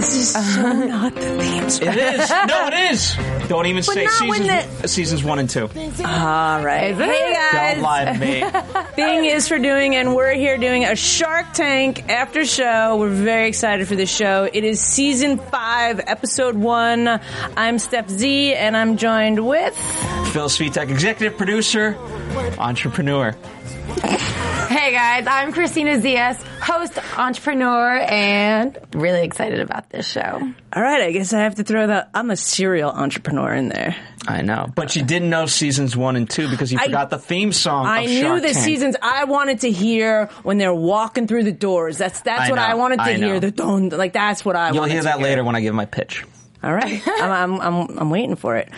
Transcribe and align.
This 0.00 0.16
is 0.16 0.34
uh-huh. 0.34 0.62
so 0.62 0.86
not 0.86 1.14
the 1.14 1.20
theme 1.20 1.68
song. 1.68 1.88
It 1.88 1.96
is. 1.98 2.30
No, 2.30 2.68
it 2.68 2.90
is. 2.90 3.16
Don't 3.48 3.66
even 3.66 3.82
say 3.82 4.04
not 4.04 4.28
when 4.28 4.42
seasons, 4.44 4.90
seasons 4.90 5.24
one 5.24 5.38
and 5.38 5.50
two. 5.50 5.64
All 5.64 6.64
right. 6.64 6.94
Hey 6.94 7.34
guys. 7.34 7.74
Don't 7.74 7.82
lie 7.82 8.04
to 8.06 8.18
me. 8.18 8.82
Thing 8.94 9.26
is 9.26 9.46
for 9.46 9.58
doing, 9.58 9.96
and 9.96 10.16
we're 10.16 10.32
here 10.32 10.56
doing 10.56 10.86
a 10.86 10.96
Shark 10.96 11.52
Tank 11.52 12.08
after 12.08 12.46
show. 12.46 12.96
We're 12.96 13.10
very 13.10 13.48
excited 13.48 13.88
for 13.88 13.94
this 13.94 14.10
show. 14.10 14.48
It 14.50 14.64
is 14.64 14.80
season 14.80 15.36
five, 15.36 16.00
episode 16.06 16.56
one. 16.56 17.20
I'm 17.54 17.78
Steph 17.78 18.08
Z, 18.08 18.54
and 18.54 18.74
I'm 18.74 18.96
joined 18.96 19.46
with. 19.46 19.76
Phil 20.32 20.48
Svitek, 20.48 20.88
executive 20.88 21.36
producer, 21.36 21.98
entrepreneur. 22.58 23.36
Hey 24.80 24.92
guys, 24.92 25.26
I'm 25.26 25.52
Christina 25.52 25.98
Zias, 25.98 26.36
host, 26.58 26.98
entrepreneur, 27.18 27.98
and 27.98 28.78
really 28.94 29.20
excited 29.24 29.60
about 29.60 29.90
this 29.90 30.08
show. 30.10 30.20
All 30.72 30.82
right, 30.82 31.02
I 31.02 31.12
guess 31.12 31.34
I 31.34 31.40
have 31.40 31.56
to 31.56 31.64
throw 31.64 31.86
the 31.86 32.08
I'm 32.14 32.30
a 32.30 32.36
serial 32.36 32.90
entrepreneur 32.90 33.52
in 33.52 33.68
there. 33.68 33.94
I 34.26 34.40
know, 34.40 34.72
but 34.74 34.96
you 34.96 35.02
didn't 35.02 35.28
know 35.28 35.44
seasons 35.44 35.98
one 35.98 36.16
and 36.16 36.28
two 36.30 36.48
because 36.48 36.72
you 36.72 36.78
I- 36.80 36.86
forgot 36.86 37.10
the 37.10 37.18
theme 37.18 37.52
song. 37.52 37.84
I 37.84 38.04
of 38.04 38.10
knew 38.10 38.20
Shark 38.22 38.40
the 38.40 38.52
Tank. 38.54 38.64
seasons 38.64 38.96
I 39.02 39.24
wanted 39.24 39.60
to 39.60 39.70
hear 39.70 40.26
when 40.44 40.56
they're 40.56 40.74
walking 40.74 41.26
through 41.26 41.44
the 41.44 41.52
doors. 41.52 41.98
That's 41.98 42.22
that's 42.22 42.48
I 42.48 42.50
what 42.50 42.58
I 42.58 42.74
wanted 42.74 42.96
to 42.96 43.02
I 43.02 43.16
know. 43.16 43.26
hear. 43.26 43.40
The 43.40 43.50
don, 43.50 43.90
like 43.90 44.14
that's 44.14 44.46
what 44.46 44.56
I. 44.56 44.68
You'll 44.70 44.78
wanted 44.80 44.92
hear 44.92 45.00
to 45.02 45.08
that 45.08 45.20
later 45.20 45.44
when 45.44 45.56
I 45.56 45.60
give 45.60 45.74
my 45.74 45.84
pitch. 45.84 46.24
All 46.62 46.74
right, 46.74 47.02
I'm, 47.06 47.30
I'm, 47.54 47.60
I'm, 47.60 47.98
I'm 47.98 48.10
waiting 48.10 48.36
for 48.36 48.56
it. 48.56 48.68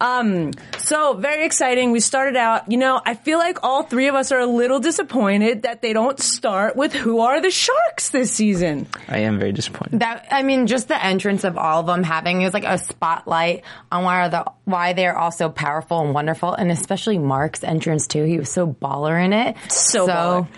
Um, 0.00 0.52
so 0.78 1.14
very 1.14 1.44
exciting. 1.44 1.90
We 1.90 1.98
started 2.00 2.36
out, 2.36 2.70
you 2.70 2.78
know, 2.78 3.00
I 3.04 3.14
feel 3.14 3.38
like 3.38 3.64
all 3.64 3.82
three 3.82 4.06
of 4.08 4.14
us 4.14 4.30
are 4.30 4.38
a 4.38 4.46
little 4.46 4.78
disappointed 4.78 5.62
that 5.62 5.82
they 5.82 5.92
don't 5.92 6.18
start 6.20 6.76
with 6.76 6.92
who 6.92 7.20
are 7.20 7.40
the 7.40 7.50
sharks 7.50 8.10
this 8.10 8.30
season. 8.30 8.86
I 9.08 9.18
am 9.18 9.38
very 9.38 9.50
disappointed. 9.52 10.00
That 10.00 10.26
I 10.30 10.42
mean, 10.42 10.66
just 10.68 10.86
the 10.88 11.04
entrance 11.04 11.42
of 11.44 11.58
all 11.58 11.80
of 11.80 11.86
them 11.86 12.04
having 12.04 12.40
it 12.40 12.44
was 12.44 12.54
like 12.54 12.64
a 12.64 12.78
spotlight 12.78 13.64
on 13.90 14.04
why 14.04 14.20
are 14.26 14.28
the 14.28 14.44
why 14.64 14.92
they're 14.92 15.16
all 15.18 15.32
so 15.32 15.48
powerful 15.50 16.00
and 16.02 16.14
wonderful, 16.14 16.52
and 16.54 16.70
especially 16.70 17.18
Mark's 17.18 17.64
entrance 17.64 18.06
too. 18.06 18.22
He 18.24 18.38
was 18.38 18.48
so 18.50 18.66
baller 18.68 19.22
in 19.22 19.32
it. 19.32 19.56
So 19.70 20.06
baller. 20.06 20.48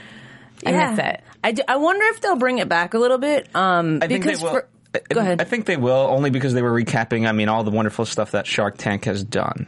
I 0.65 0.73
miss 0.73 0.99
it. 0.99 1.21
I, 1.45 1.53
do- 1.53 1.63
I 1.69 1.77
wonder 1.77 2.05
if 2.07 2.21
they'll 2.21 2.37
bring 2.37 2.59
it 2.59 2.69
back 2.69 2.95
a 2.95 2.99
little 2.99 3.19
bit. 3.19 3.49
Um, 3.55 4.01
I 4.03 4.09
think 4.09 4.25
because 4.25 4.41
they 4.41 4.45
will. 4.45 4.53
for- 4.53 4.63
I- 4.65 4.67
go 5.09 5.21
ahead. 5.21 5.41
I 5.41 5.45
think 5.45 5.67
they 5.67 5.77
will 5.77 5.93
only 5.93 6.31
because 6.31 6.55
they 6.55 6.63
were 6.63 6.73
recapping. 6.73 7.29
I 7.29 7.33
mean, 7.33 7.49
all 7.49 7.65
the 7.65 7.71
wonderful 7.71 8.05
stuff 8.05 8.33
that 8.33 8.47
Shark 8.47 8.77
Tank 8.79 9.05
has 9.05 9.25
done. 9.25 9.67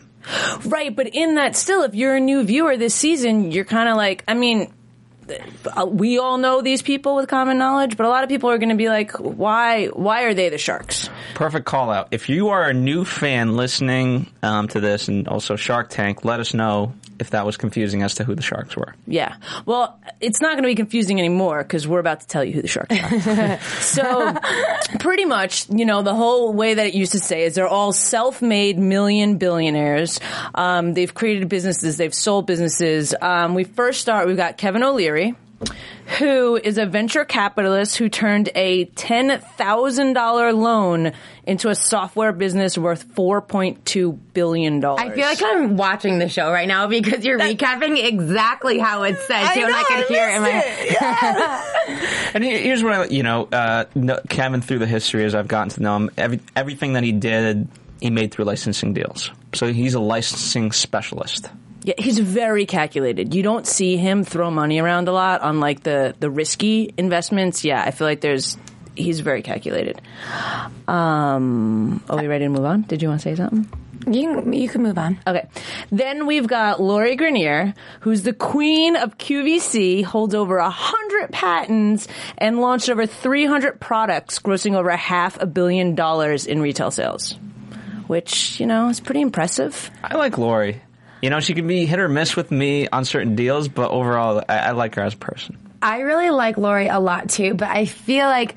Right, 0.65 0.95
but 0.95 1.09
in 1.09 1.37
that 1.37 1.57
still, 1.57 1.83
if 1.83 1.95
you're 1.95 2.17
a 2.17 2.21
new 2.21 2.45
viewer 2.45 2.77
this 2.77 2.95
season, 2.95 3.51
you're 3.51 3.65
kind 3.65 3.89
of 3.89 3.97
like, 3.97 4.25
I 4.29 4.35
mean, 4.35 4.73
uh, 5.77 5.87
we 5.87 6.19
all 6.19 6.39
know 6.39 6.61
these 6.61 6.83
people 6.83 7.17
with 7.17 7.29
common 7.29 7.59
knowledge, 7.59 7.97
but 7.97 8.07
a 8.07 8.09
lot 8.09 8.25
of 8.25 8.29
people 8.29 8.51
are 8.51 8.59
going 8.59 8.71
to 8.71 8.75
be 8.75 8.89
like, 8.89 9.13
why, 9.13 9.87
why 9.87 10.25
are 10.25 10.35
they 10.35 10.49
the 10.49 10.59
sharks? 10.59 11.09
Perfect 11.35 11.67
call 11.67 11.91
out. 11.91 12.09
If 12.11 12.29
you 12.29 12.49
are 12.49 12.69
a 12.69 12.75
new 12.75 13.05
fan 13.05 13.57
listening 13.57 14.31
um, 14.43 14.69
to 14.69 14.81
this 14.81 15.09
and 15.09 15.29
also 15.29 15.57
Shark 15.57 15.91
Tank, 15.91 16.25
let 16.25 16.41
us 16.41 16.55
know 16.55 16.95
if 17.19 17.31
that 17.31 17.45
was 17.45 17.57
confusing 17.57 18.03
as 18.03 18.15
to 18.15 18.25
who 18.25 18.35
the 18.35 18.43
sharks 18.43 18.77
were. 18.77 18.95
Yeah. 19.07 19.37
Well, 19.67 19.99
it's 20.21 20.41
not 20.41 20.53
going 20.53 20.63
to 20.63 20.69
be 20.69 20.75
confusing 20.75 21.19
anymore 21.19 21.63
because 21.63 21.87
we're 21.87 21.99
about 21.99 22.21
to 22.21 22.27
tell 22.27 22.45
you 22.45 22.53
who 22.53 22.63
the 22.63 22.69
sharks 22.69 22.97
are. 22.97 23.61
so, 23.81 24.35
pretty 24.99 25.25
much, 25.25 25.69
you 25.71 25.85
know, 25.85 26.03
the 26.03 26.15
whole 26.15 26.53
way 26.53 26.75
that 26.75 26.87
it 26.87 26.95
used 26.95 27.13
to 27.13 27.21
say 27.21 27.45
is 27.45 27.55
they're 27.55 27.69
all 27.69 27.93
self-made 27.93 28.79
million 28.79 29.39
billionaires. 29.39 30.21
Um, 30.55 30.95
they've 30.95 31.13
created 31.13 31.49
businesses, 31.49 31.97
they've 31.97 32.15
sold 32.15 32.47
businesses. 32.47 33.15
Um, 33.21 33.55
we 33.55 33.65
first 33.65 34.01
start, 34.01 34.27
we've 34.27 34.37
got 34.37 34.57
Kevin 34.57 34.83
O'Leary. 34.83 35.35
Who 36.19 36.57
is 36.57 36.79
a 36.79 36.87
venture 36.87 37.25
capitalist 37.25 37.97
who 37.97 38.09
turned 38.09 38.49
a 38.55 38.87
$10,000 38.87 40.55
loan 40.55 41.13
into 41.49 41.69
a 41.71 41.75
software 41.75 42.33
business 42.33 42.77
worth 42.77 43.09
$4.2 43.15 44.19
billion? 44.35 44.85
I 44.85 45.11
feel 45.11 45.25
like 45.25 45.43
I'm 45.43 45.77
watching 45.77 46.19
the 46.19 46.29
show 46.29 46.53
right 46.53 46.69
now 46.69 46.87
because 46.87 47.25
you're 47.25 47.39
recapping 47.39 48.05
exactly 48.05 48.79
how 48.79 49.03
it's 49.05 49.27
said 49.27 49.43
I 49.43 49.55
too, 49.55 49.61
and 49.63 49.71
know, 49.71 49.79
I 49.79 49.83
can 49.85 50.03
I 50.03 50.07
hear 50.07 50.29
it 50.29 50.37
in 50.37 50.43
my. 50.43 51.89
missed 51.89 52.35
And 52.35 52.45
here's 52.45 52.85
what 52.85 52.93
I, 52.93 53.05
you 53.07 53.23
know, 53.23 53.49
uh, 53.51 53.85
kn- 53.95 54.21
Kevin 54.29 54.61
through 54.61 54.81
the 54.81 54.87
history 54.87 55.25
as 55.25 55.35
I've 55.35 55.49
gotten 55.49 55.71
to 55.71 55.83
know 55.83 55.97
him, 55.97 56.11
every, 56.19 56.41
everything 56.55 56.93
that 56.93 57.03
he 57.03 57.13
did, 57.13 57.67
he 58.01 58.11
made 58.11 58.31
through 58.33 58.45
licensing 58.45 58.93
deals. 58.93 59.31
So 59.55 59.73
he's 59.73 59.95
a 59.95 60.01
licensing 60.01 60.73
specialist. 60.73 61.49
Yeah, 61.85 61.95
he's 61.97 62.19
very 62.19 62.67
calculated. 62.67 63.35
You 63.35 63.43
don't 63.43 63.67
see 63.67 63.97
him 63.97 64.23
throw 64.23 64.51
money 64.51 64.79
around 64.79 65.09
a 65.09 65.13
lot 65.13 65.41
on 65.41 65.61
like 65.61 65.83
the 65.83 66.15
the 66.21 66.29
risky 66.29 66.93
investments. 66.99 67.65
Yeah, 67.65 67.83
I 67.83 67.93
feel 67.93 68.07
like 68.07 68.21
there's 68.21 68.59
he's 68.99 69.21
very 69.21 69.43
calculated. 69.43 70.01
Um, 70.87 72.03
are 72.09 72.19
we 72.19 72.27
ready 72.27 72.45
to 72.45 72.51
move 72.51 72.65
on? 72.65 72.83
Did 72.83 73.03
you 73.03 73.09
want 73.09 73.21
to 73.21 73.25
say 73.29 73.35
something? 73.35 73.69
You 74.07 74.35
can, 74.35 74.53
you 74.53 74.69
can 74.69 74.83
move 74.83 74.97
on. 74.97 75.19
Okay. 75.27 75.49
Then 75.91 76.27
we've 76.27 76.47
got 76.47 76.81
Lori 76.81 77.17
Greiner, 77.17 77.75
who's 78.01 78.23
the 78.23 78.33
queen 78.33 78.97
of 78.97 79.19
QVC, 79.19 80.05
holds 80.05 80.35
over 80.35 80.59
a 80.59 80.71
hundred 80.71 81.31
patents, 81.31 82.09
and 82.39 82.61
launched 82.61 82.89
over 82.89 83.07
300 83.07 83.81
products, 83.81 84.39
grossing 84.39 84.75
over 84.75 84.89
a 84.89 84.97
half 84.97 85.41
a 85.41 85.47
billion 85.47 85.95
dollars 85.95 86.47
in 86.47 86.61
retail 86.61 86.91
sales. 86.91 87.33
Which, 88.07 88.59
you 88.61 88.67
know, 88.67 88.89
is 88.89 89.01
pretty 89.01 89.21
impressive. 89.21 89.91
I 90.03 90.17
like 90.17 90.39
Lori. 90.39 90.81
You 91.21 91.31
know, 91.31 91.41
she 91.41 91.53
can 91.53 91.67
be 91.67 91.85
hit 91.85 91.99
or 91.99 92.09
miss 92.09 92.37
with 92.37 92.51
me 92.51 92.89
on 92.89 93.05
certain 93.05 93.35
deals, 93.35 93.69
but 93.69 93.91
overall, 93.91 94.43
I, 94.49 94.59
I 94.59 94.71
like 94.71 94.95
her 94.95 95.03
as 95.03 95.15
a 95.15 95.19
person. 95.19 95.59
I 95.83 96.01
really 96.01 96.31
like 96.31 96.57
Lori 96.57 96.89
a 96.89 96.99
lot 96.99 97.29
too, 97.29 97.55
but 97.55 97.69
I 97.69 97.85
feel 97.87 98.27
like 98.27 98.55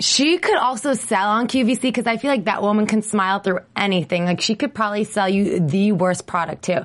she 0.00 0.38
could 0.38 0.56
also 0.56 0.94
sell 0.94 1.28
on 1.30 1.46
QVC 1.48 1.80
because 1.82 2.06
I 2.06 2.16
feel 2.16 2.30
like 2.30 2.44
that 2.44 2.62
woman 2.62 2.86
can 2.86 3.02
smile 3.02 3.38
through 3.40 3.60
anything. 3.76 4.24
Like 4.24 4.40
she 4.40 4.54
could 4.54 4.74
probably 4.74 5.04
sell 5.04 5.28
you 5.28 5.60
the 5.60 5.92
worst 5.92 6.26
product 6.26 6.64
too. 6.64 6.80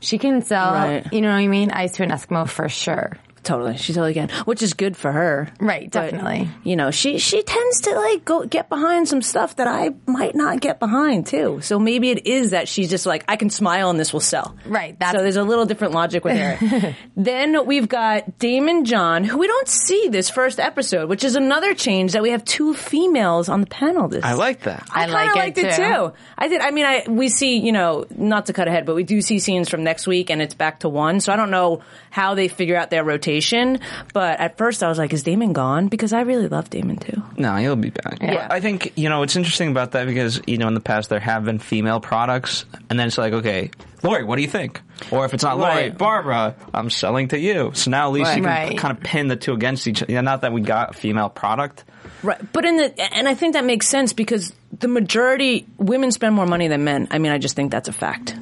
She 0.00 0.18
can 0.18 0.42
sell, 0.42 0.72
Right. 0.72 1.12
you 1.12 1.20
know 1.20 1.28
what 1.28 1.36
I 1.36 1.46
mean? 1.48 1.70
Ice 1.70 1.92
to 1.92 2.02
an 2.02 2.10
Eskimo 2.10 2.48
for 2.48 2.68
sure. 2.68 3.12
Totally, 3.44 3.76
she 3.76 3.92
totally 3.92 4.14
can, 4.14 4.28
which 4.44 4.62
is 4.62 4.72
good 4.74 4.96
for 4.96 5.10
her. 5.10 5.48
Right, 5.58 5.90
But, 5.90 6.12
definitely. 6.12 6.48
you 6.62 6.76
know, 6.76 6.92
she 6.92 7.18
she 7.18 7.42
tends 7.42 7.80
to 7.82 7.94
like 7.94 8.24
go 8.24 8.44
get 8.46 8.68
behind 8.68 9.08
some 9.08 9.20
stuff 9.20 9.56
that 9.56 9.66
I 9.66 9.90
might 10.06 10.36
not 10.36 10.60
get 10.60 10.78
behind 10.78 11.26
too. 11.26 11.60
So 11.60 11.80
maybe 11.80 12.10
it 12.10 12.26
is 12.26 12.50
that 12.50 12.68
she's 12.68 12.88
just 12.88 13.04
like 13.04 13.24
I 13.26 13.34
can 13.34 13.50
smile 13.50 13.90
and 13.90 13.98
this 13.98 14.12
will 14.12 14.20
sell. 14.20 14.56
Right, 14.64 14.96
that's- 14.96 15.16
so 15.16 15.22
there's 15.22 15.36
a 15.36 15.42
little 15.42 15.66
different 15.66 15.92
logic 15.92 16.24
with 16.24 16.36
her. 16.38 16.94
then 17.16 17.66
we've 17.66 17.88
got 17.88 18.38
Daymond 18.38 18.84
John, 18.84 19.24
who 19.24 19.38
we 19.38 19.48
don't 19.48 19.66
see 19.66 20.06
this 20.08 20.30
first 20.30 20.60
episode, 20.60 21.08
which 21.08 21.24
is 21.24 21.34
another 21.34 21.74
change 21.74 22.12
that 22.12 22.22
we 22.22 22.30
have 22.30 22.44
two 22.44 22.74
females 22.74 23.48
on 23.48 23.60
the 23.60 23.66
panel. 23.66 24.06
This 24.06 24.24
I 24.24 24.34
like 24.34 24.60
that. 24.62 24.86
I 24.92 25.00
kinda 25.06 25.14
like 25.14 25.30
it 25.30 25.38
liked 25.38 25.58
it 25.58 25.74
too. 25.76 25.82
too. 25.82 26.12
I 26.38 26.46
did. 26.46 26.60
I 26.60 26.70
mean, 26.70 26.86
I 26.86 27.04
we 27.08 27.28
see 27.28 27.58
you 27.58 27.72
know 27.72 28.06
not 28.16 28.46
to 28.46 28.52
cut 28.52 28.68
ahead, 28.68 28.86
but 28.86 28.94
we 28.94 29.02
do 29.02 29.20
see 29.20 29.40
scenes 29.40 29.68
from 29.68 29.82
next 29.82 30.06
week, 30.06 30.30
and 30.30 30.40
it's 30.40 30.54
back 30.54 30.78
to 30.80 30.88
one. 30.88 31.18
So 31.18 31.32
I 31.32 31.36
don't 31.36 31.50
know 31.50 31.80
how 32.10 32.34
they 32.36 32.46
figure 32.46 32.76
out 32.76 32.90
their 32.90 33.02
rotation. 33.02 33.31
But 34.12 34.40
at 34.40 34.58
first, 34.58 34.82
I 34.82 34.88
was 34.88 34.98
like, 34.98 35.12
"Is 35.12 35.24
Daymond 35.24 35.52
gone?" 35.54 35.88
Because 35.88 36.12
I 36.12 36.22
really 36.22 36.48
love 36.48 36.70
Daymond 36.70 37.00
too. 37.04 37.22
No, 37.36 37.56
he'll 37.56 37.76
be 37.76 37.90
back. 37.90 38.18
Yeah. 38.20 38.46
I 38.50 38.60
think, 38.60 38.92
you 38.96 39.08
know, 39.08 39.22
it's 39.22 39.36
interesting 39.36 39.70
about 39.70 39.92
that 39.92 40.06
because, 40.06 40.40
you 40.46 40.58
know, 40.58 40.68
in 40.68 40.74
the 40.74 40.80
past 40.80 41.08
there 41.08 41.20
have 41.20 41.44
been 41.44 41.58
female 41.58 42.00
products, 42.00 42.64
and 42.90 42.98
then 42.98 43.06
it's 43.08 43.18
like, 43.18 43.32
okay, 43.32 43.70
Lori, 44.02 44.24
what 44.24 44.36
do 44.36 44.42
you 44.42 44.48
think? 44.48 44.80
Or 45.10 45.24
if 45.24 45.34
it's 45.34 45.42
not 45.44 45.58
Lori, 45.58 45.74
Right. 45.74 45.96
Barbara, 45.98 46.54
I'm 46.74 46.90
selling 46.90 47.28
to 47.28 47.38
you. 47.38 47.70
So 47.74 47.90
now 47.90 48.08
at 48.08 48.12
least 48.12 48.30
you 48.36 48.42
can 48.42 48.44
Right. 48.44 48.78
kind 48.78 48.96
of 48.96 49.02
pin 49.02 49.28
the 49.28 49.36
two 49.36 49.52
against 49.52 49.86
each 49.86 50.02
other. 50.02 50.20
Not 50.22 50.42
that 50.42 50.52
we 50.52 50.60
got 50.60 50.90
a 50.90 50.92
female 50.92 51.28
product. 51.28 51.84
Right. 52.22 52.40
But 52.52 52.64
in 52.64 52.76
the 52.76 53.14
and 53.14 53.28
I 53.28 53.34
think 53.34 53.54
that 53.54 53.64
makes 53.64 53.88
sense 53.88 54.12
because 54.12 54.52
the 54.78 54.88
majority 54.88 55.66
women 55.78 56.12
spend 56.12 56.34
more 56.34 56.46
money 56.46 56.68
than 56.68 56.84
men. 56.84 57.08
I 57.10 57.18
mean, 57.18 57.32
I 57.32 57.38
just 57.38 57.56
think 57.56 57.70
that's 57.72 57.88
a 57.88 57.92
fact. 57.92 58.34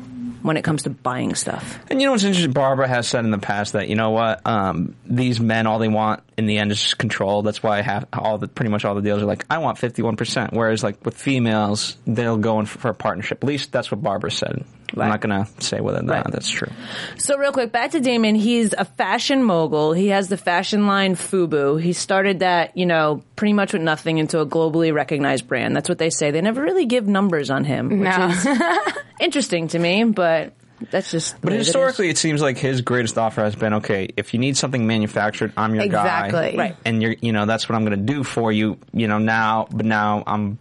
When 0.42 0.56
it 0.56 0.62
comes 0.62 0.82
to 0.84 0.90
buying 0.90 1.34
stuff. 1.34 1.78
And 1.90 2.00
you 2.00 2.06
know 2.06 2.12
what's 2.12 2.25
interesting? 2.25 2.52
Barbara 2.52 2.88
has 2.88 3.08
said 3.08 3.25
in 3.25 3.31
the 3.31 3.38
past 3.38 3.75
that 3.75 3.88
you 3.88 3.96
know 3.96 4.10
what 4.10 4.46
um, 4.46 4.94
these 5.06 5.40
men 5.40 5.66
all 5.66 5.78
they 5.78 5.88
want 5.88 6.22
in 6.37 6.46
the 6.46 6.58
end 6.58 6.72
is 6.72 6.94
control. 6.94 7.42
That's 7.42 7.62
why 7.62 7.78
I 7.78 7.82
have 7.82 8.06
all 8.12 8.38
the 8.38 8.48
pretty 8.48 8.70
much 8.70 8.84
all 8.84 8.94
the 8.94 9.02
deals 9.02 9.22
are 9.22 9.26
like 9.26 9.44
I 9.50 9.58
want 9.58 9.78
fifty 9.78 10.02
one 10.02 10.16
percent. 10.16 10.52
Whereas 10.52 10.82
like 10.82 11.04
with 11.04 11.16
females, 11.16 11.96
they'll 12.06 12.38
go 12.38 12.60
in 12.60 12.66
for 12.66 12.90
a 12.90 12.94
partnership. 12.94 13.42
At 13.42 13.46
least 13.46 13.72
that's 13.72 13.90
what 13.90 14.02
Barbara 14.02 14.31
said. 14.31 14.64
Right. 14.94 15.04
I'm 15.04 15.10
not 15.10 15.20
gonna 15.20 15.46
say 15.60 15.81
whether 15.81 15.98
or 15.98 16.02
not 16.02 16.12
Right. 16.14 16.26
that's 16.32 16.48
true. 16.48 16.69
So 17.16 17.37
real 17.38 17.52
quick, 17.52 17.72
back 17.72 17.92
to 17.92 18.00
Daymond. 18.00 18.37
He's 18.38 18.72
a 18.72 18.84
fashion 18.84 19.42
mogul. 19.44 19.92
He 19.92 20.08
has 20.08 20.28
the 20.28 20.37
fashion 20.37 20.87
line 20.87 21.14
FUBU. 21.14 21.81
He 21.81 21.92
started 21.92 22.40
that, 22.40 22.76
you 22.76 22.87
know, 22.87 23.22
pretty 23.37 23.52
much 23.52 23.72
with 23.72 23.82
nothing 23.82 24.19
into 24.19 24.40
a 24.40 24.46
globally 24.46 24.92
recognized 24.92 25.46
brand. 25.48 25.75
That's 25.76 25.88
what 25.88 25.98
they 25.98 26.10
say. 26.10 26.31
They 26.31 26.40
never 26.40 26.62
really 26.62 26.87
give 26.87 27.06
numbers 27.06 27.50
on 27.50 27.64
him, 27.64 28.00
which 28.00 28.08
No. 28.19 28.28
is 28.28 28.46
interesting 29.20 29.69
to 29.69 29.78
me, 29.78 30.04
but 30.04 30.54
that's 30.90 31.10
just. 31.10 31.38
But 31.42 31.50
way 31.50 31.56
it 31.56 31.60
is. 31.60 31.66
historically, 31.66 32.08
it, 32.08 32.16
seems 32.16 32.40
like 32.40 32.56
his 32.56 32.81
greatest 32.81 33.19
offer 33.19 33.42
has 33.42 33.54
been 33.54 33.75
okay. 33.75 34.08
If 34.16 34.32
you 34.32 34.40
need 34.40 34.56
something 34.56 34.87
manufactured, 34.87 35.52
I'm 35.56 35.75
your 35.75 35.87
guy. 35.88 36.26
Exactly. 36.26 36.56
Right. 36.56 36.76
And 36.87 37.02
you're, 37.02 37.14
you 37.20 37.32
know, 37.32 37.44
that's 37.44 37.69
what 37.69 37.76
I'm 37.76 37.84
going 37.84 37.98
to 37.98 38.12
do 38.12 38.25
for 38.25 38.50
you. 38.50 38.78
You 38.92 39.06
know, 39.06 39.19
now, 39.19 39.66
but 39.70 39.84
now 39.84 40.22
I'm. 40.26 40.58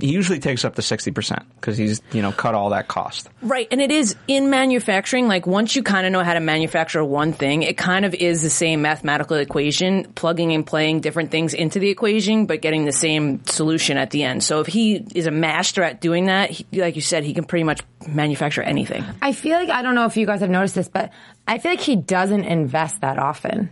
He 0.00 0.08
usually 0.08 0.38
takes 0.38 0.64
up 0.64 0.74
to 0.76 0.82
sixty 0.82 1.10
percent 1.10 1.42
because 1.56 1.76
he's, 1.76 2.00
you 2.12 2.22
know, 2.22 2.32
cut 2.32 2.54
all 2.54 2.70
that 2.70 2.88
cost. 2.88 3.28
Right, 3.42 3.68
and 3.70 3.80
it 3.80 3.90
is 3.90 4.16
in 4.26 4.50
manufacturing. 4.50 5.28
Like 5.28 5.46
once 5.46 5.76
you 5.76 5.82
kind 5.82 6.06
of 6.06 6.12
know 6.12 6.22
how 6.24 6.34
to 6.34 6.40
manufacture 6.40 7.04
one 7.04 7.32
thing, 7.32 7.62
it 7.62 7.76
kind 7.76 8.04
of 8.04 8.14
is 8.14 8.42
the 8.42 8.50
same 8.50 8.82
mathematical 8.82 9.36
equation, 9.36 10.04
plugging 10.14 10.52
and 10.52 10.66
playing 10.66 11.00
different 11.00 11.30
things 11.30 11.54
into 11.54 11.78
the 11.78 11.88
equation, 11.88 12.46
but 12.46 12.62
getting 12.62 12.84
the 12.84 12.92
same 12.92 13.44
solution 13.46 13.96
at 13.96 14.10
the 14.10 14.24
end. 14.24 14.42
So 14.42 14.60
if 14.60 14.66
he 14.66 15.04
is 15.14 15.26
a 15.26 15.30
master 15.30 15.82
at 15.82 16.00
doing 16.00 16.26
that, 16.26 16.50
he, 16.50 16.66
like 16.72 16.96
you 16.96 17.02
said, 17.02 17.24
he 17.24 17.34
can 17.34 17.44
pretty 17.44 17.64
much 17.64 17.80
manufacture 18.06 18.62
anything. 18.62 19.04
I 19.20 19.32
feel 19.32 19.54
like 19.54 19.70
I 19.70 19.82
don't 19.82 19.94
know 19.94 20.06
if 20.06 20.16
you 20.16 20.26
guys 20.26 20.40
have 20.40 20.50
noticed 20.50 20.74
this, 20.74 20.88
but 20.88 21.12
I 21.46 21.58
feel 21.58 21.72
like 21.72 21.80
he 21.80 21.96
doesn't 21.96 22.44
invest 22.44 23.00
that 23.00 23.18
often. 23.18 23.70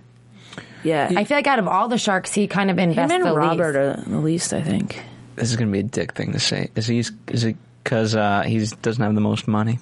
Yeah, 0.84 1.10
I 1.16 1.24
feel 1.24 1.36
like 1.36 1.46
out 1.48 1.58
of 1.58 1.66
all 1.66 1.88
the 1.88 1.98
sharks, 1.98 2.32
he 2.32 2.46
kind 2.46 2.70
of 2.70 2.78
him 2.78 2.90
invests 2.90 3.12
and 3.12 3.24
the 3.24 3.34
Robert 3.34 3.74
least. 3.74 4.06
are 4.06 4.10
the 4.10 4.18
least, 4.18 4.52
I 4.52 4.62
think. 4.62 5.02
This 5.36 5.50
is 5.50 5.56
going 5.56 5.68
to 5.68 5.72
be 5.72 5.80
a 5.80 5.82
dick 5.82 6.14
thing 6.14 6.32
to 6.32 6.40
say. 6.40 6.70
Is 6.74 6.86
he? 6.86 6.98
Is 6.98 7.44
it 7.44 7.56
because 7.84 8.16
uh, 8.16 8.42
he 8.42 8.58
doesn't 8.82 9.02
have 9.02 9.14
the 9.14 9.20
most 9.20 9.46
money? 9.46 9.78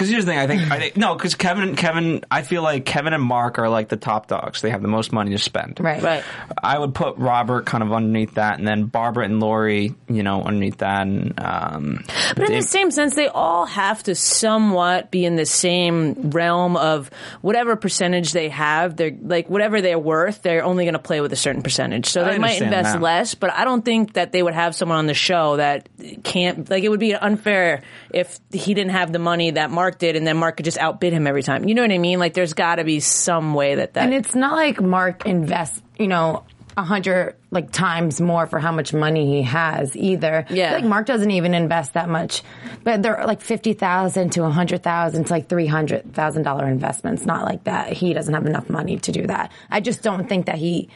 Because 0.00 0.10
here's 0.10 0.24
the 0.24 0.30
thing. 0.32 0.38
I 0.38 0.46
think. 0.46 0.70
I 0.72 0.78
think 0.78 0.96
no. 0.96 1.14
Because 1.14 1.34
Kevin. 1.34 1.76
Kevin. 1.76 2.24
I 2.30 2.40
feel 2.40 2.62
like 2.62 2.86
Kevin 2.86 3.12
and 3.12 3.22
Mark 3.22 3.58
are 3.58 3.68
like 3.68 3.90
the 3.90 3.98
top 3.98 4.28
dogs. 4.28 4.62
They 4.62 4.70
have 4.70 4.80
the 4.80 4.88
most 4.88 5.12
money 5.12 5.32
to 5.32 5.38
spend. 5.38 5.78
Right. 5.78 6.02
Right. 6.02 6.24
I 6.62 6.78
would 6.78 6.94
put 6.94 7.18
Robert 7.18 7.66
kind 7.66 7.82
of 7.84 7.92
underneath 7.92 8.36
that, 8.36 8.58
and 8.58 8.66
then 8.66 8.86
Barbara 8.86 9.26
and 9.26 9.40
Lori, 9.40 9.94
you 10.08 10.22
know, 10.22 10.42
underneath 10.42 10.78
that, 10.78 11.02
and 11.02 11.38
um, 11.38 12.04
But 12.34 12.44
in 12.46 12.52
Dave- 12.52 12.62
the 12.62 12.68
same 12.68 12.90
sense, 12.90 13.14
they 13.14 13.28
all 13.28 13.66
have 13.66 14.02
to 14.04 14.14
somewhat 14.14 15.10
be 15.10 15.26
in 15.26 15.36
the 15.36 15.44
same 15.44 16.30
realm 16.30 16.78
of 16.78 17.10
whatever 17.42 17.76
percentage 17.76 18.32
they 18.32 18.48
have. 18.48 18.96
They're 18.96 19.12
like 19.20 19.50
whatever 19.50 19.82
they're 19.82 19.98
worth. 19.98 20.40
They're 20.40 20.64
only 20.64 20.84
going 20.84 20.94
to 20.94 20.98
play 20.98 21.20
with 21.20 21.32
a 21.34 21.36
certain 21.36 21.60
percentage, 21.62 22.06
so 22.06 22.24
I 22.24 22.32
they 22.32 22.38
might 22.38 22.62
invest 22.62 22.94
that. 22.94 23.02
less. 23.02 23.34
But 23.34 23.50
I 23.52 23.64
don't 23.64 23.84
think 23.84 24.14
that 24.14 24.32
they 24.32 24.42
would 24.42 24.54
have 24.54 24.74
someone 24.74 24.96
on 24.96 25.06
the 25.06 25.12
show 25.14 25.56
that 25.58 25.90
can't. 26.24 26.70
Like 26.70 26.84
it 26.84 26.88
would 26.88 27.00
be 27.00 27.14
unfair 27.14 27.82
if 28.10 28.38
he 28.50 28.72
didn't 28.72 28.92
have 28.92 29.12
the 29.12 29.18
money 29.18 29.50
that 29.50 29.70
Mark 29.70 29.89
did, 29.98 30.16
and 30.16 30.26
then 30.26 30.36
Mark 30.36 30.56
could 30.56 30.64
just 30.64 30.78
outbid 30.78 31.12
him 31.12 31.26
every 31.26 31.42
time. 31.42 31.68
You 31.68 31.74
know 31.74 31.82
what 31.82 31.92
I 31.92 31.98
mean? 31.98 32.18
Like 32.18 32.34
there's 32.34 32.54
got 32.54 32.76
to 32.76 32.84
be 32.84 33.00
some 33.00 33.54
way 33.54 33.76
that 33.76 33.94
that. 33.94 34.04
And 34.04 34.14
it's 34.14 34.34
not 34.34 34.52
like 34.52 34.80
Mark 34.80 35.26
invests, 35.26 35.82
you 35.98 36.08
know, 36.08 36.44
a 36.76 36.82
hundred 36.82 37.36
like 37.50 37.70
times 37.72 38.20
more 38.20 38.46
for 38.46 38.58
how 38.58 38.72
much 38.72 38.94
money 38.94 39.36
he 39.36 39.42
has 39.42 39.96
either. 39.96 40.46
Yeah. 40.50 40.72
like 40.72 40.84
Mark 40.84 41.06
doesn't 41.06 41.30
even 41.30 41.54
invest 41.54 41.94
that 41.94 42.08
much, 42.08 42.42
but 42.84 43.02
they're 43.02 43.24
like 43.26 43.40
fifty 43.40 43.72
thousand 43.72 44.30
to 44.32 44.44
a 44.44 44.50
hundred 44.50 44.82
thousand 44.82 45.24
to 45.24 45.32
like 45.32 45.48
three 45.48 45.66
hundred 45.66 46.14
thousand 46.14 46.44
dollar 46.44 46.66
investments. 46.66 47.26
Not 47.26 47.44
like 47.44 47.64
that. 47.64 47.92
He 47.92 48.12
doesn't 48.12 48.32
have 48.32 48.46
enough 48.46 48.70
money 48.70 48.98
to 48.98 49.12
do 49.12 49.26
that. 49.26 49.52
I 49.70 49.80
just 49.80 50.02
don't 50.02 50.28
think 50.28 50.46
that 50.46 50.56
he 50.56 50.88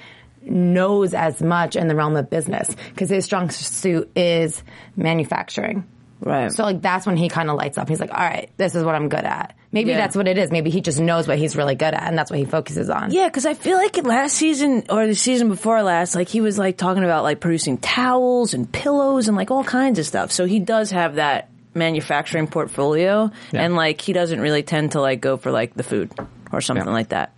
knows 0.43 1.15
as 1.15 1.43
much 1.43 1.77
in 1.77 1.89
the 1.89 1.95
realm 1.95 2.17
of 2.17 2.31
business 2.31 2.75
because 2.91 3.09
his 3.11 3.25
strong 3.25 3.51
suit 3.51 4.11
is 4.17 4.63
manufacturing. 4.97 5.85
Right. 6.25 6.51
So 6.51 6.63
like 6.65 6.81
that's 6.81 7.05
when 7.07 7.17
he 7.19 7.29
kind 7.29 7.51
of 7.51 7.57
lights 7.57 7.77
up. 7.77 7.89
He's 7.89 8.01
like, 8.01 8.11
all 8.11 8.19
right, 8.19 8.51
this 8.57 8.75
is 8.75 8.83
what 8.83 8.95
I'm 8.95 9.09
good 9.11 9.25
at. 9.25 9.55
Maybe 9.73 9.91
Yeah. 9.91 9.99
that's 9.99 10.17
what 10.17 10.27
it 10.27 10.39
is. 10.39 10.51
Maybe 10.51 10.71
he 10.71 10.81
just 10.81 10.99
knows 10.99 11.29
what 11.29 11.37
he's 11.39 11.55
really 11.55 11.75
good 11.75 11.93
at, 11.93 12.05
and 12.05 12.17
that's 12.17 12.31
what 12.31 12.39
he 12.39 12.47
focuses 12.47 12.89
on. 12.89 13.11
Yeah, 13.13 13.27
because 13.29 13.45
I 13.45 13.53
feel 13.55 13.77
like 13.77 13.97
last 14.05 14.35
season 14.35 14.85
or 14.89 15.07
the 15.07 15.15
season 15.15 15.49
before 15.49 15.83
last, 15.83 16.15
like 16.15 16.29
he 16.29 16.41
was 16.41 16.59
like 16.59 16.77
talking 16.79 17.05
about 17.05 17.25
like 17.25 17.41
producing 17.41 17.77
towels 17.79 18.55
and 18.55 18.71
pillows 18.73 19.29
and 19.29 19.37
like 19.37 19.51
all 19.51 19.65
kinds 19.65 19.99
of 19.99 20.07
stuff. 20.07 20.33
So 20.33 20.47
he 20.47 20.61
does 20.61 20.91
have 20.93 21.17
that 21.17 21.51
manufacturing 21.75 22.47
portfolio, 22.47 23.31
and 23.53 23.75
like 23.77 24.01
he 24.01 24.13
doesn't 24.15 24.41
really 24.41 24.63
tend 24.63 24.93
to 24.93 25.01
like 25.01 25.21
go 25.21 25.37
for 25.37 25.51
like 25.51 25.75
the 25.75 25.83
food 25.83 26.11
or 26.53 26.61
something 26.63 26.87
Yeah. 26.87 26.93
like 26.93 27.09
that. 27.11 27.37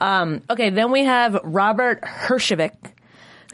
Um, 0.00 0.42
okay, 0.50 0.70
then 0.70 0.90
we 0.92 1.04
have 1.04 1.40
Robert 1.44 2.02
Herjavec, 2.02 2.72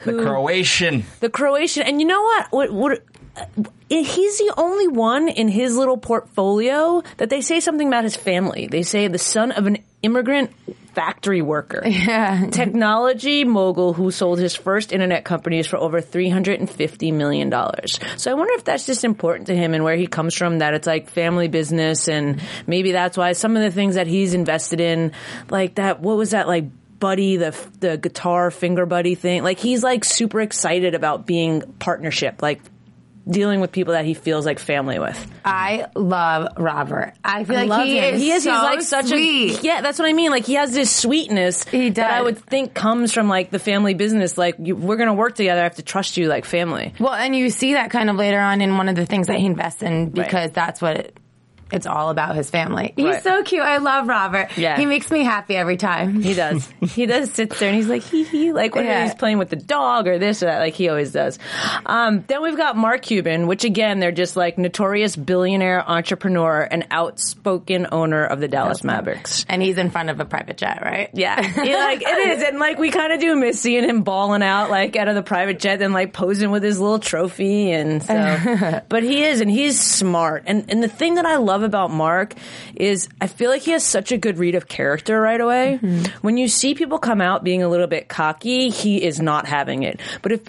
the 0.04 0.12
Croatian. 0.14 1.04
the 1.20 1.30
Croatian, 1.30 1.82
and 1.84 2.00
you 2.00 2.06
know 2.06 2.22
what? 2.22 2.46
What? 2.50 2.72
what 2.72 3.02
Uh, 3.36 3.44
he's 3.88 4.38
the 4.38 4.54
only 4.56 4.88
one 4.88 5.28
in 5.28 5.48
his 5.48 5.76
little 5.76 5.96
portfolio 5.96 7.02
that 7.16 7.30
they 7.30 7.40
say 7.40 7.60
something 7.60 7.88
about 7.88 8.04
his 8.04 8.16
family. 8.16 8.66
They 8.66 8.82
say 8.82 9.08
the 9.08 9.18
son 9.18 9.52
of 9.52 9.66
an 9.66 9.78
immigrant 10.02 10.52
factory 10.94 11.42
worker. 11.42 11.82
Yeah. 12.04 12.48
Technology 12.50 13.44
mogul 13.44 13.94
who 13.94 14.10
sold 14.10 14.38
his 14.38 14.54
first 14.54 14.92
internet 14.92 15.24
companies 15.24 15.66
for 15.66 15.78
over 15.78 16.02
$350 16.02 17.12
million. 17.14 17.50
So 18.18 18.30
I 18.30 18.34
wonder 18.34 18.52
if 18.54 18.64
that's 18.64 18.84
just 18.84 19.04
important 19.04 19.46
to 19.46 19.56
him 19.56 19.74
and 19.74 19.84
where 19.84 19.96
he 19.96 20.06
comes 20.06 20.34
from, 20.34 20.58
that 20.58 20.74
it's 20.74 20.86
like 20.86 21.08
family 21.08 21.48
business 21.48 22.08
and 22.08 22.42
maybe 22.66 22.92
that's 22.92 23.16
why 23.16 23.32
some 23.32 23.56
of 23.56 23.62
the 23.62 23.70
things 23.70 23.94
that 23.94 24.06
he's 24.06 24.34
invested 24.34 24.80
in, 24.80 25.12
like 25.48 25.76
that, 25.76 26.00
what 26.00 26.16
was 26.16 26.30
that 26.30 26.46
like? 26.46 26.66
buddy 27.00 27.36
the 27.36 27.54
the 27.80 27.98
guitar 27.98 28.50
finger 28.50 28.86
buddy 28.86 29.14
thing 29.14 29.42
like 29.42 29.58
he's 29.58 29.82
like 29.82 30.04
super 30.04 30.40
excited 30.40 30.94
about 30.94 31.26
being 31.26 31.60
partnership 31.78 32.40
like 32.40 32.62
dealing 33.28 33.60
with 33.60 33.72
people 33.72 33.94
that 33.94 34.04
he 34.04 34.14
feels 34.14 34.44
like 34.46 34.58
family 34.58 34.98
with. 34.98 35.32
I 35.44 35.86
love 35.94 36.48
Robert. 36.58 37.14
I 37.24 37.44
feel 37.44 37.56
I 37.56 37.60
like 37.62 37.68
love 37.70 37.86
he 37.86 37.98
him. 37.98 38.14
is 38.14 38.20
he 38.20 38.30
is 38.30 38.44
so 38.44 38.50
he's 38.52 38.60
like 38.62 38.82
such 38.82 39.06
sweet. 39.06 39.58
a 39.58 39.62
yeah 39.62 39.80
that's 39.80 39.98
what 39.98 40.08
I 40.08 40.12
mean. 40.12 40.30
Like 40.30 40.44
he 40.44 40.54
has 40.54 40.72
this 40.72 40.94
sweetness 40.94 41.64
He 41.64 41.90
that 41.90 42.10
I 42.10 42.22
would 42.22 42.38
think 42.38 42.74
comes 42.74 43.12
from 43.12 43.28
like 43.28 43.50
the 43.50 43.58
family 43.58 43.94
business. 43.94 44.36
Like 44.36 44.56
you, 44.58 44.76
we're 44.76 44.96
gonna 44.96 45.14
work 45.14 45.34
together. 45.34 45.60
I 45.60 45.64
have 45.64 45.76
to 45.76 45.82
trust 45.82 46.16
you 46.16 46.28
like 46.28 46.44
family. 46.44 46.92
Well, 46.98 47.14
and 47.14 47.34
you 47.34 47.50
see 47.50 47.74
that 47.74 47.90
kind 47.90 48.10
of 48.10 48.16
later 48.16 48.38
on 48.40 48.60
in 48.60 48.76
one 48.76 48.88
of 48.88 48.96
the 48.96 49.06
things 49.06 49.28
that 49.28 49.38
he 49.38 49.46
invests 49.46 49.82
in 49.82 50.10
because 50.10 50.50
that's 50.52 50.80
what 50.82 50.96
it, 50.96 51.18
it's 51.72 51.86
all 51.86 52.10
about 52.10 52.36
his 52.36 52.50
family. 52.50 52.92
He's 52.96 53.04
Right. 53.06 53.22
so 53.22 53.42
cute. 53.42 53.62
I 53.62 53.78
love 53.78 54.06
Robert. 54.06 54.56
Yeah. 54.56 54.76
He 54.76 54.86
makes 54.86 55.10
me 55.10 55.24
happy 55.24 55.56
every 55.56 55.76
time. 55.76 56.22
He 56.22 56.34
does. 56.34 56.68
he 56.80 57.06
does 57.06 57.30
sit 57.32 57.50
there 57.50 57.68
and 57.68 57.76
he's 57.76 57.88
like, 57.88 58.02
hee 58.02 58.24
hee, 58.24 58.52
like 58.52 58.74
when 58.74 58.84
Yeah. 58.84 59.04
he's 59.04 59.14
playing 59.14 59.38
with 59.38 59.48
the 59.48 59.56
dog 59.56 60.06
or 60.06 60.18
this 60.18 60.42
or 60.42 60.46
that, 60.46 60.58
like 60.60 60.74
he 60.74 60.88
always 60.88 61.12
does. 61.12 61.38
Um, 61.86 62.24
then 62.28 62.42
we've 62.42 62.56
got 62.56 62.76
Mark 62.76 63.02
Cuban, 63.02 63.46
which 63.46 63.64
again, 63.64 63.98
they're 64.00 64.12
just 64.12 64.36
like 64.36 64.58
notorious 64.58 65.16
billionaire 65.16 65.82
entrepreneur 65.88 66.60
and 66.70 66.86
outspoken 66.90 67.86
owner 67.92 68.24
of 68.24 68.40
the 68.40 68.48
Dallas 68.48 68.84
Mavericks. 68.84 69.44
And 69.48 69.62
he's 69.62 69.78
in 69.78 69.90
front 69.90 70.10
of 70.10 70.20
a 70.20 70.24
private 70.24 70.56
jet, 70.56 70.80
right? 70.82 71.10
Yeah, 71.12 71.42
He, 71.42 71.74
like 71.74 72.02
it 72.02 72.28
is, 72.38 72.42
and 72.42 72.58
like 72.58 72.78
we 72.78 72.90
kind 72.90 73.12
of 73.12 73.20
do 73.20 73.34
miss 73.36 73.60
seeing 73.60 73.84
him 73.84 74.02
balling 74.02 74.42
out 74.42 74.70
like 74.70 74.96
out 74.96 75.08
of 75.08 75.14
the 75.14 75.22
private 75.22 75.58
jet 75.58 75.80
and 75.82 75.92
like 75.94 76.12
posing 76.12 76.50
with 76.50 76.62
his 76.62 76.78
little 76.80 76.98
trophy, 76.98 77.70
and 77.72 78.02
so. 78.02 78.82
but 78.88 79.02
he 79.02 79.24
is, 79.24 79.40
and 79.40 79.50
he's 79.50 79.80
smart, 79.80 80.44
and 80.46 80.66
and 80.70 80.82
the 80.82 80.88
thing 80.88 81.14
that 81.16 81.26
I 81.26 81.36
love 81.36 81.53
about 81.62 81.90
Mark 81.90 82.34
is 82.74 83.08
I 83.20 83.26
feel 83.26 83.50
like 83.50 83.62
he 83.62 83.72
has 83.72 83.84
such 83.84 84.12
a 84.12 84.18
good 84.18 84.38
read 84.38 84.54
of 84.54 84.68
character 84.68 85.20
right 85.20 85.40
away. 85.40 85.78
Mm-hmm. 85.82 86.18
When 86.22 86.36
you 86.36 86.48
see 86.48 86.74
people 86.74 86.98
come 86.98 87.20
out 87.20 87.44
being 87.44 87.62
a 87.62 87.68
little 87.68 87.86
bit 87.86 88.08
cocky, 88.08 88.70
he 88.70 89.02
is 89.02 89.20
not 89.20 89.46
having 89.46 89.82
it. 89.82 90.00
But 90.22 90.32
if 90.32 90.42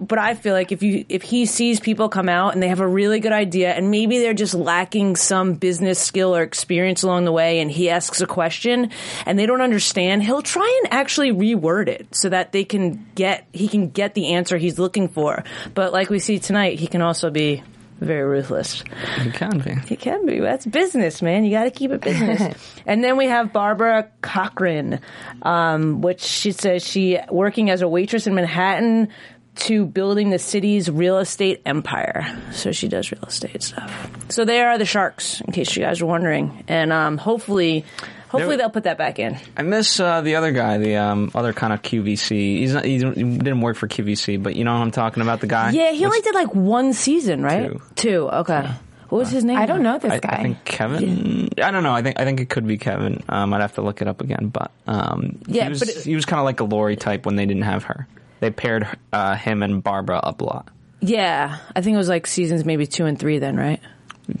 but 0.00 0.18
I 0.18 0.34
feel 0.34 0.54
like 0.54 0.72
if 0.72 0.82
you 0.82 1.04
if 1.08 1.22
he 1.22 1.46
sees 1.46 1.80
people 1.80 2.08
come 2.08 2.28
out 2.28 2.54
and 2.54 2.62
they 2.62 2.68
have 2.68 2.80
a 2.80 2.86
really 2.86 3.20
good 3.20 3.32
idea 3.32 3.72
and 3.72 3.90
maybe 3.90 4.18
they're 4.18 4.34
just 4.34 4.54
lacking 4.54 5.16
some 5.16 5.54
business 5.54 5.98
skill 5.98 6.36
or 6.36 6.42
experience 6.42 7.02
along 7.02 7.24
the 7.24 7.32
way 7.32 7.60
and 7.60 7.70
he 7.70 7.90
asks 7.90 8.20
a 8.20 8.26
question 8.26 8.90
and 9.26 9.38
they 9.38 9.46
don't 9.46 9.60
understand, 9.60 10.22
he'll 10.22 10.42
try 10.42 10.80
and 10.84 10.92
actually 10.92 11.32
reword 11.32 11.88
it 11.88 12.06
so 12.14 12.28
that 12.28 12.52
they 12.52 12.64
can 12.64 13.06
get 13.14 13.46
he 13.52 13.68
can 13.68 13.90
get 13.90 14.14
the 14.14 14.34
answer 14.34 14.56
he's 14.56 14.78
looking 14.78 15.08
for. 15.08 15.42
But 15.74 15.92
like 15.92 16.10
we 16.10 16.18
see 16.18 16.38
tonight, 16.38 16.78
he 16.78 16.86
can 16.86 17.02
also 17.02 17.30
be 17.30 17.62
very 18.02 18.24
ruthless. 18.24 18.82
He 19.20 19.30
can 19.30 19.58
be. 19.58 19.76
It 19.92 20.00
can 20.00 20.26
be. 20.26 20.40
That's 20.40 20.66
business, 20.66 21.22
man. 21.22 21.44
You 21.44 21.50
got 21.50 21.64
to 21.64 21.70
keep 21.70 21.90
it 21.90 22.00
business. 22.00 22.56
and 22.86 23.02
then 23.02 23.16
we 23.16 23.26
have 23.26 23.52
Barbara 23.52 24.08
Corcoran, 24.22 25.00
um, 25.42 26.00
which 26.00 26.20
she 26.20 26.52
says 26.52 26.86
she 26.86 27.18
working 27.30 27.70
as 27.70 27.82
a 27.82 27.88
waitress 27.88 28.26
in 28.26 28.34
Manhattan 28.34 29.08
to 29.54 29.84
building 29.84 30.30
the 30.30 30.38
city's 30.38 30.90
real 30.90 31.18
estate 31.18 31.62
empire. 31.66 32.40
So 32.52 32.72
she 32.72 32.88
does 32.88 33.12
real 33.12 33.24
estate 33.24 33.62
stuff. 33.62 34.08
So 34.30 34.44
they 34.44 34.62
are 34.62 34.78
the 34.78 34.86
sharks, 34.86 35.40
in 35.42 35.52
case 35.52 35.76
you 35.76 35.82
guys 35.82 36.00
are 36.00 36.06
wondering. 36.06 36.64
And 36.68 36.92
um, 36.92 37.18
hopefully, 37.18 37.84
hopefully 38.32 38.56
There- 38.56 38.56
they'll 38.64 38.70
put 38.70 38.84
that 38.84 38.98
back 38.98 39.18
in. 39.18 39.36
I 39.56 39.62
miss 39.62 40.00
uh, 40.00 40.22
the 40.22 40.34
other 40.36 40.50
guy, 40.52 40.78
the 40.78 40.96
um, 40.96 41.30
other 41.34 41.52
kind 41.52 41.72
of 41.72 41.82
QVC. 41.82 42.30
He's 42.58 42.74
not, 42.74 42.84
he 42.84 42.98
didn't 42.98 43.60
work 43.60 43.76
for 43.76 43.86
QVC, 43.86 44.42
but 44.42 44.56
you 44.56 44.64
know 44.64 44.72
what 44.72 44.80
I'm 44.82 44.90
talking 44.90 45.22
about, 45.22 45.40
the 45.40 45.46
guy. 45.46 45.70
Yeah, 45.70 45.92
he 45.92 46.04
only 46.04 46.20
did 46.22 46.34
like 46.34 46.54
one 46.54 46.92
season, 46.92 47.42
right? 47.42 47.68
Two. 47.70 47.82
Two. 47.94 48.28
Okay. 48.30 48.68
What 49.08 49.18
was 49.18 49.30
his 49.30 49.44
name? 49.44 49.58
I 49.58 49.66
don't 49.66 49.82
know 49.82 49.98
this 49.98 50.10
I, 50.10 50.18
guy. 50.20 50.32
I 50.32 50.42
think 50.42 50.64
Kevin. 50.64 51.50
I 51.62 51.70
don't 51.70 51.82
know. 51.82 51.92
I 51.92 52.00
think 52.00 52.18
I 52.18 52.24
think 52.24 52.40
it 52.40 52.48
could 52.48 52.66
be 52.66 52.78
Kevin. 52.78 53.22
Um, 53.28 53.52
I'd 53.52 53.60
have 53.60 53.74
to 53.74 53.82
look 53.82 54.00
it 54.00 54.08
up 54.08 54.22
again. 54.22 54.48
But 54.48 54.70
um, 54.86 55.38
Yeah, 55.46 55.64
he 55.64 55.68
was 55.68 55.80
but 55.80 55.88
it- 55.90 56.04
he 56.04 56.14
was 56.14 56.24
kind 56.24 56.40
of 56.40 56.44
like 56.46 56.60
a 56.60 56.64
Lori 56.64 56.96
type 56.96 57.26
when 57.26 57.36
they 57.36 57.44
didn't 57.44 57.64
have 57.64 57.84
her. 57.84 58.08
They 58.40 58.50
paired 58.50 58.88
uh, 59.12 59.36
him 59.36 59.62
and 59.62 59.84
Barbara 59.84 60.16
up 60.18 60.40
a 60.40 60.44
lot. 60.44 60.68
Yeah, 61.00 61.58
I 61.76 61.80
think 61.82 61.94
it 61.94 61.98
was 61.98 62.08
like 62.08 62.26
seasons 62.26 62.64
maybe 62.64 62.86
two 62.86 63.04
and 63.04 63.18
three 63.18 63.38
then, 63.38 63.56
right? 63.56 63.80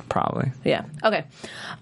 Probably. 0.08 0.52
Yeah. 0.64 0.84
Okay. 1.02 1.24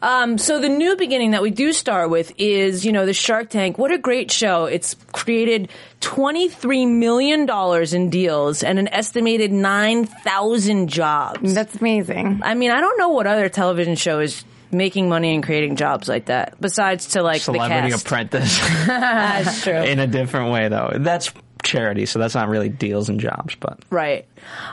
Um, 0.03 0.39
so 0.39 0.61
the 0.61 0.69
new 0.69 0.97
beginning 0.97 1.33
that 1.33 1.43
we 1.43 1.51
do 1.51 1.73
start 1.73 2.11
with 2.11 2.33
is, 2.39 2.85
you 2.85 2.93
know, 2.93 3.07
the 3.07 3.13
Shark 3.13 3.51
Tank. 3.51 3.77
What 3.79 3.93
a 3.93 3.99
great 3.99 4.31
show. 4.31 4.65
It's 4.67 4.97
created 5.13 5.69
$23 6.01 6.89
million 6.91 7.49
in 7.95 8.11
deals 8.11 8.63
and 8.63 8.79
an 8.79 8.89
estimated 8.89 9.53
9,000 9.53 10.89
jobs. 10.89 11.55
That's 11.55 11.75
amazing. 11.77 12.41
I 12.43 12.55
mean, 12.55 12.71
I 12.71 12.81
don't 12.81 12.99
know 12.99 13.11
what 13.11 13.27
other 13.27 13.49
television 13.49 13.97
show 13.97 14.21
is 14.21 14.45
making 14.73 15.09
money 15.09 15.35
and 15.35 15.43
creating 15.43 15.77
jobs 15.77 16.09
like 16.09 16.27
that 16.27 16.61
besides 16.61 17.09
to 17.09 17.23
like 17.23 17.43
Celebrity 17.43 17.91
the 17.91 17.91
cast. 17.91 18.07
Apprentice 18.07 18.59
That's 18.87 19.65
true. 19.65 19.75
in 19.75 19.99
a 19.99 20.07
different 20.07 20.53
way 20.53 20.69
though. 20.69 20.93
That's 20.97 21.33
charity, 21.63 22.07
so 22.07 22.19
that's 22.19 22.35
not 22.35 22.49
really 22.49 22.69
deals 22.69 23.09
and 23.09 23.21
jobs. 23.21 23.55
But 23.55 23.81
Right. 23.91 24.27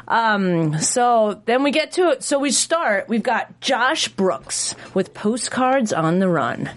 Um, 0.07 0.79
so 0.79 1.41
then 1.45 1.63
we 1.63 1.71
get 1.71 1.93
to 1.93 2.09
it. 2.11 2.23
So 2.23 2.39
we 2.39 2.51
start. 2.51 3.07
We've 3.09 3.23
got 3.23 3.59
Josh 3.61 4.07
Brooks 4.07 4.75
with 4.93 5.13
postcards 5.13 5.93
on 5.93 6.19
the 6.19 6.29
run. 6.29 6.69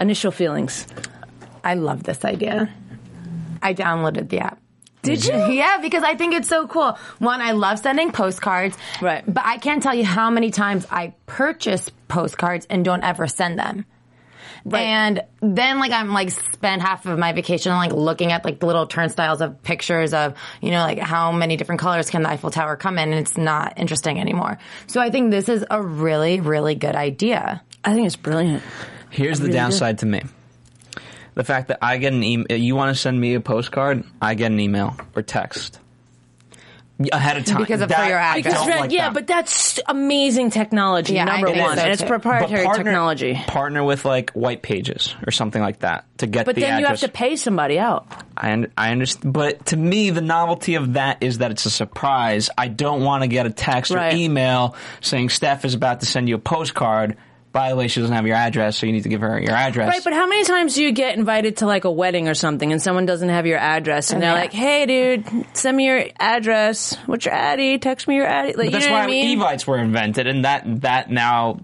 Initial 0.00 0.30
feelings. 0.30 0.86
I 1.62 1.74
love 1.74 2.02
this 2.02 2.24
idea. 2.24 2.72
I 3.62 3.74
downloaded 3.74 4.28
the 4.28 4.40
app. 4.40 4.58
Did 5.02 5.24
you? 5.24 5.34
Yeah, 5.34 5.78
because 5.78 6.02
I 6.02 6.14
think 6.14 6.34
it's 6.34 6.48
so 6.48 6.66
cool. 6.66 6.98
One, 7.18 7.40
I 7.40 7.52
love 7.52 7.78
sending 7.78 8.12
postcards. 8.12 8.76
Right. 9.00 9.24
But 9.26 9.44
I 9.46 9.56
can't 9.56 9.82
tell 9.82 9.94
you 9.94 10.04
how 10.04 10.30
many 10.30 10.50
times 10.50 10.86
I 10.90 11.14
purchase 11.26 11.88
postcards 12.08 12.66
and 12.68 12.84
don't 12.84 13.02
ever 13.02 13.26
send 13.26 13.58
them. 13.58 13.86
And 14.72 15.22
then 15.40 15.78
like 15.78 15.92
I'm 15.92 16.12
like 16.12 16.30
spend 16.30 16.82
half 16.82 17.06
of 17.06 17.18
my 17.18 17.32
vacation 17.32 17.72
like 17.72 17.92
looking 17.92 18.32
at 18.32 18.44
like 18.44 18.60
the 18.60 18.66
little 18.66 18.86
turnstiles 18.86 19.40
of 19.40 19.62
pictures 19.62 20.12
of, 20.12 20.34
you 20.60 20.70
know, 20.70 20.80
like 20.80 20.98
how 20.98 21.32
many 21.32 21.56
different 21.56 21.80
colors 21.80 22.10
can 22.10 22.22
the 22.22 22.30
Eiffel 22.30 22.50
Tower 22.50 22.76
come 22.76 22.98
in 22.98 23.12
and 23.12 23.20
it's 23.20 23.36
not 23.36 23.78
interesting 23.78 24.20
anymore. 24.20 24.58
So 24.86 25.00
I 25.00 25.10
think 25.10 25.30
this 25.30 25.48
is 25.48 25.64
a 25.70 25.82
really, 25.82 26.40
really 26.40 26.74
good 26.74 26.94
idea. 26.94 27.62
I 27.84 27.94
think 27.94 28.06
it's 28.06 28.16
brilliant. 28.16 28.62
here's 29.10 29.38
the 29.38 29.44
really 29.44 29.52
do. 29.52 29.58
downside 29.58 29.98
to 29.98 30.06
me: 30.06 30.22
the 31.34 31.44
fact 31.44 31.68
that 31.68 31.78
I 31.82 31.96
get 31.98 32.12
an 32.12 32.22
email. 32.22 32.56
You 32.56 32.76
want 32.76 32.94
to 32.94 33.00
send 33.00 33.20
me 33.20 33.34
a 33.34 33.40
postcard? 33.40 34.04
I 34.20 34.34
get 34.34 34.52
an 34.52 34.60
email 34.60 34.96
or 35.16 35.22
text 35.22 35.78
ahead 37.12 37.36
of 37.36 37.44
time 37.44 37.58
Because 37.58 37.80
of- 37.80 37.88
for 37.90 37.96
That- 37.96 38.08
your 38.08 38.18
I 38.18 38.36
address. 38.38 38.54
don't 38.54 38.68
like 38.80 38.92
yeah, 38.92 39.04
that. 39.08 39.14
but 39.14 39.26
that's 39.26 39.80
amazing 39.88 40.50
technology. 40.50 41.14
Yeah, 41.14 41.24
number 41.24 41.50
one, 41.52 41.76
so, 41.76 41.82
and 41.82 41.92
it's 41.92 42.02
proprietary 42.02 42.64
partner- 42.64 42.84
technology. 42.84 43.40
Partner 43.46 43.82
with 43.84 44.04
like 44.04 44.30
white 44.32 44.62
pages 44.62 45.14
or 45.26 45.30
something 45.30 45.62
like 45.62 45.80
that 45.80 46.04
to 46.18 46.26
get 46.26 46.46
But 46.46 46.56
the 46.56 46.60
then 46.62 46.78
you 46.80 46.86
have 46.86 47.00
to 47.00 47.08
pay 47.08 47.36
somebody 47.36 47.78
out. 47.78 48.06
I, 48.36 48.66
I 48.76 48.90
understand, 48.92 49.32
but 49.32 49.66
to 49.66 49.76
me, 49.76 50.10
the 50.10 50.20
novelty 50.20 50.74
of 50.74 50.94
that 50.94 51.18
is 51.22 51.38
that 51.38 51.50
it's 51.50 51.66
a 51.66 51.70
surprise. 51.70 52.50
I 52.58 52.68
don't 52.68 53.02
want 53.02 53.22
to 53.22 53.28
get 53.28 53.46
a 53.46 53.50
text 53.50 53.90
Right. 53.92 54.12
or 54.12 54.16
email 54.16 54.74
saying 55.00 55.30
Steph 55.30 55.64
is 55.64 55.74
about 55.74 56.00
to 56.00 56.06
send 56.06 56.28
you 56.28 56.34
a 56.34 56.38
postcard. 56.38 57.16
By 57.52 57.70
the 57.70 57.76
way, 57.76 57.88
she 57.88 57.98
doesn't 58.00 58.14
have 58.14 58.26
your 58.28 58.36
address, 58.36 58.78
so 58.78 58.86
you 58.86 58.92
need 58.92 59.02
to 59.02 59.08
give 59.08 59.22
her 59.22 59.40
your 59.40 59.50
address. 59.54 59.88
Right, 59.88 60.04
but 60.04 60.12
how 60.12 60.26
many 60.28 60.44
times 60.44 60.76
do 60.76 60.84
you 60.84 60.92
get 60.92 61.18
invited 61.18 61.56
to 61.58 61.66
like 61.66 61.84
a 61.84 61.90
wedding 61.90 62.28
or 62.28 62.34
something 62.34 62.70
and 62.70 62.80
someone 62.80 63.06
doesn't 63.06 63.28
have 63.28 63.44
your 63.44 63.58
address 63.58 64.10
and 64.12 64.18
oh, 64.18 64.20
they're 64.26 64.34
Yeah. 64.36 64.40
like, 64.40 64.52
"Hey, 64.52 64.86
dude, 64.86 65.56
send 65.56 65.76
me 65.76 65.86
your 65.86 66.04
address. 66.20 66.94
What's 67.06 67.24
your 67.24 67.34
addy? 67.34 67.78
Text 67.78 68.06
me 68.06 68.14
your 68.16 68.26
addy." 68.26 68.52
Like, 68.52 68.66
you 68.66 68.70
that's 68.70 68.86
know 68.86 68.92
why 68.92 68.98
what 69.00 69.08
I 69.08 69.10
mean? 69.10 69.38
Evites 69.40 69.66
were 69.66 69.78
invented, 69.78 70.28
and 70.28 70.44
that 70.44 70.62
that 70.82 71.10
now 71.10 71.58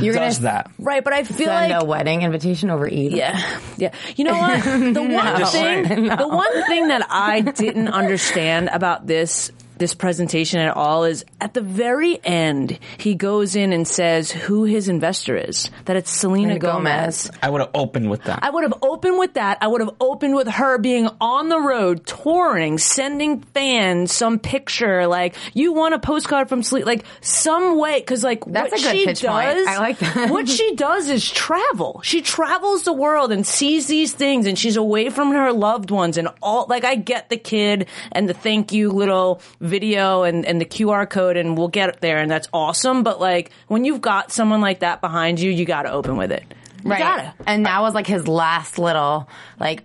You're 0.00 0.14
does 0.14 0.38
gonna 0.38 0.52
that. 0.52 0.70
Right, 0.78 1.02
but 1.02 1.12
I 1.12 1.24
feel 1.24 1.46
send 1.48 1.72
like 1.72 1.82
a 1.82 1.84
wedding 1.84 2.22
invitation 2.22 2.70
over 2.70 2.86
email. 2.86 3.16
Yeah, 3.18 3.58
yeah. 3.76 3.92
You 4.14 4.24
know 4.24 4.34
what? 4.38 4.62
The 4.94 5.02
one 5.02 5.38
Just 5.38 5.52
thing, 5.54 5.86
saying. 5.88 6.04
the 6.06 6.28
one 6.28 6.66
thing 6.68 6.86
that 6.88 7.04
I 7.10 7.40
didn't 7.40 7.88
understand 7.88 8.70
about 8.72 9.06
this 9.08 9.50
this 9.84 9.92
presentation 9.92 10.60
at 10.60 10.74
all 10.74 11.04
is 11.04 11.26
at 11.42 11.52
the 11.52 11.60
very 11.60 12.18
end 12.24 12.78
he 12.96 13.14
goes 13.14 13.54
in 13.54 13.74
and 13.74 13.86
says 13.86 14.30
who 14.30 14.64
his 14.64 14.88
investor 14.88 15.36
is. 15.36 15.70
That 15.84 15.96
it's 15.96 16.10
Selena 16.10 16.54
Selena 16.54 16.58
Gomez. 16.58 17.26
Gomez. 17.26 17.38
I 17.42 17.50
would 17.50 17.60
have 17.60 17.70
opened 17.74 18.08
with 18.08 18.22
that. 18.24 18.38
I 18.42 18.48
would 18.48 18.62
have 18.62 18.72
opened 18.80 19.18
with 19.18 19.34
that. 19.34 19.58
I 19.60 19.66
would 19.66 19.82
have 19.82 19.94
opened 20.00 20.36
with 20.36 20.48
her 20.48 20.78
being 20.78 21.10
on 21.20 21.50
the 21.50 21.60
road, 21.60 22.06
touring, 22.06 22.78
sending 22.78 23.42
fans 23.42 24.10
some 24.10 24.38
picture, 24.38 25.06
like 25.06 25.34
you 25.52 25.74
want 25.74 25.92
a 25.92 25.98
postcard 25.98 26.48
from 26.48 26.62
Sleep, 26.62 26.86
like 26.86 27.04
some 27.20 27.78
way, 27.78 28.00
because 28.00 28.24
like 28.24 28.42
That's 28.46 28.72
what 28.72 28.80
a 28.80 28.82
good 28.82 28.96
she 28.96 29.04
pitch 29.04 29.20
does, 29.20 29.54
point. 29.54 29.68
I 29.68 29.78
like 29.80 29.98
that. 29.98 30.30
what 30.30 30.48
she 30.48 30.74
does 30.76 31.10
is 31.10 31.30
travel. 31.30 32.00
She 32.02 32.22
travels 32.22 32.84
the 32.84 32.94
world 32.94 33.32
and 33.32 33.46
sees 33.46 33.86
these 33.86 34.14
things, 34.14 34.46
and 34.46 34.58
she's 34.58 34.76
away 34.76 35.10
from 35.10 35.32
her 35.32 35.52
loved 35.52 35.90
ones 35.90 36.16
and 36.16 36.28
all. 36.40 36.64
Like 36.70 36.84
I 36.84 36.94
get 36.94 37.28
the 37.28 37.36
kid 37.36 37.86
and 38.12 38.26
the 38.26 38.34
thank 38.34 38.72
you 38.72 38.88
little 38.90 39.42
video 39.60 39.73
and 39.82 40.44
and 40.46 40.60
the 40.60 40.64
QR 40.64 41.08
code, 41.08 41.36
and 41.36 41.56
we'll 41.58 41.68
get 41.68 42.00
there, 42.00 42.18
and 42.18 42.30
that's 42.30 42.48
awesome. 42.52 43.02
But 43.02 43.20
like 43.20 43.50
when 43.68 43.84
you've 43.84 44.00
got 44.00 44.30
someone 44.32 44.60
like 44.60 44.80
that 44.80 45.00
behind 45.00 45.40
you, 45.40 45.50
you 45.50 45.64
got 45.64 45.82
to 45.82 45.90
open 45.92 46.16
with 46.16 46.30
it. 46.32 46.44
You 46.84 46.90
Right. 46.90 46.98
gotta. 46.98 47.34
And 47.46 47.66
that 47.66 47.80
was 47.82 47.94
like 47.94 48.06
his 48.06 48.28
last 48.28 48.78
little 48.78 49.28
like 49.58 49.82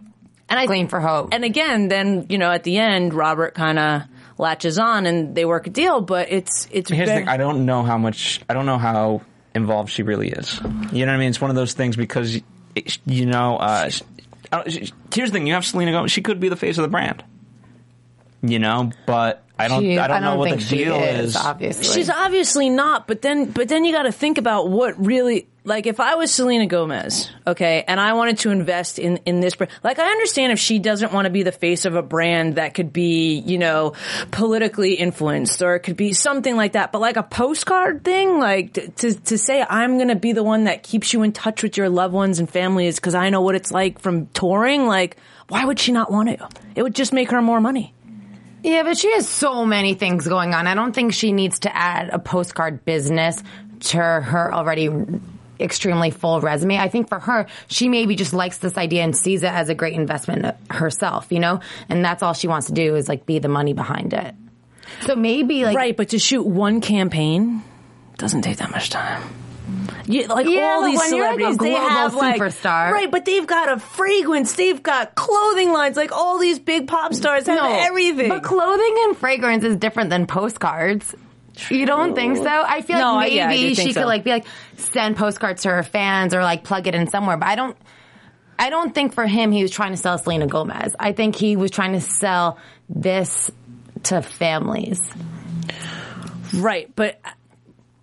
And 0.50 0.60
I 0.60 0.66
gleam 0.66 0.88
for 0.90 1.00
hope. 1.00 1.30
And 1.34 1.44
again, 1.46 1.88
then 1.88 2.26
you 2.30 2.38
know, 2.38 2.52
at 2.52 2.64
the 2.64 2.78
end, 2.78 3.14
Robert 3.14 3.54
kind 3.56 3.80
of 3.80 4.02
latches 4.38 4.78
on, 4.80 5.06
and 5.06 5.34
they 5.36 5.46
work 5.46 5.68
a 5.68 5.70
deal. 5.70 6.02
But 6.02 6.32
it's 6.32 6.68
it's 6.72 6.90
Here's 6.90 7.08
the 7.10 7.16
thing: 7.16 7.28
I 7.30 7.38
don't 7.38 7.66
know 7.66 7.84
how 7.84 7.98
much. 7.98 8.42
I 8.50 8.54
don't 8.54 8.66
know 8.66 8.78
how 8.78 9.22
involved 9.56 9.90
she 9.92 10.04
really 10.04 10.30
is. 10.30 10.60
You 10.92 11.06
know 11.06 11.12
what 11.12 11.16
I 11.16 11.18
mean? 11.20 11.30
It's 11.30 11.42
one 11.42 11.50
of 11.50 11.56
those 11.56 11.74
things 11.74 11.96
because 11.96 12.36
it, 12.76 13.00
you 13.06 13.26
know. 13.26 13.58
Uh, 13.58 13.90
sh- 13.90 14.02
I 14.52 14.58
don't- 14.58 14.72
sh- 14.72 14.92
here's 15.14 15.30
the 15.32 15.38
thing: 15.38 15.48
you 15.48 15.54
have 15.54 15.66
Selena 15.66 15.92
Gomez. 15.92 16.12
She 16.12 16.22
could 16.22 16.40
be 16.40 16.50
the 16.50 16.56
face 16.58 16.78
of 16.78 16.82
the 16.82 16.88
brand. 16.90 17.24
You 18.42 18.60
know, 18.60 18.92
but 19.06 19.44
I 19.58 19.68
don't. 19.68 19.82
She- 19.82 19.98
I 20.00 20.08
don't 20.08 20.22
know 20.22 20.38
what 20.38 20.52
the 20.52 20.66
deal 20.66 20.96
is, 20.96 21.32
is. 21.32 21.36
Obviously, 21.36 21.84
She's 21.94 22.10
obviously 22.10 22.70
not, 22.70 23.08
but 23.08 23.22
then 23.22 23.52
but 23.52 23.68
then 23.68 23.84
you 23.84 23.92
got 23.92 24.04
to 24.04 24.12
think 24.14 24.38
about 24.38 24.70
what 24.70 25.04
really 25.06 25.48
like 25.66 25.86
if 25.86 26.00
I 26.00 26.16
was 26.16 26.32
Selena 26.34 26.66
Gomez, 26.66 27.30
okay, 27.46 27.84
and 27.86 28.00
I 28.00 28.14
wanted 28.14 28.38
to 28.40 28.52
invest 28.52 28.98
in 28.98 29.18
in 29.26 29.42
this 29.42 29.56
brand. 29.56 29.72
Like 29.84 30.00
I 30.00 30.10
understand 30.10 30.54
if 30.54 30.60
she 30.60 30.80
doesn't 30.80 31.12
want 31.12 31.26
to 31.26 31.30
be 31.30 31.44
the 31.44 31.52
face 31.52 31.84
of 31.84 31.96
a 31.96 32.02
brand 32.02 32.56
that 32.56 32.74
could 32.76 32.94
be, 32.94 33.40
you 33.40 33.58
know, 33.58 33.92
politically 34.32 34.94
influenced 34.94 35.62
or 35.62 35.76
it 35.76 35.82
could 35.82 35.98
be 35.98 36.14
something 36.14 36.56
like 36.56 36.74
that, 36.74 36.94
but 36.94 37.00
like 37.02 37.18
a 37.18 37.24
postcard 37.24 38.06
thing, 38.06 38.40
like 38.40 38.74
t- 38.74 38.88
to 38.88 39.14
to 39.14 39.38
say 39.38 39.66
I'm 39.70 39.98
going 39.98 40.08
to 40.08 40.16
be 40.16 40.32
the 40.32 40.44
one 40.44 40.64
that 40.64 40.84
keeps 40.84 41.12
you 41.12 41.24
in 41.24 41.34
touch 41.34 41.62
with 41.62 41.76
your 41.76 41.90
loved 41.90 42.14
ones 42.14 42.40
and 42.40 42.50
families 42.50 43.00
cuz 43.02 43.14
I 43.16 43.30
know 43.30 43.42
what 43.42 43.56
it's 43.56 43.72
like 43.72 44.00
from 44.00 44.28
touring, 44.28 44.88
like 44.88 45.18
why 45.50 45.66
would 45.66 45.80
she 45.80 45.92
not 45.92 46.10
want 46.12 46.30
to? 46.30 46.48
It 46.76 46.84
would 46.84 46.96
just 46.96 47.12
make 47.12 47.32
her 47.32 47.42
more 47.42 47.60
money. 47.60 47.94
Yeah, 48.64 48.84
but 48.84 48.98
she 48.98 49.12
has 49.14 49.28
so 49.28 49.66
many 49.66 49.94
things 49.94 50.28
going 50.28 50.54
on. 50.54 50.68
I 50.68 50.76
don't 50.76 50.94
think 50.94 51.14
she 51.14 51.32
needs 51.32 51.60
to 51.60 51.76
add 51.76 52.10
a 52.10 52.20
postcard 52.20 52.86
business 52.86 53.42
to 53.82 53.98
her 53.98 54.54
already 54.54 54.90
extremely 55.60 56.10
full 56.10 56.42
resume. 56.42 56.78
I 56.78 56.90
think 56.90 57.10
for 57.10 57.20
her, 57.20 57.48
she 57.68 57.90
maybe 57.90 58.16
just 58.16 58.34
likes 58.34 58.60
this 58.60 58.78
idea 58.78 59.04
and 59.04 59.16
sees 59.16 59.44
it 59.44 59.52
as 59.52 59.70
a 59.70 59.76
great 59.76 59.94
investment 59.94 60.56
herself, 60.70 61.28
you 61.32 61.40
know? 61.40 61.60
And 61.90 62.04
that's 62.04 62.24
all 62.24 62.34
she 62.34 62.48
wants 62.48 62.68
to 62.68 62.74
do 62.74 62.96
is 62.96 63.10
like 63.10 63.26
be 63.26 63.40
the 63.40 63.50
money 63.50 63.74
behind 63.74 64.14
it. 64.14 64.36
So 65.02 65.16
maybe 65.16 65.66
like 65.66 65.76
Right, 65.76 65.96
but 65.96 66.10
to 66.10 66.20
shoot 66.20 66.46
one 66.46 66.82
campaign 66.82 67.64
doesn't 68.18 68.42
take 68.42 68.58
that 68.58 68.72
much 68.72 68.90
time. 68.90 69.22
You, 70.06 70.26
like 70.28 70.48
Yeah, 70.48 70.62
all 70.76 70.84
these 70.86 70.98
when 70.98 71.14
you're, 71.16 71.26
like, 71.26 71.36
a 71.36 71.38
celebrities, 71.40 71.58
they 71.60 71.70
global 71.72 71.90
have 71.90 72.14
like 72.16 72.42
superstar- 72.42 72.92
right, 72.92 73.12
but 73.12 73.26
they've 73.26 73.46
got 73.46 73.72
a 73.72 73.80
fragrance, 73.80 74.54
they've 74.54 74.82
got 74.82 75.14
clothing 75.16 75.72
lines, 75.72 75.96
like 75.98 76.12
all 76.12 76.40
these 76.40 76.58
big 76.60 76.88
pop 76.88 77.14
stars 77.14 77.46
have 77.48 77.64
everything. 77.72 78.30
But 78.30 78.44
clothing 78.44 78.96
and 79.06 79.18
fragrance 79.18 79.64
is 79.64 79.76
different 79.76 80.10
than 80.10 80.26
postcards. 80.26 81.14
You 81.70 81.86
don't 81.86 82.16
think 82.16 82.38
so? 82.38 82.46
I 82.48 82.82
feel 82.82 82.98
No, 82.98 83.16
like 83.16 83.34
yeah, 83.34 83.46
I 83.46 83.50
maybe 83.50 83.70
do 83.70 83.76
she 83.76 83.76
think 83.84 83.88
could 83.96 84.02
so. 84.04 84.08
like 84.08 84.24
be 84.24 84.30
like 84.32 84.46
send 84.78 85.18
postcards 85.18 85.64
to 85.64 85.70
her 85.70 85.84
fans 85.84 86.34
or 86.34 86.42
like 86.42 86.64
plug 86.64 86.88
it 86.88 86.96
in 86.96 87.08
somewhere. 87.08 87.38
But 87.38 87.48
I 87.50 87.56
don't. 87.56 87.78
I 88.58 88.70
don't 88.70 88.94
think 88.96 89.14
for 89.14 89.26
him 89.28 89.52
he 89.52 89.62
was 89.62 89.72
trying 89.72 89.92
to 89.92 89.98
sell 89.98 90.18
Selena 90.18 90.48
Gomez. 90.48 90.96
I 91.00 91.12
think 91.14 91.36
he 91.36 91.56
was 91.56 91.70
trying 91.72 91.94
to 91.94 92.02
sell 92.02 92.58
this 92.90 93.52
to 94.04 94.22
families. 94.22 95.00
right, 96.56 96.90
but 96.96 97.20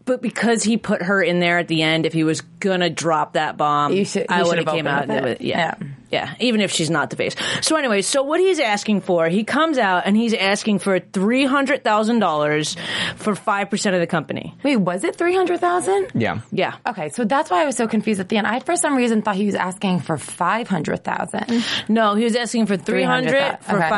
but 0.06 0.22
because 0.22 0.62
he 0.62 0.78
put 0.78 1.02
her 1.02 1.22
in 1.22 1.38
there 1.40 1.58
at 1.58 1.68
the 1.68 1.82
end, 1.82 2.06
if 2.06 2.12
he 2.14 2.24
was 2.24 2.40
gonna 2.40 2.88
drop 2.90 3.34
that 3.34 3.56
bomb, 3.58 3.92
You 3.92 4.04
should- 4.06 4.22
he 4.22 4.28
I 4.30 4.42
would 4.42 4.56
have 4.58 4.66
have 4.66 4.74
came 4.74 4.86
out 4.86 5.06
with 5.08 5.16
with 5.22 5.24
it. 5.26 5.40
it. 5.42 5.46
Yeah. 5.46 5.74
Yeah. 5.78 5.88
yeah, 6.10 6.34
even 6.40 6.60
if 6.60 6.70
she's 6.70 6.88
not 6.88 7.10
the 7.10 7.16
face. 7.16 7.34
So 7.60 7.76
anyway, 7.76 8.00
so 8.02 8.22
what 8.22 8.40
he's 8.40 8.60
asking 8.60 9.00
for, 9.02 9.28
he 9.28 9.42
comes 9.44 9.76
out 9.76 10.04
and 10.06 10.16
he's 10.16 10.32
asking 10.34 10.78
for 10.78 11.00
three 11.00 11.44
hundred 11.44 11.82
thousand 11.84 12.20
dollars 12.20 12.76
for 13.16 13.34
five 13.34 13.68
percent 13.70 13.94
of 13.94 14.00
the 14.00 14.06
company. 14.06 14.54
Wait, 14.62 14.76
was 14.76 15.04
it 15.04 15.16
three 15.16 15.34
hundred 15.34 15.60
thousand? 15.60 16.08
Yeah. 16.14 16.40
Yeah. 16.52 16.74
Okay, 16.88 17.08
so 17.10 17.24
that's 17.24 17.50
why 17.50 17.62
I 17.62 17.66
was 17.66 17.76
so 17.76 17.86
confused 17.88 18.20
at 18.20 18.28
the 18.28 18.36
end. 18.38 18.46
I 18.46 18.60
for 18.60 18.76
some 18.76 18.96
reason 18.96 19.22
thought 19.22 19.34
he 19.36 19.46
was 19.46 19.54
asking 19.56 20.00
for 20.00 20.16
five 20.16 20.68
hundred 20.68 21.02
thousand. 21.04 21.64
No, 21.88 22.14
he 22.14 22.24
was 22.24 22.36
asking 22.36 22.66
for 22.66 22.76
300 22.76 23.30
300, 23.30 23.58
for 23.64 23.76
okay, 23.82 23.88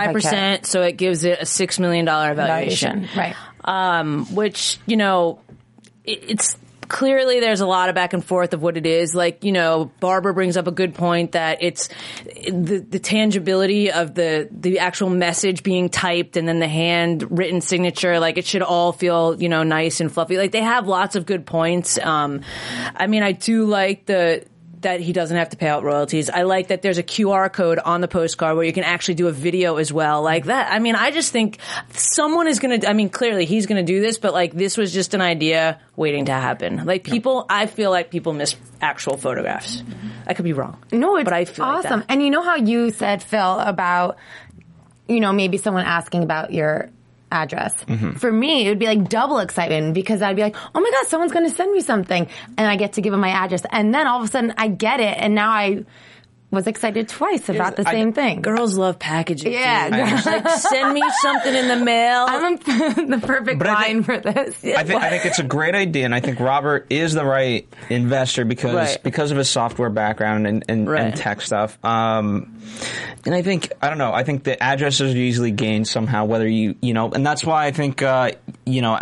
5%, 0.61 0.67
so 0.67 0.83
it 0.83 0.93
gives 0.97 1.25
it 1.25 1.41
a 1.41 1.45
$6 1.45 1.79
million 1.79 2.05
valuation. 2.07 3.09
Right. 3.17 3.35
Um, 3.65 4.25
which, 4.35 4.79
you 4.87 4.97
know, 4.97 5.41
it- 5.48 5.48
it's 6.09 6.57
clearly 6.89 7.41
there's 7.41 7.61
a 7.61 7.67
lot 7.67 7.89
of 7.89 7.95
back 7.95 8.15
and 8.15 8.25
forth 8.25 8.55
of 8.55 8.63
what 8.63 8.77
it 8.77 8.87
is. 8.87 9.15
Like 9.15 9.45
you 9.45 9.53
know, 9.53 9.91
Barbara 10.01 10.35
brings 10.35 10.57
up 10.57 10.67
a 10.67 10.73
good 10.73 10.95
point 10.95 11.33
that 11.33 11.59
it's 11.61 11.89
the 12.25 12.85
the 12.89 12.99
tangibility 12.99 13.91
of 13.93 14.15
the 14.15 14.49
the 14.51 14.81
actual 14.81 15.11
message 15.11 15.63
being 15.63 15.89
typed 15.89 16.37
and 16.37 16.49
then 16.49 16.59
the 16.59 16.69
handwritten 16.69 17.61
signature. 17.61 18.19
Like 18.19 18.39
it 18.39 18.47
should 18.47 18.63
all 18.63 18.93
feel 18.93 19.41
you 19.41 19.49
know 19.49 19.63
nice 19.63 20.01
and 20.01 20.11
fluffy. 20.11 20.37
Like 20.39 20.53
they 20.53 20.63
have 20.63 20.89
lots 20.89 21.17
of 21.17 21.27
good 21.27 21.47
points. 21.47 21.99
Um, 21.99 22.43
I 22.95 23.07
mean, 23.07 23.23
I 23.23 23.33
do 23.33 23.67
like 23.67 24.07
the 24.07 24.45
that 24.81 25.01
he 25.01 25.13
doesn't 25.13 25.37
have 25.37 25.51
to 25.51 25.57
pay 25.57 25.69
out 25.69 25.83
royalties. 25.83 26.31
I 26.31 26.43
like 26.43 26.69
that 26.69 26.83
there's 26.83 26.99
a 26.99 27.03
QR 27.03 27.53
code 27.53 27.79
on 27.79 28.01
the 28.01 28.09
postcard 28.09 28.57
where 28.57 28.65
you 28.65 28.73
can 28.73 28.85
actually 28.85 29.15
do 29.15 29.29
a 29.29 29.33
video 29.33 29.77
as 29.77 29.93
well, 29.93 30.23
like 30.23 30.45
that. 30.47 30.73
I 30.73 30.79
mean, 30.79 30.95
I 30.95 31.11
just 31.11 31.33
think 31.33 31.59
someone 31.91 32.47
is 32.47 32.59
going 32.59 32.81
to, 32.81 32.89
I 32.89 32.93
mean, 32.93 33.11
clearly 33.11 33.45
he's 33.45 33.67
going 33.67 33.85
to 33.85 33.93
do 33.93 34.01
this, 34.01 34.19
but 34.19 34.33
like 34.33 34.53
this 34.53 34.77
was 34.77 34.93
just 34.93 35.15
an 35.15 35.21
idea 35.21 35.81
waiting 35.97 36.27
to 36.27 36.33
happen. 36.33 36.85
Like 36.85 37.05
people, 37.05 37.47
I 37.49 37.67
feel 37.67 37.91
like 37.91 38.11
people 38.11 38.33
miss 38.33 38.55
actual 38.81 39.17
photographs. 39.17 39.83
I 40.27 40.35
could 40.35 40.45
be 40.45 40.53
wrong. 40.53 40.83
No, 40.93 41.17
it's 41.17 41.25
but 41.25 41.33
I 41.33 41.45
feel 41.45 41.67
like 41.67 41.85
awesome. 41.85 42.01
that. 42.01 42.07
and 42.11 42.23
you 42.23 42.31
know 42.31 42.43
how 42.43 42.57
you 42.57 42.91
said, 42.91 43.23
Phil, 43.23 43.59
about, 43.59 44.17
you 45.09 45.21
know, 45.21 45.33
maybe 45.33 45.59
someone 45.59 45.85
asking 45.85 46.23
about 46.23 46.53
your 46.53 46.91
address. 47.31 47.75
Mm-hmm. 47.85 48.13
For 48.13 48.31
me, 48.33 48.67
it 48.67 48.71
would 48.71 48.79
be 48.79 48.87
like 48.87 49.09
double 49.09 49.39
excitement 49.39 49.95
because 49.95 50.23
I'd 50.23 50.37
be 50.37 50.43
like, 50.43 50.57
oh 50.75 50.81
my 50.81 50.91
God, 50.91 51.07
someone's 51.07 51.33
going 51.33 51.49
to 51.49 51.55
send 51.55 51.73
me 51.73 51.81
something. 51.81 52.29
And 52.57 52.67
I 52.67 52.77
get 52.77 52.95
to 52.95 53.01
give 53.01 53.13
them 53.13 53.21
my 53.21 53.31
address. 53.31 53.63
And 53.71 53.95
then 53.95 54.07
all 54.07 54.19
of 54.19 54.25
a 54.25 54.31
sudden 54.31 54.55
I 54.57 54.69
get 54.69 55.01
it. 55.01 55.17
And 55.19 55.35
now 55.35 55.51
I 55.51 55.85
was 56.51 56.67
excited 56.67 57.09
twice 57.09 57.49
about 57.51 57.77
the 57.77 57.87
I- 57.87 57.93
same 57.93 58.13
thing. 58.15 58.41
Girls 58.41 58.77
love 58.79 58.99
packaging. 58.99 59.53
Yeah, 59.53 59.89
like 60.25 60.49
send 60.59 60.95
me 60.95 61.03
something 61.21 61.55
in 61.55 61.69
the 61.69 61.77
mail. 61.77 62.25
I'm 62.29 62.57
the 63.11 63.21
perfect 63.23 63.59
But 63.59 63.69
line 63.69 64.03
think- 64.03 64.07
for 64.07 64.19
this. 64.33 64.57
I 64.65 64.83
think 64.85 65.03
I 65.03 65.11
think 65.11 65.27
it's 65.27 65.39
a 65.39 65.43
great 65.45 65.75
idea, 65.75 66.05
and 66.07 66.15
I 66.15 66.21
think 66.21 66.41
Robert 66.41 66.87
is 66.91 67.13
the 67.13 67.25
right 67.25 67.69
investor 67.91 68.45
because 68.47 68.75
Right. 68.75 68.99
because 69.03 69.31
of 69.31 69.37
his 69.37 69.51
software 69.51 69.91
background 69.91 70.47
and, 70.47 70.65
and, 70.69 70.89
Right. 70.89 71.03
and 71.03 71.17
tech 71.17 71.41
stuff. 71.43 71.79
Um, 71.85 72.61
and 73.27 73.35
I 73.35 73.43
think 73.43 73.73
I 73.83 73.89
don't 73.91 73.99
know. 73.99 74.13
I 74.15 74.25
think 74.25 74.45
the 74.45 74.63
addresses 74.63 75.15
are 75.15 75.19
easily 75.19 75.51
gained 75.51 75.87
somehow, 75.87 76.25
whether 76.25 76.49
you 76.49 76.77
you 76.81 76.95
know, 76.95 77.11
and 77.11 77.27
that's 77.27 77.45
why 77.45 77.67
I 77.67 77.73
think 77.73 78.01
uh, 78.01 78.31
you 78.65 78.81
know, 78.81 78.99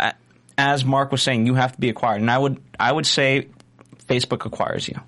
as 0.57 0.83
Mark 0.83 1.11
was 1.13 1.21
saying, 1.21 1.45
you 1.45 1.53
have 1.55 1.71
to 1.73 1.79
be 1.79 1.87
acquired, 1.89 2.19
and 2.21 2.29
I 2.29 2.37
would 2.37 2.61
I 2.79 2.91
would 2.91 3.05
say 3.05 3.47
Facebook 4.09 4.45
acquires 4.45 4.87
you. 4.87 4.99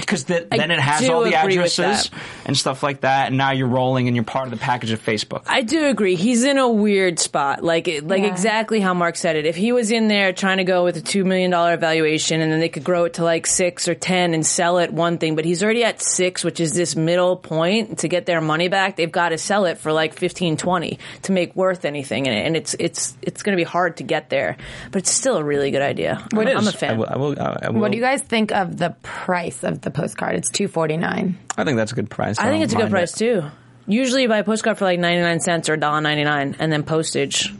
Because 0.00 0.24
then 0.24 0.46
it 0.50 0.78
has 0.80 1.08
all 1.08 1.22
the 1.24 1.34
addresses 1.34 2.10
and 2.44 2.56
stuff 2.56 2.82
like 2.82 3.00
that, 3.02 3.28
and 3.28 3.36
now 3.38 3.52
you're 3.52 3.68
rolling 3.68 4.06
and 4.08 4.16
you're 4.16 4.24
part 4.24 4.46
of 4.46 4.50
the 4.50 4.56
package 4.58 4.90
of 4.90 5.04
Facebook. 5.04 5.42
I 5.46 5.62
do 5.62 5.86
agree. 5.86 6.14
He's 6.16 6.44
in 6.44 6.58
a 6.58 6.68
weird 6.68 7.18
spot. 7.18 7.62
Like, 7.64 7.86
like 8.02 8.22
Yeah. 8.22 8.28
exactly 8.28 8.80
how 8.80 8.94
Mark 8.94 9.16
said 9.16 9.36
it. 9.36 9.46
If 9.46 9.56
he 9.56 9.72
was 9.72 9.90
in 9.90 10.08
there 10.08 10.32
trying 10.32 10.58
to 10.58 10.64
go 10.64 10.84
with 10.84 10.96
a 10.96 11.00
two 11.02 11.24
million 11.24 11.50
dollar 11.50 11.76
valuation, 11.76 12.40
and 12.40 12.50
then 12.52 12.60
they 12.60 12.68
could 12.68 12.84
grow 12.84 13.04
it 13.04 13.14
to 13.14 13.24
like 13.24 13.46
six 13.46 13.88
or 13.88 13.94
ten 13.94 14.34
and 14.34 14.44
sell 14.46 14.78
it, 14.78 14.92
one 14.92 15.18
thing. 15.18 15.36
But 15.36 15.44
he's 15.44 15.62
already 15.62 15.84
at 15.84 16.02
six, 16.02 16.44
which 16.44 16.60
is 16.60 16.74
this 16.74 16.96
middle 16.96 17.36
point 17.36 17.98
to 18.00 18.08
get 18.08 18.26
their 18.26 18.40
money 18.40 18.68
back. 18.68 18.96
They've 18.96 19.10
got 19.10 19.30
to 19.30 19.38
sell 19.38 19.64
it 19.66 19.78
for 19.78 19.92
like 19.92 20.14
15, 20.14 20.56
20 20.56 20.98
to 21.22 21.32
make 21.32 21.54
worth 21.56 21.84
anything 21.84 22.26
in 22.26 22.32
it, 22.32 22.46
and 22.46 22.56
it's 22.56 22.74
it's 22.78 23.16
it's 23.22 23.42
going 23.42 23.56
to 23.56 23.60
be 23.60 23.64
hard 23.68 23.96
to 23.98 24.02
get 24.02 24.30
there. 24.30 24.56
But 24.90 24.98
it's 25.02 25.10
still 25.10 25.36
a 25.36 25.44
really 25.44 25.70
good 25.70 25.82
idea. 25.82 26.26
I'm, 26.32 26.38
I'm 26.38 26.66
a 26.66 26.68
I 26.68 26.72
fan. 26.72 26.98
will, 26.98 27.06
I 27.08 27.16
will, 27.16 27.34
I 27.40 27.70
will, 27.70 27.80
What 27.80 27.90
do 27.92 27.96
you 27.96 28.02
guys 28.02 28.22
think 28.22 28.52
of 28.52 28.76
the 28.76 28.94
price 29.02 29.63
of 29.64 29.80
the 29.80 29.90
postcard? 29.90 30.36
It's 30.36 30.50
two 30.50 30.68
forty 30.68 30.96
nine. 30.96 31.38
I 31.56 31.64
think 31.64 31.76
that's 31.76 31.92
a 31.92 31.94
good 31.94 32.10
price. 32.10 32.38
I 32.38 32.48
think 32.50 32.64
it's 32.64 32.72
a 32.72 32.76
good 32.76 32.90
price 32.90 33.14
it. 33.14 33.18
too. 33.18 33.44
Usually, 33.86 34.22
you 34.22 34.28
buy 34.28 34.38
a 34.38 34.44
postcard 34.44 34.78
for 34.78 34.84
like 34.84 34.98
ninety 34.98 35.22
nine 35.22 35.40
cents 35.40 35.68
or 35.68 35.76
$1.99, 35.76 36.56
and 36.58 36.72
then 36.72 36.82
postage. 36.84 37.52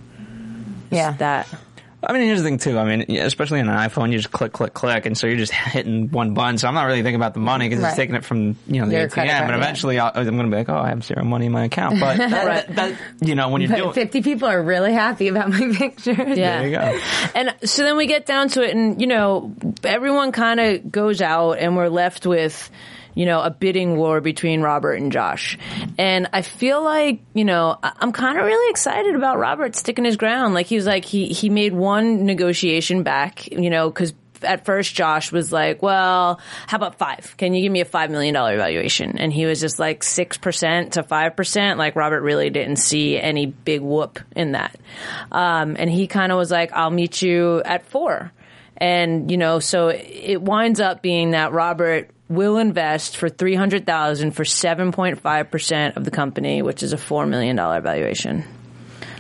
Yeah. 0.91 1.13
That 1.13 1.49
I 2.09 2.13
mean, 2.13 2.23
here's 2.23 2.41
the 2.43 2.49
thing 2.49 2.59
too. 2.59 2.79
I 2.79 2.85
mean, 2.85 3.17
especially 3.19 3.61
on 3.61 3.69
an 3.69 3.77
iPhone, 3.77 4.11
you 4.13 4.19
just 4.19 4.31
click, 4.31 4.53
click, 4.53 4.75
click, 4.75 5.07
and 5.07 5.17
so 5.17 5.27
you're 5.27 5.37
just 5.37 5.53
hitting 5.53 6.11
one 6.11 6.35
button. 6.35 6.59
So 6.59 6.69
I'm 6.69 6.75
not 6.75 6.85
really 6.85 7.03
thinking 7.03 7.17
about 7.21 7.35
the 7.35 7.41
money 7.41 7.69
because 7.69 7.83
Right. 7.83 7.89
it's 7.91 7.97
taking 7.97 8.15
it 8.15 8.25
from 8.25 8.57
you 8.67 8.81
know 8.81 8.87
the 8.89 8.95
Your 8.95 9.09
ATM. 9.09 9.11
credit 9.13 9.31
card, 9.33 9.47
but 9.49 9.55
eventually, 9.57 9.99
I'll, 9.99 10.13
I'm 10.15 10.25
going 10.25 10.39
to 10.39 10.45
be 10.51 10.57
like, 10.57 10.69
oh, 10.69 10.77
I 10.77 10.89
have 10.89 11.05
zero 11.05 11.25
money 11.25 11.47
in 11.47 11.53
my 11.53 11.65
account. 11.65 12.01
But 12.01 12.17
that, 12.19 12.31
that, 12.67 12.77
that- 12.77 12.99
you 13.21 13.35
know, 13.35 13.49
when 13.49 13.63
you're 13.63 13.77
doing, 13.77 13.93
50 13.93 14.23
people 14.23 14.49
are 14.49 14.63
really 14.63 14.93
happy 14.93 15.29
about 15.29 15.51
my 15.51 15.73
pictures. 15.79 16.17
Yeah. 16.19 16.61
there 16.63 16.67
you 16.67 16.77
go. 16.77 17.01
And 17.35 17.55
so 17.69 17.83
then 17.85 17.97
we 17.97 18.07
get 18.07 18.27
down 18.27 18.49
to 18.51 18.63
it, 18.63 18.75
and 18.75 19.01
you 19.01 19.07
know, 19.07 19.55
everyone 19.83 20.33
kind 20.33 20.61
of 20.61 20.91
goes 20.93 21.21
out, 21.23 21.53
and 21.59 21.77
we're 21.77 21.89
left 21.89 22.27
with, 22.27 22.71
you 23.15 23.27
know, 23.27 23.41
a 23.41 23.51
bidding 23.51 23.97
war 23.97 24.21
between 24.21 24.61
Robert 24.61 24.95
and 24.95 25.13
Josh. 25.13 25.59
And 25.99 26.29
I 26.33 26.43
feel 26.43 26.83
like, 26.83 27.21
you 27.33 27.45
know, 27.45 27.79
I'm 27.83 28.13
kind 28.13 28.39
of 28.39 28.45
really 28.45 28.71
excited 28.71 29.15
about 29.15 29.39
Robert 29.39 29.77
sticking 29.77 30.05
his 30.05 30.17
ground. 30.17 30.55
Like 30.55 30.67
he 30.67 30.77
was 30.77 30.87
like 30.87 31.05
he 31.05 31.29
he 31.29 31.49
made 31.49 31.73
one 31.73 32.27
negotiation 32.27 33.03
back, 33.03 33.51
you 33.51 33.71
know, 33.71 33.89
because. 33.91 34.13
At 34.43 34.67
first, 34.67 34.95
Josh 34.95 35.33
was 35.33 35.53
like, 35.53 35.81
"Well, 35.81 36.39
how 36.67 36.77
about 36.77 36.99
five? 36.99 37.35
Can 37.39 37.55
you 37.55 37.63
give 37.63 37.73
me 37.73 37.81
a 37.81 37.87
five 37.87 38.11
million 38.11 38.35
dollar 38.35 38.59
valuation?" 38.59 39.17
And 39.17 39.33
he 39.33 39.47
was 39.47 39.59
just 39.59 39.79
like 39.79 40.03
six 40.03 40.37
percent 40.37 40.95
to 40.95 41.03
five 41.03 41.35
percent. 41.35 41.79
Like 41.79 41.97
Robert 41.97 42.21
really 42.21 42.51
didn't 42.51 42.77
see 42.77 43.19
any 43.19 43.47
big 43.47 43.81
whoop 43.81 44.21
in 44.37 44.53
that, 44.53 44.77
um, 45.33 45.77
and 45.79 45.89
he 45.89 46.07
kind 46.07 46.31
of 46.31 46.37
was 46.37 46.51
like, 46.51 46.73
"I'll 46.75 46.91
meet 46.91 47.23
you 47.23 47.63
at 47.65 47.87
four. 47.87 48.33
And 48.77 49.31
you 49.31 49.37
know, 49.37 49.59
so 49.61 49.89
it 49.89 50.43
winds 50.43 50.81
up 50.81 51.03
being 51.03 51.31
that 51.33 51.53
Robert 51.53 52.11
will 52.29 52.59
invest 52.59 53.17
for 53.17 53.29
three 53.29 53.55
hundred 53.55 53.87
thousand 53.87 54.33
for 54.33 54.45
seven 54.45 54.93
point 54.93 55.21
five 55.21 55.51
percent 55.51 55.97
of 55.97 56.05
the 56.05 56.11
company, 56.11 56.63
which 56.63 56.83
is 56.83 56.93
a 56.93 56.99
four 56.99 57.27
million 57.27 57.57
dollar 57.57 57.81
valuation. 57.81 58.45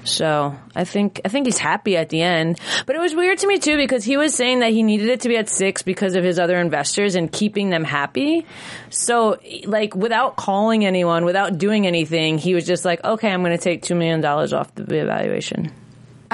So 0.04 0.54
I 0.74 0.84
think 0.84 1.20
I 1.24 1.28
think 1.28 1.46
he's 1.46 1.58
happy 1.58 1.96
at 1.96 2.10
the 2.10 2.20
end. 2.22 2.60
But 2.86 2.96
it 2.96 2.98
was 2.98 3.14
weird 3.14 3.38
to 3.38 3.46
me 3.46 3.58
too 3.58 3.76
because 3.76 4.04
he 4.04 4.16
was 4.16 4.34
saying 4.34 4.60
that 4.60 4.70
he 4.70 4.82
needed 4.82 5.08
it 5.08 5.20
to 5.20 5.28
be 5.28 5.36
at 5.36 5.48
six 5.48 5.82
because 5.82 6.14
of 6.14 6.24
his 6.24 6.38
other 6.38 6.58
investors 6.58 7.14
and 7.14 7.32
keeping 7.32 7.70
them 7.70 7.84
happy. 7.84 8.46
So 8.90 9.38
like 9.64 9.94
without 9.94 10.36
calling 10.36 10.84
anyone, 10.84 11.24
without 11.24 11.58
doing 11.58 11.86
anything, 11.86 12.38
he 12.38 12.54
was 12.54 12.66
just 12.66 12.84
like, 12.84 13.02
Okay, 13.04 13.30
I'm 13.30 13.42
gonna 13.42 13.58
take 13.58 13.82
two 13.82 13.94
million 13.94 14.20
dollars 14.20 14.52
off 14.52 14.74
the 14.74 14.82
evaluation. 15.00 15.72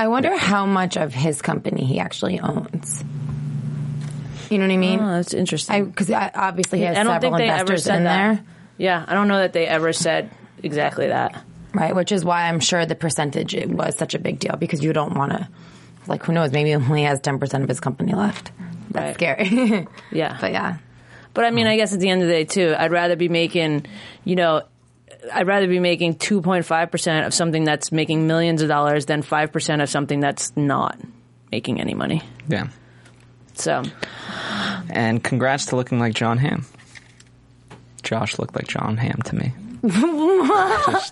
I 0.00 0.08
wonder 0.08 0.36
how 0.36 0.66
much 0.66 0.96
of 0.96 1.12
his 1.12 1.42
company 1.42 1.84
he 1.84 1.98
actually 2.00 2.40
owns. 2.40 3.04
You 4.50 4.58
know 4.58 4.64
what 4.66 4.72
I 4.72 4.76
mean? 4.78 4.98
Oh, 5.00 5.06
that's 5.16 5.34
interesting. 5.34 5.86
Because 5.86 6.10
obviously 6.10 6.80
he 6.80 6.84
has 6.86 6.96
I 6.96 7.02
don't 7.04 7.12
several 7.12 7.36
think 7.36 7.38
they 7.38 7.48
ever 7.50 7.60
investors 7.60 7.84
said 7.84 7.96
in 7.98 8.04
that. 8.04 8.34
there, 8.36 8.44
Yeah, 8.78 9.04
I 9.06 9.14
don't 9.14 9.28
know 9.28 9.38
that 9.38 9.52
they 9.52 9.66
ever 9.66 9.92
said 9.92 10.30
exactly 10.62 11.08
that. 11.08 11.44
right? 11.74 11.94
Which 11.94 12.10
is 12.12 12.24
why 12.24 12.48
I'm 12.48 12.60
sure 12.60 12.84
the 12.86 12.94
percentage 12.96 13.54
it 13.54 13.68
was 13.68 13.96
such 13.96 14.14
a 14.14 14.18
big 14.18 14.38
deal 14.38 14.56
because 14.56 14.82
you 14.82 14.92
don't 14.92 15.14
want 15.14 15.32
to, 15.32 15.48
like, 16.06 16.24
who 16.24 16.32
knows? 16.32 16.50
Maybe 16.50 16.70
he 16.70 16.74
only 16.76 17.02
has 17.04 17.20
ten 17.20 17.38
percent 17.38 17.62
of 17.62 17.68
his 17.68 17.78
company 17.80 18.12
left. 18.14 18.50
That's 18.90 19.20
Right. 19.20 19.36
scary. 19.38 19.86
Yeah. 20.10 20.36
but 20.40 20.50
yeah, 20.52 20.78
But 21.34 21.44
I 21.44 21.50
mean, 21.52 21.66
I 21.68 21.76
guess 21.76 21.92
at 21.92 22.00
the 22.00 22.08
end 22.08 22.22
of 22.22 22.26
the 22.28 22.34
day, 22.34 22.44
too, 22.44 22.74
I'd 22.76 22.90
rather 22.90 23.14
be 23.16 23.28
making, 23.28 23.86
you 24.24 24.34
know, 24.34 24.62
I'd 25.32 25.46
rather 25.46 25.66
be 25.66 25.80
making 25.80 26.16
2.5% 26.16 27.26
of 27.26 27.34
something 27.34 27.64
that's 27.64 27.92
making 27.92 28.26
millions 28.26 28.62
of 28.62 28.68
dollars 28.68 29.06
than 29.06 29.22
5% 29.22 29.82
of 29.82 29.88
something 29.88 30.20
that's 30.20 30.56
not 30.56 30.98
making 31.52 31.80
any 31.80 31.94
money. 31.94 32.22
Yeah. 32.48 32.68
So, 33.54 33.82
And 34.88 35.22
congrats 35.22 35.66
to 35.66 35.76
looking 35.76 35.98
like 35.98 36.14
Jon 36.14 36.38
Hamm. 36.38 36.64
Josh 38.02 38.38
looked 38.38 38.54
like 38.54 38.66
Jon 38.66 38.96
Hamm 38.96 39.20
to 39.26 39.34
me. 39.36 39.52
I 39.82 41.04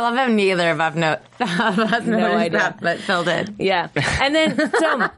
love 0.00 0.16
how 0.16 0.26
neither 0.26 0.70
of 0.70 0.80
us 0.80 0.94
know. 0.94 1.18
of 1.40 1.78
us 1.78 2.06
No 2.06 2.34
idea. 2.34 2.58
that, 2.58 2.80
but 2.80 2.98
Phil 3.00 3.24
did. 3.24 3.54
yeah. 3.58 3.88
And 4.20 4.34
then, 4.34 4.70
so, 4.78 5.08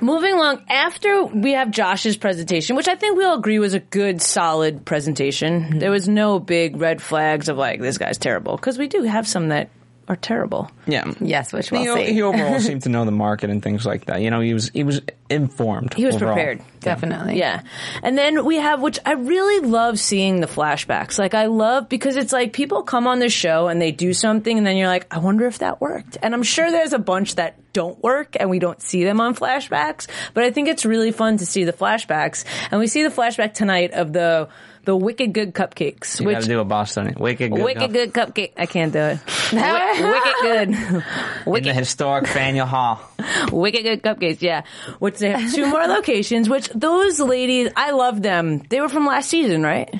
moving 0.00 0.34
along, 0.34 0.64
after 0.68 1.24
we 1.24 1.52
have 1.52 1.70
Josh's 1.70 2.16
presentation, 2.16 2.76
which 2.76 2.88
I 2.88 2.94
think 2.94 3.18
we 3.18 3.24
all 3.24 3.38
agree 3.38 3.58
was 3.58 3.74
a 3.74 3.80
good, 3.80 4.22
solid 4.22 4.84
presentation, 4.84 5.62
mm-hmm. 5.62 5.78
there 5.78 5.90
was 5.90 6.08
no 6.08 6.38
big 6.38 6.80
red 6.80 7.02
flags 7.02 7.48
of 7.48 7.56
like, 7.56 7.80
this 7.80 7.98
guy's 7.98 8.18
terrible. 8.18 8.56
Because 8.56 8.78
we 8.78 8.88
do 8.88 9.02
have 9.02 9.26
some 9.26 9.48
that 9.48 9.70
are 10.08 10.16
terrible. 10.16 10.70
Yeah. 10.86 11.12
Yes, 11.20 11.52
which 11.52 11.70
He, 11.70 11.78
we'll 11.78 11.96
see. 11.96 12.12
he 12.12 12.22
overall 12.22 12.60
seemed 12.60 12.82
to 12.82 12.88
know 12.88 13.04
the 13.04 13.10
market 13.10 13.50
and 13.50 13.62
things 13.62 13.84
like 13.84 14.06
that. 14.06 14.20
You 14.20 14.30
know, 14.30 14.40
he 14.40 14.54
was 14.54 14.70
he 14.72 14.84
was 14.84 15.00
informed. 15.28 15.94
He 15.94 16.04
was 16.06 16.16
overall. 16.16 16.34
prepared. 16.34 16.62
Definitely. 16.80 17.38
Yeah. 17.38 17.62
And 18.04 18.16
then 18.16 18.44
we 18.44 18.56
have, 18.56 18.80
which 18.80 19.00
I 19.04 19.12
really 19.14 19.66
love 19.66 19.98
seeing 19.98 20.40
the 20.40 20.46
flashbacks. 20.46 21.18
Like, 21.18 21.34
I 21.34 21.46
love 21.46 21.88
because 21.88 22.16
it's 22.16 22.32
like 22.32 22.52
people 22.52 22.82
come 22.84 23.08
on 23.08 23.18
the 23.18 23.28
show 23.28 23.66
and 23.66 23.82
they 23.82 23.90
do 23.90 24.12
something, 24.14 24.56
and 24.56 24.64
then 24.66 24.76
you're 24.76 24.86
like, 24.86 25.12
I 25.12 25.18
wonder 25.18 25.46
if 25.46 25.58
that 25.58 25.80
worked. 25.80 26.16
And 26.22 26.32
I'm 26.32 26.44
sure 26.44 26.70
there's 26.70 26.92
a 26.92 27.00
bunch 27.00 27.34
that 27.34 27.56
don't 27.72 28.00
work 28.02 28.36
and 28.38 28.48
we 28.48 28.58
don't 28.60 28.80
see 28.80 29.04
them 29.04 29.20
on 29.20 29.34
flashbacks, 29.34 30.06
but 30.32 30.44
I 30.44 30.50
think 30.50 30.68
it's 30.68 30.86
really 30.86 31.10
fun 31.10 31.38
to 31.38 31.46
see 31.46 31.64
the 31.64 31.72
flashbacks. 31.74 32.44
And 32.70 32.78
we 32.80 32.86
see 32.86 33.02
the 33.02 33.10
flashback 33.10 33.52
tonight 33.52 33.92
of 33.92 34.14
the, 34.14 34.48
the 34.84 34.96
Wicked 34.96 35.34
Good 35.34 35.52
Cupcakes, 35.52 36.20
You 36.20 36.26
which 36.26 36.36
got 36.36 36.42
to 36.44 36.48
do 36.48 36.60
a 36.60 36.64
Boston. 36.64 37.14
Wicked 37.18 37.52
good. 37.52 37.62
Wicked 37.64 37.82
enough. 37.82 37.92
Good 37.92 38.12
Cupcake. 38.14 38.52
I 38.56 38.64
can't 38.64 38.92
do 38.94 38.98
it. 39.00 39.18
Wi- 39.50 40.10
Wicked 40.12 40.34
Good. 40.42 40.68
In 40.68 40.74
the 40.74 41.04
Wicked 41.46 41.74
historic 41.74 42.26
Faneuil 42.26 42.66
Hall. 42.66 43.00
Wicked 43.52 43.82
Good 43.82 44.02
Cupcakes, 44.02 44.42
yeah. 44.42 44.62
Which 44.98 45.18
they 45.18 45.30
have 45.30 45.52
two 45.52 45.66
more 45.66 45.86
locations, 45.86 46.48
which 46.48 46.68
those 46.74 47.20
ladies, 47.20 47.70
I 47.76 47.92
love 47.92 48.22
them. 48.22 48.58
They 48.68 48.80
were 48.80 48.88
from 48.88 49.06
last 49.06 49.28
season, 49.28 49.62
right? 49.62 49.92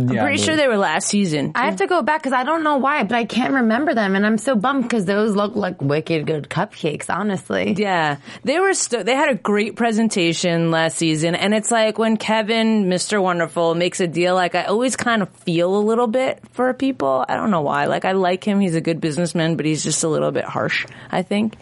I'm 0.00 0.08
pretty 0.08 0.38
sure 0.38 0.56
they 0.56 0.68
were 0.68 0.76
last 0.76 1.08
season. 1.08 1.52
I 1.54 1.66
have 1.66 1.76
to 1.76 1.86
go 1.86 2.02
back 2.02 2.22
because 2.22 2.32
I 2.32 2.44
don't 2.44 2.62
know 2.62 2.76
why, 2.78 3.04
but 3.04 3.16
I 3.16 3.24
can't 3.24 3.54
remember 3.54 3.94
them, 3.94 4.14
and 4.16 4.26
I'm 4.26 4.38
so 4.38 4.54
bummed 4.56 4.82
because 4.84 5.04
those 5.04 5.34
look 5.34 5.56
like 5.56 5.80
wicked 5.80 6.26
good 6.26 6.48
cupcakes. 6.48 7.08
Honestly, 7.14 7.74
Yeah, 7.76 8.16
they 8.42 8.60
were. 8.60 8.74
St- 8.74 9.04
they 9.06 9.14
had 9.14 9.28
a 9.30 9.34
great 9.34 9.76
presentation 9.76 10.70
last 10.70 10.96
season, 10.96 11.34
and 11.34 11.54
it's 11.54 11.70
like 11.70 11.98
when 11.98 12.16
Kevin, 12.16 12.88
Mister 12.88 13.20
Wonderful, 13.20 13.74
makes 13.74 14.00
a 14.00 14.06
deal. 14.06 14.34
Like 14.34 14.54
I 14.54 14.64
always 14.64 14.96
kind 14.96 15.22
of 15.22 15.30
feel 15.30 15.76
a 15.76 15.80
little 15.80 16.06
bit 16.06 16.40
for 16.52 16.72
people. 16.74 17.24
I 17.28 17.36
don't 17.36 17.50
know 17.50 17.62
why. 17.62 17.86
Like 17.86 18.04
I 18.04 18.12
like 18.12 18.44
him. 18.44 18.60
He's 18.60 18.74
a 18.74 18.80
good 18.80 19.00
businessman, 19.00 19.56
but 19.56 19.66
he's 19.66 19.84
just 19.84 20.04
a 20.04 20.08
little 20.08 20.30
bit 20.30 20.44
harsh. 20.44 20.86
I 21.10 21.22
think. 21.22 21.56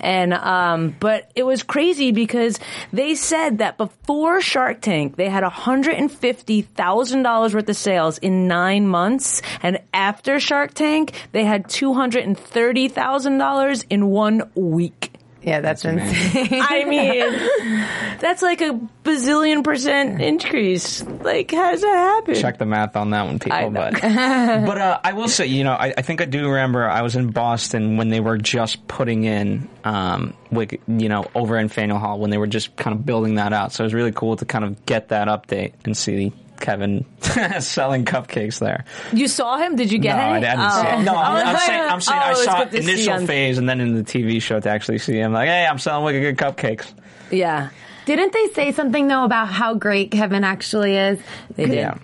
And 0.00 0.32
um, 0.34 0.94
but 0.98 1.30
it 1.34 1.44
was 1.44 1.62
crazy 1.62 2.12
because 2.12 2.58
they 2.92 3.14
said 3.14 3.58
that 3.58 3.76
before 3.78 4.40
Shark 4.40 4.80
Tank, 4.80 5.16
they 5.16 5.28
had 5.28 5.44
hundred 5.44 5.94
and 5.94 6.10
fifty 6.10 6.62
thousand 6.62 7.22
dollars 7.22 7.54
worth 7.54 7.68
of 7.68 7.75
sales 7.76 8.18
in 8.18 8.48
nine 8.48 8.86
months, 8.88 9.42
and 9.62 9.78
after 9.94 10.40
Shark 10.40 10.74
Tank, 10.74 11.12
they 11.32 11.44
had 11.44 11.68
two 11.68 11.94
hundred 11.94 12.24
and 12.24 12.38
thirty 12.38 12.88
thousand 12.88 13.38
dollars 13.38 13.84
in 13.90 14.08
one 14.08 14.50
week. 14.54 15.12
yeah, 15.42 15.60
that's, 15.60 15.84
insane. 15.84 16.60
I 16.60 16.84
mean, 16.88 18.18
that's 18.18 18.42
like 18.42 18.60
a 18.60 18.80
bazillion 19.04 19.62
percent 19.62 20.20
increase. 20.20 21.04
Like, 21.04 21.52
how 21.52 21.70
does 21.70 21.82
that 21.82 21.96
happen? 21.96 22.34
check 22.34 22.58
the 22.58 22.66
math 22.66 22.96
on 22.96 23.10
that 23.10 23.26
one, 23.26 23.38
people. 23.38 23.56
I 23.56 23.68
know. 23.68 23.90
But 23.92 24.00
but 24.66 24.78
uh, 24.78 25.00
I 25.04 25.12
will 25.12 25.28
say, 25.28 25.46
you 25.46 25.62
know, 25.62 25.72
I, 25.72 25.94
I 25.96 26.02
think 26.02 26.20
I 26.20 26.24
do 26.24 26.48
remember 26.48 26.88
I 26.88 27.02
was 27.02 27.14
in 27.14 27.30
Boston 27.30 27.96
when 27.96 28.08
they 28.08 28.18
were 28.18 28.38
just 28.38 28.88
putting 28.88 29.22
in, 29.24 29.68
um, 29.84 30.34
Wick, 30.50 30.80
you 30.88 31.08
know, 31.08 31.26
over 31.34 31.56
in 31.56 31.68
Faneuil 31.68 31.98
Hall 31.98 32.18
when 32.18 32.30
they 32.30 32.38
were 32.38 32.46
just 32.48 32.74
kind 32.76 32.96
of 32.96 33.06
building 33.06 33.36
that 33.36 33.52
out. 33.52 33.72
So 33.72 33.84
it 33.84 33.86
was 33.86 33.94
really 33.94 34.12
cool 34.12 34.36
to 34.36 34.44
kind 34.44 34.64
of 34.64 34.84
get 34.86 35.08
that 35.08 35.28
update 35.28 35.74
and 35.84 35.96
see 35.96 36.32
Kevin 36.60 37.04
selling 37.60 38.04
cupcakes 38.04 38.58
there. 38.58 38.84
You 39.12 39.28
saw 39.28 39.56
him? 39.58 39.76
Did 39.76 39.92
you 39.92 39.98
get 39.98 40.16
no, 40.16 40.22
I 40.22 40.40
didn't 40.40 40.58
Oh. 40.60 40.82
see 40.82 40.88
him. 40.88 41.04
No, 41.04 41.14
I 41.14 41.32
was 41.34 41.42
I'm, 41.42 41.46
I'm 41.48 41.54
like, 41.54 41.62
saying, 41.62 41.82
I'm 41.82 42.00
saying 42.00 42.20
oh, 42.20 42.24
I 42.26 42.30
oh, 42.32 42.34
saw 42.44 42.58
good 42.64 42.70
to 42.72 42.82
see 42.82 42.92
initial 42.92 43.26
phase 43.26 43.58
and 43.58 43.68
then 43.68 43.80
in 43.80 43.94
the 43.94 44.02
TV 44.02 44.40
show 44.42 44.58
to 44.60 44.68
actually 44.68 44.98
see 44.98 45.16
him. 45.16 45.32
Like, 45.32 45.48
hey, 45.48 45.66
I'm 45.66 45.78
selling 45.78 46.04
wicked 46.04 46.36
good 46.36 46.56
cupcakes. 46.56 46.92
Yeah, 47.30 47.70
Didn't 48.04 48.32
they 48.32 48.46
say 48.48 48.72
something 48.72 49.08
though 49.08 49.24
about 49.24 49.48
how 49.48 49.74
great 49.74 50.10
Kevin 50.12 50.44
actually 50.44 50.96
is? 50.96 51.18
they 51.56 51.66
did. 51.66 51.74
Yeah. 51.74 51.98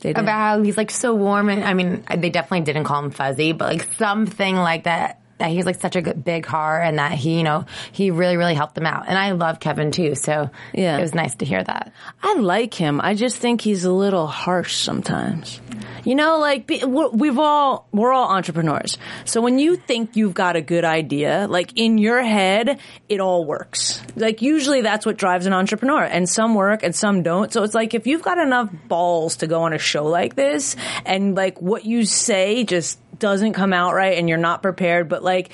They 0.00 0.12
did. 0.12 0.18
About 0.22 0.38
how 0.38 0.62
he's 0.62 0.76
like 0.76 0.92
so 0.92 1.14
warm, 1.14 1.48
and 1.48 1.64
I 1.64 1.74
mean, 1.74 2.04
they 2.16 2.30
definitely 2.30 2.60
didn't 2.60 2.84
call 2.84 3.02
him 3.04 3.10
fuzzy, 3.10 3.50
but 3.52 3.72
like 3.76 3.92
something 3.94 4.54
like 4.54 4.84
that. 4.84 5.20
That 5.38 5.50
he's 5.50 5.66
like 5.66 5.80
such 5.80 5.94
a 5.96 6.02
good 6.02 6.24
big 6.24 6.46
heart, 6.46 6.84
and 6.84 6.98
that 6.98 7.12
he, 7.12 7.38
you 7.38 7.44
know, 7.44 7.64
he 7.92 8.10
really, 8.10 8.36
really 8.36 8.54
helped 8.54 8.74
them 8.74 8.86
out. 8.86 9.04
And 9.08 9.16
I 9.16 9.30
love 9.32 9.60
Kevin 9.60 9.90
too, 9.92 10.14
so 10.14 10.50
Yeah. 10.72 10.98
it 10.98 11.00
was 11.00 11.14
nice 11.14 11.34
to 11.36 11.44
hear 11.44 11.62
that. 11.62 11.92
I 12.22 12.34
like 12.34 12.74
him. 12.74 13.00
I 13.00 13.14
just 13.14 13.36
think 13.36 13.60
he's 13.60 13.84
a 13.84 13.92
little 13.92 14.26
harsh 14.26 14.74
sometimes. 14.76 15.60
You 16.04 16.14
know, 16.14 16.38
like 16.38 16.68
we've 16.68 17.38
all 17.38 17.86
we're 17.92 18.12
all 18.12 18.28
entrepreneurs. 18.30 18.98
So 19.24 19.40
when 19.40 19.58
you 19.58 19.76
think 19.76 20.16
you've 20.16 20.34
got 20.34 20.56
a 20.56 20.60
good 20.62 20.84
idea, 20.84 21.46
like 21.48 21.72
in 21.76 21.98
your 21.98 22.22
head, 22.22 22.80
it 23.08 23.20
all 23.20 23.44
works. 23.44 24.02
Like 24.16 24.40
usually 24.42 24.80
that's 24.80 25.04
what 25.06 25.16
drives 25.18 25.46
an 25.46 25.52
entrepreneur, 25.52 26.02
and 26.02 26.28
some 26.28 26.54
work 26.54 26.82
and 26.82 26.94
some 26.94 27.22
don't. 27.22 27.52
So 27.52 27.62
it's 27.62 27.74
like 27.74 27.94
if 27.94 28.06
you've 28.06 28.22
got 28.22 28.38
enough 28.38 28.70
balls 28.88 29.36
to 29.36 29.46
go 29.46 29.62
on 29.62 29.72
a 29.72 29.78
show 29.78 30.04
like 30.06 30.34
this, 30.34 30.76
and 31.04 31.34
like 31.36 31.60
what 31.60 31.84
you 31.84 32.04
say 32.04 32.64
just 32.64 32.98
doesn't 33.18 33.52
come 33.52 33.72
out 33.72 33.94
right, 33.94 34.18
and 34.18 34.28
you're 34.28 34.38
not 34.38 34.62
prepared, 34.62 35.08
but 35.08 35.22
like. 35.22 35.50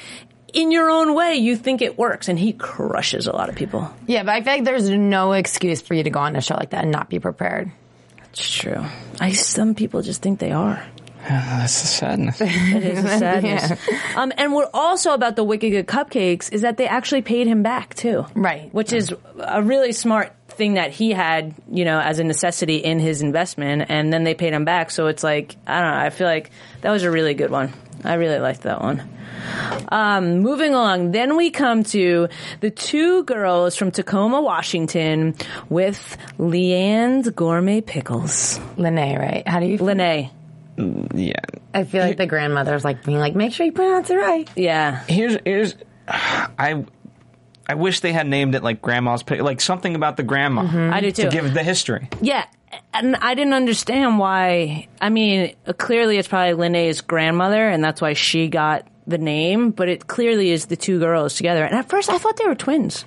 In 0.53 0.70
your 0.70 0.88
own 0.88 1.16
way, 1.16 1.35
you 1.35 1.57
think 1.57 1.83
it 1.83 1.98
works, 1.98 2.29
and 2.29 2.38
he 2.38 2.53
crushes 2.53 3.27
a 3.27 3.33
lot 3.33 3.48
of 3.48 3.57
people. 3.57 3.90
Yeah, 4.07 4.22
but 4.22 4.37
I 4.37 4.42
feel 4.44 4.53
like 4.53 4.64
there's 4.64 4.88
no 4.88 5.33
excuse 5.33 5.83
for 5.83 5.94
you 5.94 6.05
to 6.05 6.11
go 6.11 6.20
on 6.20 6.37
a 6.37 6.40
show 6.40 6.55
like 6.55 6.70
that 6.70 6.85
and 6.85 6.92
not 6.92 7.11
be 7.11 7.18
prepared. 7.18 7.72
That's 8.18 8.48
true. 8.53 8.85
I 9.18 9.33
some 9.33 9.74
people 9.74 10.03
just 10.03 10.22
think 10.22 10.38
they 10.38 10.53
are. 10.53 10.81
Yeah, 11.24 11.59
That's 11.59 11.81
the 11.81 11.88
sadness. 11.88 12.40
It 12.40 12.85
is 12.85 13.05
a 13.05 13.09
sadness. 13.18 13.81
Um, 14.16 14.33
and 14.37 14.53
what 14.53 14.70
also 14.72 15.12
about 15.12 15.35
the 15.35 15.42
Wicked 15.42 15.72
Good 15.72 15.88
Cupcakes 15.88 16.53
is 16.53 16.61
that 16.61 16.77
they 16.77 16.87
actually 16.87 17.22
paid 17.22 17.48
him 17.48 17.64
back 17.64 17.94
too. 17.96 18.24
Right. 18.37 18.72
Which 18.72 18.92
is 18.92 19.12
a 19.38 19.61
really 19.61 19.90
smart 19.90 20.33
thing 20.57 20.75
that 20.75 20.90
he 20.90 21.11
had, 21.11 21.55
you 21.71 21.85
know, 21.85 22.01
as 22.01 22.19
a 22.19 22.25
necessity 22.25 22.77
in 22.77 22.99
his 22.99 23.23
investment, 23.23 23.87
and 23.88 24.12
then 24.12 24.25
they 24.25 24.35
paid 24.35 24.53
him 24.53 24.64
back. 24.64 24.90
So 24.90 25.07
it's 25.07 25.23
like 25.23 25.57
I 25.67 25.81
don't 25.81 25.90
know. 25.90 25.99
I 25.99 26.11
feel 26.11 26.27
like 26.27 26.51
that 26.81 26.90
was 26.90 27.03
a 27.03 27.11
really 27.11 27.35
good 27.35 27.51
one. 27.51 27.73
I 28.05 28.14
really 28.14 28.38
liked 28.38 28.62
that 28.62 28.81
one. 28.83 29.09
Um, 29.88 30.38
moving 30.40 30.75
along, 30.75 31.12
then 31.12 31.37
we 31.37 31.51
come 31.51 31.85
to 31.85 32.29
the 32.61 32.71
two 32.71 33.25
girls 33.25 33.77
from 33.77 33.90
Tacoma, 33.90 34.40
Washington, 34.40 35.35
with 35.69 36.17
Leanne's 36.38 37.29
Gourmet 37.31 37.81
Pickles. 37.81 38.59
Lene, 38.77 39.19
right? 39.19 39.47
How 39.47 39.61
do 39.61 39.67
you? 39.67 39.79
Lene, 39.79 40.31
yeah. 40.77 41.33
I 41.73 41.85
feel 41.85 42.03
like 42.03 42.17
the 42.17 42.27
grandmother's 42.27 42.85
like 42.85 43.05
being 43.05 43.19
like, 43.19 43.35
make 43.35 43.53
sure 43.53 43.67
you 43.67 43.73
pronounce 43.73 44.11
it 44.11 44.17
right. 44.17 44.49
yeah, 44.57 45.05
here's 45.05 45.37
here's 45.45 45.75
I 46.09 46.85
I 47.68 47.74
wish 47.74 48.00
they 48.00 48.12
had 48.12 48.27
named 48.27 48.55
it 48.55 48.62
like 48.62 48.83
grandma's 48.83 49.22
pick 49.22 49.40
like 49.40 49.61
something 49.61 49.94
about 49.94 50.16
the 50.16 50.22
grandma. 50.22 50.92
I 50.92 51.00
do 51.00 51.11
too. 51.11 51.22
To 51.24 51.29
give 51.31 51.53
the 51.55 51.62
history. 51.62 52.09
Yeah, 52.20 52.44
and 52.92 53.16
I 53.16 53.35
didn't 53.35 53.55
understand 53.55 54.18
why. 54.18 54.88
I 55.00 55.09
mean, 55.09 55.55
clearly 55.79 56.18
it's 56.18 56.29
probably 56.29 56.55
Linnea's 56.55 57.00
grandmother, 57.00 57.66
and 57.68 57.83
that's 57.83 58.00
why 58.00 58.12
she 58.12 58.48
got 58.48 58.87
the 59.07 59.18
name. 59.18 59.70
But 59.70 59.88
it 59.88 60.07
clearly 60.07 60.50
is 60.50 60.66
the 60.66 60.77
two 60.77 60.98
girls 60.98 61.35
together. 61.37 61.64
And 61.64 61.74
at 61.74 61.88
first, 61.88 62.11
I 62.11 62.18
thought 62.18 62.37
they 62.37 62.46
were 62.46 62.55
twins, 62.55 63.05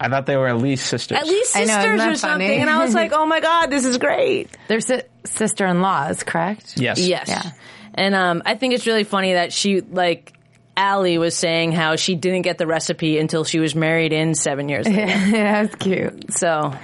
I 0.00 0.08
thought 0.08 0.26
they 0.26 0.36
were 0.36 0.48
at 0.48 0.58
least 0.58 0.86
sisters. 0.86 1.18
at 1.18 1.26
least 1.26 1.56
I 1.56 1.64
know, 1.64 1.78
isn't 1.78 1.98
sisters 1.98 2.12
or 2.12 2.16
something. 2.18 2.60
And 2.60 2.70
I 2.70 2.84
was 2.84 2.94
like, 2.94 3.12
oh 3.12 3.26
my 3.26 3.40
god, 3.40 3.66
this 3.66 3.84
is 3.84 3.98
great. 3.98 4.50
They're 4.68 4.80
si- 4.80 5.02
sister-in-laws, 5.24 6.22
correct? 6.22 6.74
Yes. 6.76 6.98
Yes. 7.06 7.28
Yeah. 7.28 7.50
And 7.94 8.14
um, 8.14 8.42
I 8.44 8.56
think 8.56 8.74
it's 8.74 8.86
really 8.86 9.04
funny 9.04 9.32
that 9.34 9.52
she 9.52 9.80
like. 9.80 10.32
Allie 10.76 11.18
was 11.18 11.34
saying 11.34 11.72
how 11.72 11.96
she 11.96 12.14
didn't 12.14 12.42
get 12.42 12.58
the 12.58 12.66
recipe 12.66 13.18
until 13.18 13.44
she 13.44 13.58
was 13.58 13.74
married 13.74 14.12
in 14.12 14.34
seven 14.34 14.68
years 14.68 14.86
later. 14.86 15.00
yeah, 15.06 15.62
that's 15.64 15.74
cute. 15.76 16.32
so 16.34 16.74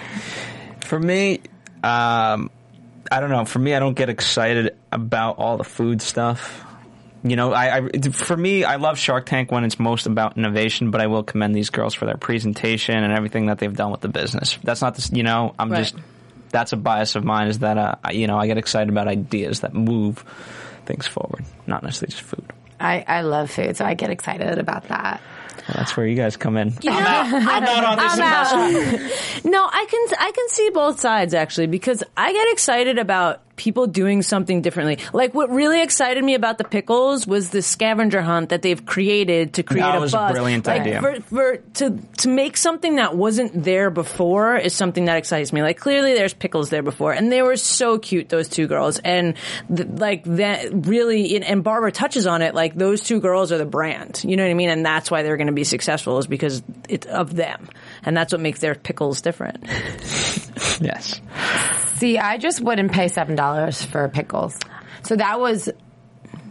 For 0.86 0.98
me, 0.98 1.40
um, 1.82 2.50
I 3.10 3.20
don't 3.20 3.30
know. 3.30 3.44
For 3.44 3.58
me, 3.58 3.74
I 3.74 3.78
don't 3.78 3.94
get 3.94 4.08
excited 4.08 4.76
about 4.90 5.38
all 5.38 5.56
the 5.58 5.64
food 5.64 6.00
stuff. 6.00 6.64
You 7.24 7.36
know, 7.36 7.52
I, 7.52 7.76
I 7.76 7.88
for 8.10 8.36
me, 8.36 8.64
I 8.64 8.76
love 8.76 8.98
Shark 8.98 9.26
Tank 9.26 9.52
when 9.52 9.62
it's 9.64 9.78
most 9.78 10.06
about 10.06 10.36
innovation, 10.36 10.90
but 10.90 11.00
I 11.00 11.06
will 11.06 11.22
commend 11.22 11.54
these 11.54 11.70
girls 11.70 11.94
for 11.94 12.04
their 12.06 12.16
presentation 12.16 12.96
and 12.96 13.12
everything 13.12 13.46
that 13.46 13.58
they've 13.58 13.76
done 13.76 13.92
with 13.92 14.00
the 14.00 14.08
business. 14.08 14.58
That's 14.64 14.80
not, 14.82 14.96
this, 14.96 15.12
you 15.12 15.22
know, 15.22 15.54
I'm 15.58 15.70
Right. 15.70 15.78
just 15.84 15.94
that's 16.50 16.72
a 16.72 16.76
bias 16.76 17.14
of 17.14 17.24
mine 17.24 17.48
is 17.48 17.60
that 17.60 17.78
uh, 17.78 17.94
I- 18.02 18.12
you 18.12 18.26
know 18.26 18.38
I 18.38 18.46
get 18.46 18.58
excited 18.58 18.88
about 18.88 19.06
ideas 19.08 19.60
that 19.60 19.72
move 19.72 20.24
things 20.84 21.06
forward, 21.06 21.44
not 21.66 21.82
necessarily 21.84 22.10
just 22.10 22.22
food. 22.22 22.44
I, 22.82 23.04
I 23.06 23.20
love 23.22 23.50
food, 23.50 23.76
so 23.76 23.84
I 23.84 23.94
get 23.94 24.10
excited 24.10 24.58
about 24.58 24.88
that. 24.88 25.20
Well, 25.68 25.76
that's 25.76 25.96
where 25.96 26.06
you 26.06 26.16
guys 26.16 26.36
come 26.36 26.56
in. 26.56 26.72
I'm 26.84 27.06
out. 27.06 27.26
I'm 27.32 27.62
not 27.64 27.84
on 27.84 27.98
this 27.98 28.12
investment. 28.14 29.12
No, 29.52 29.64
I 29.64 29.86
can 29.88 30.18
I 30.18 30.30
can 30.32 30.48
see 30.48 30.70
both 30.70 30.98
sides 31.00 31.34
actually 31.34 31.66
because 31.66 32.02
I 32.16 32.32
get 32.32 32.52
excited 32.52 32.98
about 32.98 33.40
people 33.56 33.86
doing 33.86 34.22
something 34.22 34.62
differently. 34.62 34.98
Like 35.12 35.34
what 35.34 35.50
really 35.50 35.82
excited 35.82 36.24
me 36.24 36.34
about 36.34 36.58
the 36.58 36.64
pickles 36.64 37.26
was 37.26 37.50
the 37.50 37.62
scavenger 37.62 38.22
hunt 38.22 38.48
that 38.48 38.62
they've 38.62 38.84
created 38.84 39.54
to 39.54 39.62
create 39.62 39.82
That 39.82 39.96
a 39.96 40.00
was 40.00 40.14
a 40.14 40.16
buzz. 40.16 40.32
brilliant 40.32 40.66
like, 40.66 40.80
idea. 40.80 41.00
For, 41.00 41.20
for 41.20 41.56
to 41.74 41.98
to 42.18 42.28
make 42.28 42.56
something 42.56 42.96
that 42.96 43.16
wasn't 43.16 43.62
there 43.62 43.90
before 43.90 44.56
is 44.56 44.74
something 44.74 45.04
that 45.04 45.16
excites 45.18 45.52
me. 45.52 45.62
Like 45.62 45.78
clearly 45.78 46.14
there's 46.14 46.34
pickles 46.34 46.70
there 46.70 46.82
before, 46.82 47.12
and 47.12 47.30
they 47.30 47.42
were 47.42 47.56
so 47.56 47.98
cute 47.98 48.28
those 48.28 48.48
two 48.48 48.66
girls, 48.66 48.98
and 49.00 49.34
th- 49.74 49.88
like 49.88 50.24
that 50.24 50.68
really. 50.72 51.36
And, 51.36 51.44
and 51.44 51.62
Barbara 51.62 51.92
touches 51.92 52.26
on 52.26 52.42
it. 52.42 52.54
Like 52.54 52.74
those 52.74 53.02
two 53.02 53.20
girls 53.20 53.52
are 53.52 53.58
the 53.58 53.66
brand. 53.66 54.22
You 54.24 54.36
know 54.36 54.44
what 54.44 54.50
I 54.50 54.54
mean? 54.54 54.70
And 54.70 54.84
that's 54.84 55.10
why 55.10 55.22
they're 55.22 55.36
going 55.36 55.46
to 55.48 55.52
be 55.52 55.64
successful 55.64 56.18
is 56.18 56.26
because 56.26 56.62
it's 56.88 57.06
of 57.06 57.36
them, 57.36 57.68
and 58.04 58.16
that's 58.16 58.32
what 58.32 58.40
makes 58.40 58.60
their 58.60 58.74
pickles 58.74 59.20
different. 59.20 59.64
yes. 60.80 61.20
See, 61.96 62.18
I 62.18 62.38
just 62.38 62.60
wouldn't 62.60 62.92
pay 62.92 63.08
seven 63.08 63.36
dollars 63.36 63.82
for 63.84 64.08
pickles. 64.08 64.58
So 65.04 65.16
that 65.16 65.40
was, 65.40 65.68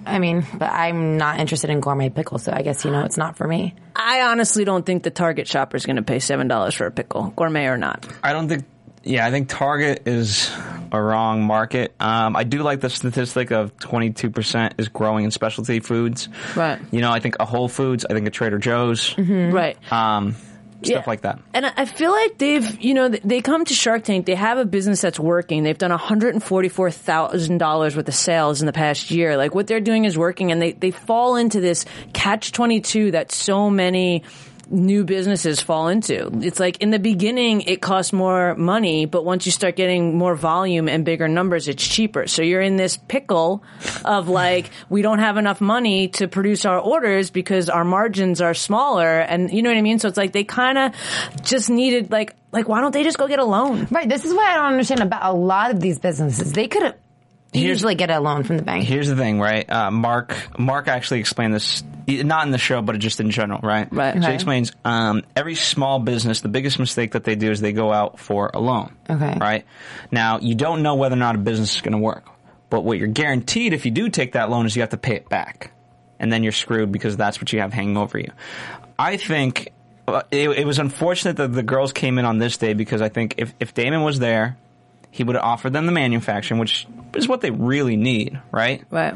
I 0.05 0.19
mean, 0.19 0.45
but 0.53 0.69
I'm 0.71 1.17
not 1.17 1.39
interested 1.39 1.69
in 1.69 1.79
gourmet 1.79 2.09
pickles, 2.09 2.43
so 2.43 2.51
I 2.53 2.61
guess 2.61 2.85
you 2.85 2.91
know 2.91 3.03
it's 3.03 3.17
not 3.17 3.37
for 3.37 3.47
me. 3.47 3.75
I 3.95 4.21
honestly 4.21 4.65
don't 4.65 4.85
think 4.85 5.03
the 5.03 5.11
Target 5.11 5.47
shopper 5.47 5.77
is 5.77 5.85
going 5.85 5.97
to 5.97 6.01
pay 6.03 6.19
seven 6.19 6.47
dollars 6.47 6.73
for 6.75 6.85
a 6.85 6.91
pickle, 6.91 7.33
gourmet 7.35 7.65
or 7.67 7.77
not. 7.77 8.05
I 8.23 8.33
don't 8.33 8.47
think. 8.49 8.65
Yeah, 9.03 9.25
I 9.25 9.31
think 9.31 9.49
Target 9.49 10.03
is 10.07 10.51
a 10.91 11.01
wrong 11.01 11.41
market. 11.43 11.95
Um, 11.99 12.35
I 12.35 12.43
do 12.43 12.61
like 12.61 12.81
the 12.81 12.89
statistic 12.91 13.49
of 13.49 13.75
22% 13.77 14.73
is 14.77 14.89
growing 14.89 15.25
in 15.25 15.31
specialty 15.31 15.79
foods. 15.79 16.29
Right. 16.55 16.79
You 16.91 17.01
know, 17.01 17.09
I 17.09 17.19
think 17.19 17.37
a 17.39 17.45
Whole 17.45 17.67
Foods, 17.67 18.05
I 18.07 18.13
think 18.13 18.27
a 18.27 18.29
Trader 18.29 18.59
Joe's, 18.59 19.17
Right. 19.17 19.75
um, 19.91 20.35
stuff 20.83 21.03
Yeah. 21.05 21.09
like 21.09 21.21
that. 21.21 21.39
And 21.53 21.65
I 21.65 21.85
feel 21.85 22.11
like 22.11 22.37
they've, 22.37 22.81
you 22.81 22.93
know, 22.93 23.09
they 23.09 23.41
come 23.41 23.65
to 23.65 23.73
Shark 23.73 24.03
Tank. 24.03 24.25
They 24.25 24.35
have 24.35 24.57
a 24.57 24.65
business 24.65 25.01
that's 25.01 25.19
working. 25.19 25.63
They've 25.63 25.77
done 25.77 25.91
one 25.91 25.99
hundred 25.99 26.33
and 26.33 26.43
forty-four 26.43 26.91
thousand 26.91 27.57
dollars 27.57 27.95
worth 27.95 28.07
of 28.07 28.15
sales 28.15 28.61
in 28.61 28.65
the 28.65 28.73
past 28.73 29.11
year. 29.11 29.37
Like 29.37 29.53
what 29.55 29.67
they're 29.67 29.79
doing 29.79 30.05
is 30.05 30.17
working, 30.17 30.51
and 30.51 30.61
they 30.61 30.71
they 30.73 30.91
fall 30.91 31.35
into 31.35 31.59
this 31.61 31.85
catch 32.13 32.51
twenty-two 32.51 33.11
that 33.11 33.31
so 33.31 33.69
many 33.69 34.23
new 34.71 35.03
businesses 35.03 35.59
fall 35.59 35.89
into. 35.89 36.29
It's 36.41 36.59
like 36.59 36.77
in 36.81 36.89
the 36.89 36.99
beginning, 36.99 37.61
it 37.61 37.81
costs 37.81 38.13
more 38.13 38.55
money, 38.55 39.05
but 39.05 39.25
once 39.25 39.45
you 39.45 39.51
start 39.51 39.75
getting 39.75 40.17
more 40.17 40.35
volume 40.35 40.87
and 40.87 41.05
bigger 41.05 41.27
numbers, 41.27 41.67
it's 41.67 41.85
cheaper. 41.85 42.27
So 42.27 42.41
you're 42.41 42.61
in 42.61 42.77
this 42.77 42.97
pickle 42.97 43.63
of 44.05 44.29
like, 44.29 44.69
we 44.89 45.01
don't 45.01 45.19
have 45.19 45.37
enough 45.37 45.61
money 45.61 46.07
to 46.09 46.27
produce 46.27 46.65
our 46.65 46.79
orders 46.79 47.29
because 47.29 47.69
our 47.69 47.83
margins 47.83 48.41
are 48.41 48.53
smaller. 48.53 49.19
And 49.19 49.51
you 49.51 49.61
know 49.61 49.69
what 49.69 49.77
I 49.77 49.81
mean? 49.81 49.99
So 49.99 50.07
it's 50.07 50.17
like 50.17 50.31
they 50.31 50.43
kind 50.43 50.77
of 50.77 50.93
just 51.43 51.69
needed 51.69 52.11
like, 52.11 52.35
like, 52.51 52.67
why 52.67 52.81
don't 52.81 52.91
they 52.91 53.03
just 53.03 53.17
go 53.17 53.27
get 53.27 53.39
a 53.39 53.45
loan? 53.45 53.87
Right. 53.91 54.07
This 54.07 54.25
is 54.25 54.33
what 54.33 54.49
I 54.49 54.55
don't 54.55 54.71
understand 54.73 55.01
about 55.01 55.21
a 55.23 55.33
lot 55.33 55.71
of 55.71 55.79
these 55.79 55.99
businesses. 55.99 56.53
They 56.53 56.67
could 56.67 56.83
have 56.83 56.95
usually 57.53 57.95
get 57.95 58.09
a 58.09 58.19
loan 58.19 58.43
from 58.43 58.57
the 58.57 58.63
bank. 58.63 58.85
Here's 58.85 59.09
the 59.09 59.15
thing, 59.15 59.39
right? 59.39 59.69
Uh, 59.69 59.91
Mark 59.91 60.35
Mark 60.57 60.87
actually 60.87 61.19
explained 61.19 61.53
this, 61.53 61.83
not 62.23 62.45
in 62.45 62.51
the 62.51 62.57
show, 62.57 62.81
but 62.81 62.97
just 62.99 63.19
in 63.19 63.29
general, 63.31 63.59
right? 63.61 63.87
Right. 63.91 64.13
So 64.13 64.19
Okay. 64.19 64.27
he 64.29 64.33
explains 64.33 64.71
um, 64.85 65.23
every 65.35 65.55
small 65.55 65.99
business, 65.99 66.41
the 66.41 66.49
biggest 66.49 66.79
mistake 66.79 67.11
that 67.11 67.23
they 67.23 67.35
do 67.35 67.51
is 67.51 67.61
they 67.61 67.73
go 67.73 67.91
out 67.91 68.19
for 68.19 68.51
a 68.53 68.59
loan. 68.59 68.95
Okay. 69.09 69.37
Right. 69.39 69.65
Now 70.11 70.39
you 70.39 70.55
don't 70.55 70.81
know 70.83 70.95
whether 70.95 71.13
or 71.15 71.19
not 71.19 71.35
a 71.35 71.39
business 71.39 71.75
is 71.75 71.81
going 71.81 71.93
to 71.93 71.97
work, 71.97 72.25
but 72.69 72.81
what 72.81 72.97
you're 72.97 73.07
guaranteed 73.07 73.73
if 73.73 73.85
you 73.85 73.91
do 73.91 74.09
take 74.09 74.33
that 74.33 74.49
loan 74.49 74.65
is 74.65 74.75
you 74.75 74.81
have 74.81 74.89
to 74.91 74.97
pay 74.97 75.15
it 75.15 75.27
back, 75.29 75.71
and 76.19 76.31
then 76.31 76.43
you're 76.43 76.51
screwed 76.51 76.91
because 76.91 77.17
that's 77.17 77.39
what 77.41 77.51
you 77.53 77.59
have 77.59 77.73
hanging 77.73 77.97
over 77.97 78.17
you. 78.19 78.31
I 78.99 79.17
think. 79.17 79.69
uh, 80.07 80.21
It, 80.31 80.49
it 80.49 80.65
was 80.67 80.79
unfortunate 80.79 81.37
that 81.37 81.53
the 81.53 81.63
girls 81.63 81.93
came 81.93 82.17
in 82.19 82.25
on 82.25 82.37
this 82.37 82.57
day 82.57 82.73
because 82.73 83.01
I 83.01 83.09
think 83.09 83.35
if, 83.37 83.53
if 83.59 83.73
Daymond 83.73 84.03
was 84.05 84.19
there, 84.19 84.57
he 85.11 85.23
would 85.23 85.35
have 85.35 85.43
offered 85.43 85.73
them 85.73 85.85
the 85.85 85.91
manufacturing, 85.91 86.59
which 86.59 86.87
is 87.15 87.27
what 87.27 87.41
they 87.41 87.51
really 87.51 87.97
need, 87.97 88.39
right? 88.51 88.83
Right. 88.89 89.13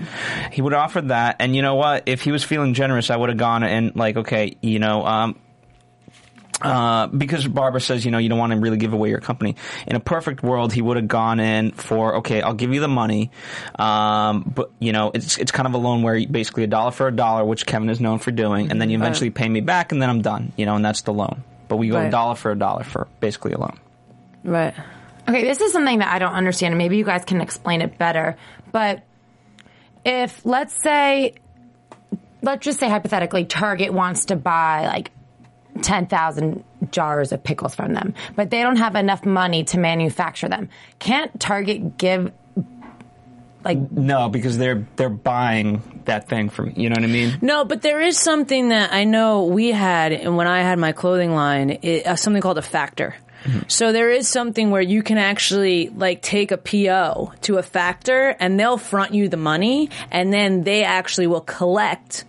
He 0.52 0.62
would 0.62 0.74
have 0.74 0.82
offered 0.82 1.08
that, 1.08 1.38
and 1.40 1.56
you 1.56 1.62
know 1.62 1.76
what? 1.76 2.04
If 2.06 2.22
he 2.22 2.32
was 2.32 2.44
feeling 2.44 2.74
generous, 2.74 3.10
I 3.10 3.16
would 3.16 3.30
have 3.30 3.38
gone 3.38 3.64
and 3.64 3.96
like, 3.96 4.18
okay, 4.18 4.58
you 4.62 4.80
know, 4.80 5.06
um, 5.06 5.40
uh, 6.62 7.08
because 7.08 7.46
Barbara 7.48 7.82
says, 7.82 8.06
you 8.06 8.12
know, 8.12 8.18
you 8.18 8.30
don't 8.30 8.40
want 8.40 8.54
to 8.54 8.58
really 8.60 8.78
give 8.78 8.94
away 8.94 9.10
your 9.10 9.20
company. 9.20 9.56
In 9.88 9.96
a 9.96 10.00
perfect 10.00 10.42
world, 10.42 10.72
he 10.72 10.82
would 10.82 10.96
have 10.98 11.08
gone 11.08 11.40
in 11.40 11.72
for, 11.72 12.18
okay, 12.18 12.42
I'll 12.42 12.54
give 12.54 12.74
you 12.74 12.80
the 12.80 12.88
money, 12.88 13.32
um, 13.78 14.52
but 14.56 14.72
you 14.80 14.94
know, 14.94 15.12
it's 15.14 15.38
it's 15.38 15.52
kind 15.52 15.68
of 15.68 15.74
a 15.74 15.78
loan 15.78 16.02
where 16.02 16.16
you, 16.16 16.28
basically 16.28 16.64
a 16.64 16.68
dollar 16.68 16.92
for 16.92 17.08
a 17.08 17.16
dollar, 17.16 17.44
which 17.44 17.66
Kevin 17.66 17.90
is 17.90 18.00
known 18.00 18.20
for 18.20 18.32
doing, 18.32 18.72
and 18.72 18.82
then 18.82 18.90
you 18.90 18.98
eventually 18.98 19.30
pay 19.32 19.48
me 19.48 19.62
back, 19.62 19.92
and 19.92 20.02
then 20.02 20.10
I'm 20.10 20.22
done, 20.22 20.54
you 20.58 20.66
know, 20.66 20.76
and 20.76 20.84
that's 20.86 21.02
the 21.02 21.14
loan. 21.14 21.44
But 21.68 21.78
we 21.78 21.90
go 21.90 21.98
Right. 21.98 22.12
dollar 22.12 22.36
for 22.36 22.52
a 22.52 22.58
dollar 22.58 22.84
for 22.84 23.08
basically 23.20 23.52
a 23.52 23.58
loan. 23.58 23.78
Right. 24.44 24.74
Okay, 25.28 25.44
this 25.44 25.60
is 25.60 25.72
something 25.72 26.00
that 26.00 26.14
I 26.14 26.20
don't 26.20 26.34
understand, 26.34 26.74
and 26.74 26.78
maybe 26.78 26.98
you 26.98 27.04
guys 27.04 27.26
can 27.26 27.42
explain 27.42 27.82
it 27.82 27.98
better. 27.98 28.38
But 28.72 29.04
if, 30.06 30.46
let's 30.46 30.74
say, 30.74 31.34
let's 32.42 32.64
just 32.64 32.80
say 32.80 32.90
hypothetically, 32.90 33.46
Target 33.46 33.92
wants 33.92 34.26
to 34.26 34.36
buy 34.36 34.86
like 34.86 35.12
10,000 35.82 36.64
jars 36.92 37.32
of 37.32 37.44
pickles 37.44 37.74
from 37.74 37.94
them, 37.94 38.14
but 38.36 38.52
they 38.52 38.62
don't 38.62 38.78
have 38.78 38.96
enough 38.96 39.26
money 39.26 39.64
to 39.66 39.80
manufacture 39.80 40.48
them. 40.48 40.70
Can't 41.00 41.38
Target 41.40 41.98
give, 41.98 42.32
like, 43.64 43.92
No, 43.92 44.30
because 44.30 44.60
they're 44.60 44.86
they're 44.96 45.10
buying 45.10 46.02
that 46.06 46.30
thing 46.30 46.50
from 46.50 46.74
you 46.76 46.90
know 46.90 46.94
what 46.94 47.04
I 47.04 47.08
mean. 47.08 47.40
No, 47.42 47.66
but 47.66 47.82
there 47.82 48.00
is 48.00 48.20
something 48.20 48.70
that 48.70 48.94
I 48.94 49.06
know 49.06 49.46
we 49.46 49.72
had, 49.72 50.12
and 50.12 50.38
when 50.38 50.46
I 50.46 50.62
had 50.62 50.78
my 50.78 50.92
clothing 50.92 51.34
line, 51.34 51.80
it, 51.82 52.06
uh, 52.06 52.16
something 52.16 52.44
called 52.44 52.60
a 52.60 52.62
factor. 52.64 53.16
So 53.68 53.92
there 53.92 54.10
is 54.10 54.28
something 54.28 54.72
where 54.72 54.82
you 54.82 55.04
can 55.04 55.18
actually 55.18 55.90
like 55.90 56.22
take 56.22 56.52
a 56.52 56.58
PO 56.58 57.34
to 57.42 57.58
a 57.58 57.64
factor 57.64 58.36
and 58.40 58.60
they'll 58.60 58.78
front 58.78 59.14
you 59.14 59.30
the 59.30 59.38
money 59.38 59.90
and 60.12 60.34
then 60.34 60.64
they 60.64 60.84
actually 60.84 61.28
will 61.28 61.42
collect 61.42 62.26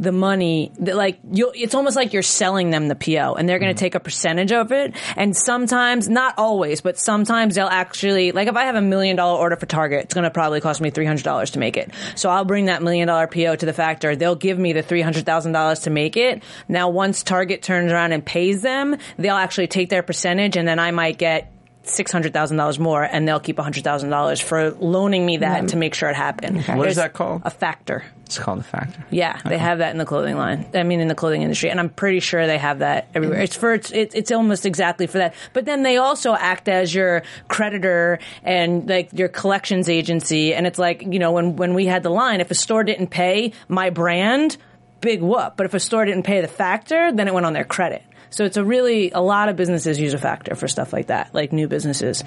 the 0.00 0.12
money 0.12 0.72
that 0.78 0.96
like 0.96 1.20
you 1.30 1.52
it's 1.54 1.74
almost 1.74 1.94
like 1.94 2.14
you're 2.14 2.22
selling 2.22 2.70
them 2.70 2.88
the 2.88 2.94
PO 2.94 3.34
and 3.34 3.46
they're 3.46 3.58
going 3.58 3.68
to 3.68 3.74
mm-hmm. 3.74 3.84
take 3.84 3.94
a 3.94 4.00
percentage 4.00 4.50
of 4.50 4.72
it. 4.72 4.94
And 5.14 5.36
sometimes 5.36 6.08
not 6.08 6.34
always 6.38 6.80
but 6.80 6.98
sometimes 6.98 7.54
they'll 7.54 7.66
actually 7.66 8.32
like 8.32 8.48
if 8.48 8.56
I 8.56 8.64
have 8.64 8.76
a 8.76 8.80
million 8.80 9.16
dollar 9.16 9.38
order 9.38 9.56
for 9.56 9.66
Target 9.66 10.04
it's 10.04 10.14
going 10.14 10.24
to 10.24 10.30
probably 10.30 10.62
cost 10.62 10.80
me 10.80 10.90
$300 10.90 11.52
to 11.52 11.58
make 11.58 11.76
it. 11.76 11.92
So 12.16 12.30
I'll 12.30 12.46
bring 12.46 12.64
that 12.64 12.82
million 12.82 13.08
dollar 13.08 13.26
PO 13.26 13.56
to 13.56 13.66
the 13.66 13.74
factor. 13.74 14.16
They'll 14.16 14.34
give 14.34 14.58
me 14.58 14.72
the 14.72 14.82
$300,000 14.82 15.82
to 15.82 15.90
make 15.90 16.16
it. 16.16 16.42
Now 16.66 16.88
once 16.88 17.22
Target 17.22 17.62
turns 17.62 17.92
around 17.92 18.12
and 18.12 18.24
pays 18.24 18.62
them 18.62 18.96
they'll 19.18 19.36
actually 19.36 19.66
take 19.68 19.90
their 19.90 20.02
percentage 20.02 20.56
and 20.56 20.66
then 20.66 20.78
I 20.78 20.92
might 20.92 21.18
get 21.18 21.52
six 21.90 22.12
hundred 22.12 22.32
thousand 22.32 22.56
dollars 22.56 22.78
more, 22.78 23.02
and 23.02 23.26
they'll 23.26 23.40
keep 23.40 23.58
hundred 23.58 23.84
thousand 23.84 24.10
dollars 24.10 24.40
for 24.40 24.70
loaning 24.70 25.24
me 25.26 25.38
that 25.38 25.68
to 25.68 25.74
hmm. 25.74 25.80
make 25.80 25.94
sure 25.94 26.08
it 26.08 26.16
happened. 26.16 26.56
What 26.66 26.88
is 26.88 26.96
There's 26.96 26.96
that 26.96 27.12
called? 27.12 27.42
A 27.44 27.50
factor. 27.50 28.04
It's 28.30 28.38
called 28.38 28.60
a 28.60 28.62
factor. 28.62 29.04
Yeah, 29.10 29.40
they 29.44 29.58
have 29.58 29.78
that 29.78 29.90
in 29.90 29.98
the 29.98 30.04
clothing 30.04 30.36
line. 30.36 30.70
I 30.72 30.84
mean, 30.84 31.00
in 31.00 31.08
the 31.08 31.16
clothing 31.16 31.42
industry, 31.42 31.68
and 31.68 31.80
I'm 31.80 31.88
pretty 31.88 32.20
sure 32.20 32.46
they 32.46 32.58
have 32.58 32.78
that 32.78 33.08
everywhere. 33.12 33.40
It's 33.40 33.56
for 33.56 33.74
it's 33.74 33.90
it, 33.90 34.14
it's 34.14 34.30
almost 34.30 34.66
exactly 34.66 35.08
for 35.08 35.18
that. 35.18 35.34
But 35.52 35.64
then 35.64 35.82
they 35.82 35.96
also 35.96 36.34
act 36.34 36.68
as 36.68 36.94
your 36.94 37.22
creditor 37.48 38.20
and 38.44 38.88
like 38.88 39.12
your 39.12 39.28
collections 39.28 39.88
agency. 39.88 40.54
And 40.54 40.64
it's 40.64 40.78
like 40.78 41.02
you 41.02 41.18
know 41.18 41.32
when 41.32 41.56
when 41.56 41.74
we 41.74 41.86
had 41.86 42.04
the 42.04 42.10
line, 42.10 42.40
if 42.40 42.52
a 42.52 42.54
store 42.54 42.84
didn't 42.84 43.08
pay 43.08 43.52
my 43.68 43.90
brand, 43.90 44.56
big 45.00 45.22
whoop. 45.22 45.54
But 45.56 45.66
if 45.66 45.74
a 45.74 45.80
store 45.80 46.04
didn't 46.04 46.22
pay 46.22 46.40
the 46.40 46.48
factor, 46.48 47.10
then 47.10 47.26
it 47.26 47.34
went 47.34 47.46
on 47.46 47.52
their 47.52 47.64
credit. 47.64 48.02
So 48.30 48.44
it's 48.44 48.56
a 48.56 48.64
really 48.64 49.10
a 49.10 49.20
lot 49.20 49.48
of 49.48 49.56
businesses 49.56 49.98
use 49.98 50.14
a 50.14 50.18
factor 50.18 50.54
for 50.54 50.68
stuff 50.68 50.92
like 50.92 51.08
that, 51.08 51.34
like 51.34 51.52
new 51.52 51.68
businesses. 51.68 52.24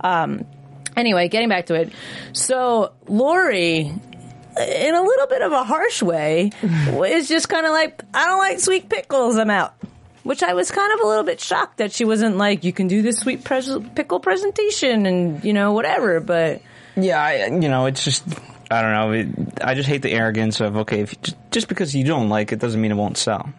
Um, 0.00 0.44
anyway, 0.96 1.28
getting 1.28 1.48
back 1.48 1.66
to 1.66 1.74
it. 1.74 1.92
So 2.32 2.92
Lori, 3.06 3.78
in 3.80 4.94
a 4.94 5.02
little 5.02 5.26
bit 5.26 5.42
of 5.42 5.52
a 5.52 5.64
harsh 5.64 6.02
way, 6.02 6.50
is 6.62 7.28
just 7.28 7.48
kind 7.48 7.66
of 7.66 7.72
like, 7.72 8.02
I 8.14 8.26
don't 8.26 8.38
like 8.38 8.60
sweet 8.60 8.88
pickles. 8.88 9.36
I'm 9.36 9.50
out. 9.50 9.74
Which 10.24 10.42
I 10.42 10.52
was 10.52 10.70
kind 10.70 10.92
of 10.92 11.00
a 11.00 11.06
little 11.06 11.24
bit 11.24 11.40
shocked 11.40 11.78
that 11.78 11.92
she 11.92 12.04
wasn't 12.04 12.36
like, 12.36 12.62
you 12.62 12.72
can 12.72 12.86
do 12.86 13.00
this 13.00 13.18
sweet 13.18 13.44
pres- 13.44 13.78
pickle 13.94 14.20
presentation 14.20 15.06
and 15.06 15.42
you 15.42 15.54
know 15.54 15.72
whatever. 15.72 16.20
But 16.20 16.60
Yeah, 16.96 17.22
I, 17.22 17.46
you 17.46 17.68
know, 17.68 17.86
it's 17.86 18.04
just 18.04 18.24
I 18.70 18.82
don't 18.82 18.92
know. 18.92 19.12
It, 19.12 19.64
I 19.64 19.74
just 19.74 19.88
hate 19.88 20.02
the 20.02 20.12
arrogance 20.12 20.60
of 20.60 20.76
okay, 20.78 21.00
if, 21.00 21.14
just 21.50 21.68
because 21.68 21.94
you 21.94 22.04
don't 22.04 22.28
like 22.28 22.52
it 22.52 22.58
doesn't 22.58 22.78
mean 22.78 22.90
it 22.90 22.96
won't 22.96 23.16
sell. 23.16 23.50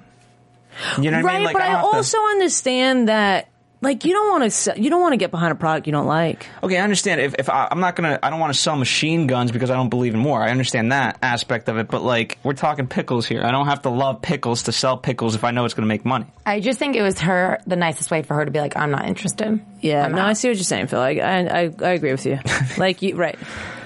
You 0.97 1.11
know 1.11 1.17
what 1.17 1.25
right, 1.25 1.33
I 1.33 1.37
mean? 1.37 1.45
Like, 1.45 1.53
but 1.53 1.61
I, 1.61 1.67
don't 1.67 1.75
have 1.75 1.91
to- 1.91 1.97
also 1.97 2.17
understand 2.17 3.09
that 3.09 3.49
like 3.81 4.03
you 4.03 4.11
don't 4.11 4.29
want 4.29 4.51
to 4.51 4.81
you 4.81 4.89
don't 4.89 5.01
want 5.01 5.13
to 5.13 5.17
get 5.17 5.31
behind 5.31 5.51
a 5.53 5.55
product 5.55 5.87
you 5.87 5.93
don't 5.93 6.05
like. 6.05 6.45
okay, 6.61 6.77
I 6.77 6.81
understand. 6.81 7.21
If, 7.21 7.35
if 7.39 7.49
I, 7.49 7.67
I'm 7.71 7.79
not 7.79 7.95
gonna, 7.95 8.19
I 8.21 8.29
don't 8.29 8.39
want 8.39 8.53
to 8.53 8.59
sell 8.59 8.75
machine 8.75 9.27
guns 9.27 9.51
because 9.51 9.69
I 9.69 9.75
don't 9.75 9.89
believe 9.89 10.13
in 10.13 10.23
war. 10.23 10.41
I 10.41 10.51
understand 10.51 10.91
that 10.91 11.17
aspect 11.21 11.69
of 11.69 11.77
it, 11.77 11.87
but 11.87 12.03
like 12.03 12.39
we're 12.43 12.53
talking 12.53 12.87
pickles 12.87 13.25
here. 13.25 13.41
I 13.43 13.51
don't 13.51 13.67
have 13.67 13.83
to 13.83 13.89
love 13.89 14.21
pickles 14.21 14.63
to 14.63 14.73
sell 14.73 14.97
pickles 14.97 15.35
if 15.35 15.43
I 15.45 15.51
know 15.51 15.63
it's 15.63 15.73
gonna 15.73 15.87
make 15.87 16.03
money. 16.03 16.25
I 16.45 16.59
just 16.59 16.77
think 16.77 16.95
it 16.97 17.01
was 17.01 17.19
her, 17.19 17.59
the 17.67 17.77
nicest 17.77 18.11
way 18.11 18.21
for 18.21 18.35
her 18.35 18.43
to 18.43 18.51
be 18.51 18.59
like, 18.59 18.75
I'm 18.75 18.91
not 18.91 19.07
interested. 19.07 19.61
Yeah, 19.79 20.05
I'm 20.05 20.11
no, 20.11 20.23
I 20.23 20.33
see 20.33 20.49
what 20.49 20.57
you're 20.57 20.63
saying, 20.63 20.87
Phil. 20.87 20.99
I 20.99 21.11
I, 21.11 21.37
I, 21.37 21.73
I 21.81 21.89
agree 21.91 22.11
with 22.11 22.25
you. 22.25 22.39
like 22.77 23.01
you, 23.01 23.15
right? 23.15 23.37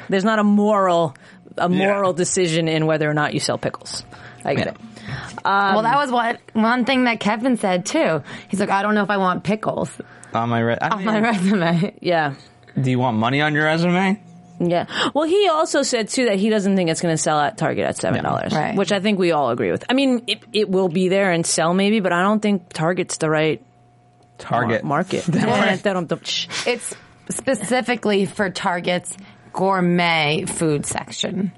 There's 0.10 0.26
not 0.26 0.40
a 0.40 0.44
moral 0.44 1.16
a 1.56 1.70
moral 1.70 2.14
decision 2.14 2.68
in 2.68 2.88
whether 2.88 3.08
or 3.08 3.14
not 3.14 3.36
you 3.36 3.40
sell 3.40 3.60
pickles. 3.60 4.04
I 4.44 4.56
get 4.56 4.68
it. 4.68 4.78
Um, 5.46 5.74
well, 5.76 5.84
that 5.84 5.98
was 5.98 6.12
what 6.12 6.40
one 6.54 6.86
thing 6.86 7.04
that 7.06 7.20
Kevin 7.20 7.58
said 7.58 7.86
too. 7.86 8.24
He's 8.50 8.60
like, 8.60 8.70
I 8.70 8.82
don't 8.82 8.96
know 8.96 9.04
if 9.04 9.10
I 9.10 9.18
want 9.18 9.44
pickles 9.44 9.90
On 10.34 10.50
my, 10.50 10.60
re- 10.60 10.78
I 10.82 10.90
on 10.90 10.98
mean, 11.00 11.06
my 11.08 11.20
resume. 11.20 11.94
Yeah. 12.02 12.34
do 12.80 12.90
you 12.90 13.00
want 13.00 13.18
money 13.18 13.42
on 13.42 13.54
your 13.54 13.66
resume? 13.66 14.22
Yeah. 14.60 14.86
Well, 15.14 15.28
he 15.28 15.50
also 15.50 15.82
said 15.82 16.10
too 16.10 16.26
that 16.26 16.38
he 16.38 16.50
doesn't 16.50 16.76
think 16.76 16.90
it's 16.90 17.02
going 17.02 17.14
to 17.14 17.18
sell 17.22 17.40
at 17.40 17.58
Target 17.58 17.86
at 17.86 17.98
seven 17.98 18.24
dollars, 18.24 18.54
Yeah. 18.54 18.60
Right. 18.70 18.76
which 18.78 18.92
I 18.92 19.00
think 19.00 19.20
we 19.20 19.32
all 19.32 19.50
agree 19.50 19.72
with. 19.72 19.84
I 19.90 19.94
mean, 19.94 20.24
it, 20.28 20.42
it 20.54 20.70
will 20.70 20.90
be 20.90 21.10
there 21.10 21.32
and 21.32 21.46
sell 21.46 21.74
maybe, 21.74 22.00
but 22.00 22.14
I 22.14 22.22
don't 22.22 22.40
think 22.40 22.72
Target's 22.72 23.18
the 23.18 23.30
right 23.30 23.60
mar- 23.62 24.62
Target 24.62 24.84
market. 24.84 25.24
They 25.28 25.40
don't- 25.42 25.84
they 25.84 25.94
don't- 25.94 26.28
shh. 26.28 26.48
It's 26.68 26.96
specifically 27.30 28.26
for 28.26 28.50
Target's 28.50 29.16
gourmet 29.54 30.46
food 30.46 30.86
section. 30.86 31.52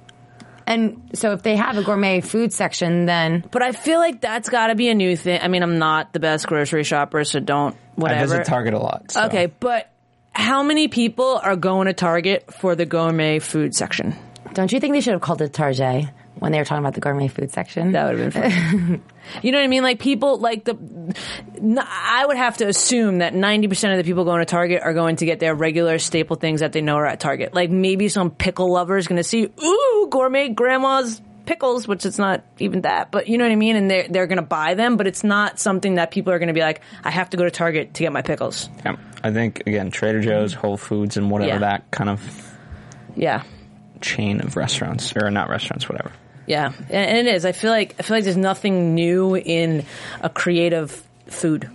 And 0.67 1.09
so 1.13 1.33
if 1.33 1.43
they 1.43 1.55
have 1.55 1.77
a 1.77 1.83
gourmet 1.83 2.21
food 2.21 2.51
section, 2.51 3.05
then 3.05 3.43
But 3.51 3.61
I 3.61 3.71
feel 3.71 3.99
like 3.99 4.21
that's 4.21 4.49
got 4.49 4.67
to 4.67 4.75
be 4.75 4.89
a 4.89 4.95
new 4.95 5.15
thing. 5.15 5.39
I 5.41 5.47
mean, 5.47 5.63
I'm 5.63 5.77
not 5.77 6.13
the 6.13 6.19
best 6.19 6.47
grocery 6.47 6.83
shopper, 6.83 7.23
so 7.23 7.39
don't 7.39 7.75
whatever. 7.95 8.19
I 8.19 8.21
visit 8.23 8.45
Target 8.45 8.73
a 8.73 8.79
lot. 8.79 9.11
so. 9.11 9.25
Okay, 9.25 9.47
but 9.59 9.91
how 10.31 10.63
many 10.63 10.87
people 10.87 11.39
are 11.41 11.55
going 11.55 11.87
to 11.87 11.93
Target 11.93 12.51
for 12.53 12.75
the 12.75 12.85
gourmet 12.85 13.39
food 13.39 13.75
section? 13.75 14.15
don't 14.53 14.71
you 14.71 14.79
think 14.79 14.93
they 14.93 15.01
should 15.01 15.13
have 15.13 15.21
called 15.21 15.41
it 15.41 15.53
Target 15.53 16.05
when 16.39 16.51
they 16.51 16.57
were 16.59 16.65
talking 16.65 16.83
about 16.83 16.93
the 16.93 17.01
gourmet 17.01 17.27
food 17.27 17.51
section? 17.51 17.93
That 17.93 18.05
would 18.13 18.19
have 18.19 18.33
been 18.33 18.51
fun. 18.51 19.03
you 19.41 19.51
know 19.51 19.57
what 19.59 19.63
I 19.63 19.67
mean? 19.67 19.83
Like 19.83 19.99
people, 19.99 20.37
like 20.37 20.65
the, 20.65 20.75
n- 20.75 21.79
I 21.79 22.25
would 22.25 22.37
have 22.37 22.57
to 22.57 22.67
assume 22.67 23.19
that 23.19 23.33
90% 23.33 23.91
of 23.91 23.97
the 23.97 24.03
people 24.03 24.25
going 24.25 24.39
to 24.39 24.45
Target 24.45 24.81
are 24.83 24.93
going 24.93 25.15
to 25.17 25.25
get 25.25 25.39
their 25.39 25.55
regular 25.55 25.97
staple 25.99 26.35
things 26.35 26.59
that 26.59 26.73
they 26.73 26.81
know 26.81 26.95
are 26.95 27.05
at 27.05 27.19
Target. 27.19 27.53
Like 27.53 27.69
maybe 27.69 28.09
some 28.09 28.31
pickle 28.31 28.71
lover 28.71 28.97
is 28.97 29.07
going 29.07 29.17
to 29.17 29.23
see, 29.23 29.49
ooh, 29.63 30.07
gourmet 30.11 30.49
grandma's 30.49 31.21
pickles, 31.45 31.87
which 31.87 32.05
it's 32.07 32.17
not 32.17 32.43
even 32.57 32.81
that, 32.81 33.11
but 33.11 33.27
you 33.27 33.37
know 33.37 33.43
what 33.45 33.51
I 33.51 33.55
mean? 33.55 33.75
And 33.75 33.89
they're, 33.91 34.07
they're 34.09 34.25
going 34.27 34.37
to 34.37 34.41
buy 34.41 34.73
them, 34.73 34.97
but 34.97 35.05
it's 35.05 35.23
not 35.23 35.59
something 35.59 35.95
that 35.95 36.09
people 36.09 36.33
are 36.33 36.39
going 36.39 36.47
to 36.47 36.53
be 36.55 36.61
like, 36.61 36.81
I 37.03 37.11
have 37.11 37.29
to 37.29 37.37
go 37.37 37.43
to 37.43 37.51
Target 37.51 37.93
to 37.93 38.03
get 38.03 38.11
my 38.11 38.23
pickles. 38.23 38.67
Yeah. 38.83 38.95
I 39.23 39.31
think 39.31 39.61
again, 39.67 39.91
Trader 39.91 40.21
Joe's, 40.21 40.53
Whole 40.53 40.75
Foods, 40.75 41.17
and 41.17 41.29
whatever 41.29 41.49
Yeah. 41.51 41.59
that 41.59 41.91
kind 41.91 42.09
of 42.09 42.19
Yeah. 43.15 43.43
chain 44.01 44.41
of 44.41 44.55
restaurants 44.55 45.13
or 45.15 45.29
not 45.29 45.49
restaurants, 45.49 45.87
whatever. 45.87 46.11
Yeah, 46.47 46.71
and, 46.89 46.91
and 46.91 47.27
it 47.27 47.35
is. 47.35 47.45
I 47.45 47.51
feel 47.51 47.71
like 47.71 47.95
I 47.99 48.03
feel 48.03 48.17
like 48.17 48.23
there's 48.23 48.37
nothing 48.37 48.93
new 48.95 49.35
in 49.35 49.85
a 50.21 50.29
creative 50.29 50.91
food. 51.27 51.69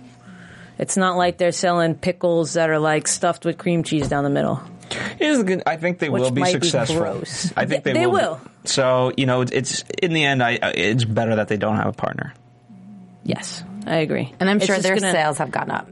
It's 0.77 0.97
not 0.97 1.17
like 1.17 1.37
they're 1.37 1.51
selling 1.51 1.95
pickles 1.95 2.53
that 2.53 2.69
are 2.69 2.79
like 2.79 3.07
stuffed 3.07 3.45
with 3.45 3.57
cream 3.57 3.83
cheese 3.83 4.07
down 4.07 4.23
the 4.23 4.29
middle. 4.29 4.61
Here's 5.19 5.37
the 5.37 5.43
good. 5.43 5.63
I 5.65 5.77
think 5.77 5.99
they 5.99 6.09
Which 6.09 6.21
will 6.21 6.31
be 6.31 6.41
might 6.41 6.53
be 6.59 6.67
successful. 6.67 6.97
gross. 6.97 7.53
I 7.55 7.65
think 7.65 7.83
they, 7.83 7.93
They 7.93 8.07
will. 8.07 8.13
will. 8.35 8.41
So 8.65 9.11
you 9.15 9.25
know, 9.25 9.41
it's, 9.41 9.51
it's 9.51 9.83
in 10.01 10.13
the 10.13 10.23
end. 10.23 10.41
I 10.41 10.57
I- 10.61 10.71
it's 10.71 11.03
better 11.05 11.35
that 11.35 11.47
they 11.49 11.57
don't 11.57 11.75
have 11.77 11.87
a 11.87 11.93
partner. 11.93 12.33
Yes, 13.23 13.63
I 13.85 13.97
agree. 13.97 14.33
And 14.39 14.49
I'm 14.49 14.57
It's 14.57 14.65
sure 14.65 14.77
their 14.79 14.95
gonna- 14.95 15.11
sales 15.11 15.37
have 15.37 15.51
gone 15.51 15.69
up 15.71 15.87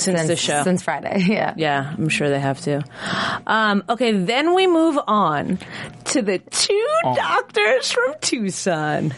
since, 0.00 0.18
since 0.18 0.28
the 0.28 0.36
show. 0.36 0.62
since 0.64 0.82
Friday. 0.82 1.24
Yeah. 1.28 1.54
Yeah, 1.56 1.94
I'm 1.96 2.08
sure 2.08 2.28
they 2.28 2.40
have 2.40 2.60
to. 2.62 2.82
Um, 3.46 3.84
okay, 3.88 4.12
then 4.12 4.54
we 4.54 4.66
move 4.66 4.98
on 5.06 5.58
to 6.06 6.22
the 6.22 6.38
two 6.38 6.86
Oh. 7.04 7.14
doctors 7.14 7.90
from 7.92 8.14
Tucson. 8.20 9.14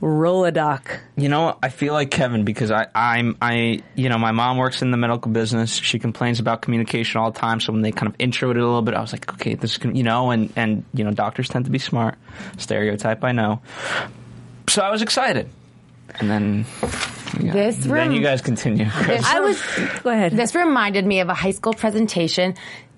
Rolodoc. 0.00 1.00
You 1.16 1.28
know, 1.28 1.58
I 1.60 1.70
feel 1.70 1.92
like 1.92 2.12
Kevin 2.12 2.44
because 2.44 2.70
I, 2.70 2.86
I'm, 2.94 3.36
I, 3.42 3.82
you 3.96 4.08
know, 4.08 4.16
my 4.16 4.30
mom 4.30 4.56
works 4.56 4.80
in 4.80 4.92
the 4.92 4.96
medical 4.96 5.32
business. 5.32 5.74
She 5.74 5.98
complains 5.98 6.38
about 6.38 6.62
communication 6.62 7.20
all 7.20 7.32
the 7.32 7.38
time. 7.40 7.58
So 7.58 7.72
when 7.72 7.82
they 7.82 7.90
kind 7.90 8.08
of 8.08 8.14
intro 8.20 8.50
it 8.50 8.56
a 8.56 8.60
little 8.60 8.82
bit, 8.82 8.94
I 8.94 9.00
was 9.00 9.12
like, 9.12 9.32
okay, 9.34 9.54
this, 9.56 9.72
is 9.72 9.78
gonna- 9.78 9.96
you 9.96 10.04
know, 10.04 10.30
and 10.30 10.52
and 10.54 10.84
you 10.94 11.02
know, 11.02 11.10
doctors 11.10 11.48
tend 11.48 11.64
to 11.64 11.72
be 11.72 11.80
smart. 11.80 12.14
Stereotype, 12.58 13.24
I 13.24 13.32
know. 13.32 13.60
So 14.68 14.82
I 14.82 14.90
was 14.90 15.02
excited, 15.02 15.48
and 16.16 16.30
then, 16.30 16.66
yeah, 17.40 17.52
This 17.52 17.76
then 17.76 18.12
you 18.12 18.22
guys 18.22 18.40
continue. 18.40 18.84
'cause- 18.90 19.24
I 19.26 19.40
was. 19.40 19.62
Go 20.02 20.10
ahead. 20.10 20.32
This 20.32 20.54
reminded 20.54 21.04
me 21.06 21.20
of 21.20 21.28
a 21.28 21.34
high 21.34 21.50
school 21.52 21.74
presentation 21.74 22.54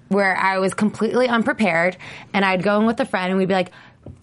where 0.09 0.37
I 0.37 0.59
was 0.59 0.75
completely 0.75 1.29
unprepared 1.29 1.96
and 2.35 2.44
I'd 2.44 2.62
go 2.62 2.81
in 2.81 2.87
with 2.87 2.99
a 3.01 3.05
friend 3.05 3.29
and 3.31 3.38
we'd 3.38 3.46
be 3.49 3.55
like, 3.55 3.70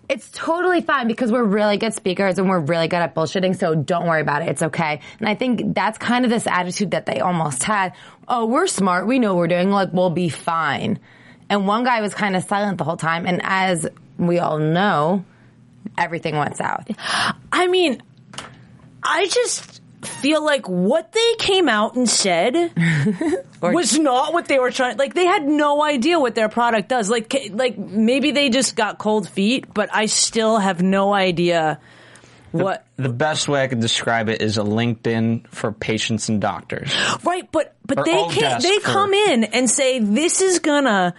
it's 0.10 0.30
totally 0.32 0.82
fine 0.82 1.08
because 1.08 1.32
we're 1.32 1.44
really 1.44 1.78
good 1.78 1.94
speakers 1.94 2.38
and 2.40 2.50
we're 2.50 2.60
really 2.60 2.88
good 2.88 2.98
at 3.02 3.14
bullshitting, 3.14 3.58
so 3.58 3.76
don't 3.76 4.06
worry 4.08 4.22
about 4.22 4.42
it. 4.42 4.48
It's 4.50 4.64
okay. 4.64 5.02
And 5.20 5.28
I 5.28 5.36
think 5.36 5.76
that's 5.76 5.98
kind 5.98 6.24
of 6.26 6.32
this 6.32 6.48
attitude 6.48 6.92
that 6.92 7.06
they 7.06 7.20
almost 7.20 7.64
had. 7.64 7.94
Oh, 8.28 8.46
we're 8.46 8.68
smart. 8.68 9.06
We 9.06 9.20
know 9.20 9.34
what 9.34 9.40
we're 9.40 9.48
doing. 9.48 9.70
Like, 9.70 9.92
we'll 9.92 10.10
be 10.10 10.30
fine. 10.30 11.00
And 11.50 11.68
one 11.68 11.84
guy 11.84 12.02
was 12.02 12.14
kind 12.14 12.36
of 12.38 12.44
silent 12.46 12.78
the 12.78 12.84
whole 12.86 12.96
time. 12.98 13.26
And 13.26 13.42
as 13.44 13.86
we 14.18 14.40
all 14.40 14.60
know, 14.60 15.26
everything 15.98 16.38
went 16.38 16.56
south. 16.58 16.86
I 17.52 17.68
mean, 17.68 18.02
I 19.08 19.28
just 19.28 19.82
feel 20.04 20.44
like 20.46 20.68
what 20.70 21.12
they 21.12 21.36
came 21.40 21.68
out 21.68 21.96
and 21.96 22.08
said 22.10 22.54
was 23.62 23.98
not 23.98 24.34
what 24.34 24.48
they 24.48 24.60
were 24.60 24.72
trying. 24.72 24.98
Like 24.98 25.14
they 25.14 25.26
had 25.26 25.48
no 25.48 25.82
idea 25.84 26.20
what 26.20 26.36
their 26.36 26.50
product 26.50 26.90
does. 26.90 27.10
Like, 27.10 27.36
like 27.52 27.78
maybe 27.78 28.32
they 28.32 28.50
just 28.50 28.76
got 28.76 28.98
cold 29.00 29.28
feet, 29.28 29.74
but 29.74 29.90
I 29.94 30.06
still 30.06 30.58
have 30.60 30.82
no 30.82 31.14
idea 31.14 31.80
what. 32.52 32.86
the 32.96 33.10
best 33.10 33.48
way 33.48 33.64
I 33.64 33.68
could 33.68 33.80
describe 33.82 34.30
it 34.30 34.42
is 34.42 34.58
a 34.58 34.62
LinkedIn 34.64 35.48
for 35.48 35.72
patients 35.72 36.30
and 36.30 36.40
doctors. 36.40 36.94
Right, 37.24 37.52
but 37.52 37.76
but 37.86 38.00
Or 38.00 38.04
they 38.06 38.28
can't. 38.30 38.62
They 38.64 38.80
for- 38.80 38.92
come 38.92 39.14
in 39.14 39.44
and 39.46 39.70
say 39.70 40.00
this 40.00 40.42
is 40.42 40.60
gonna 40.60 41.14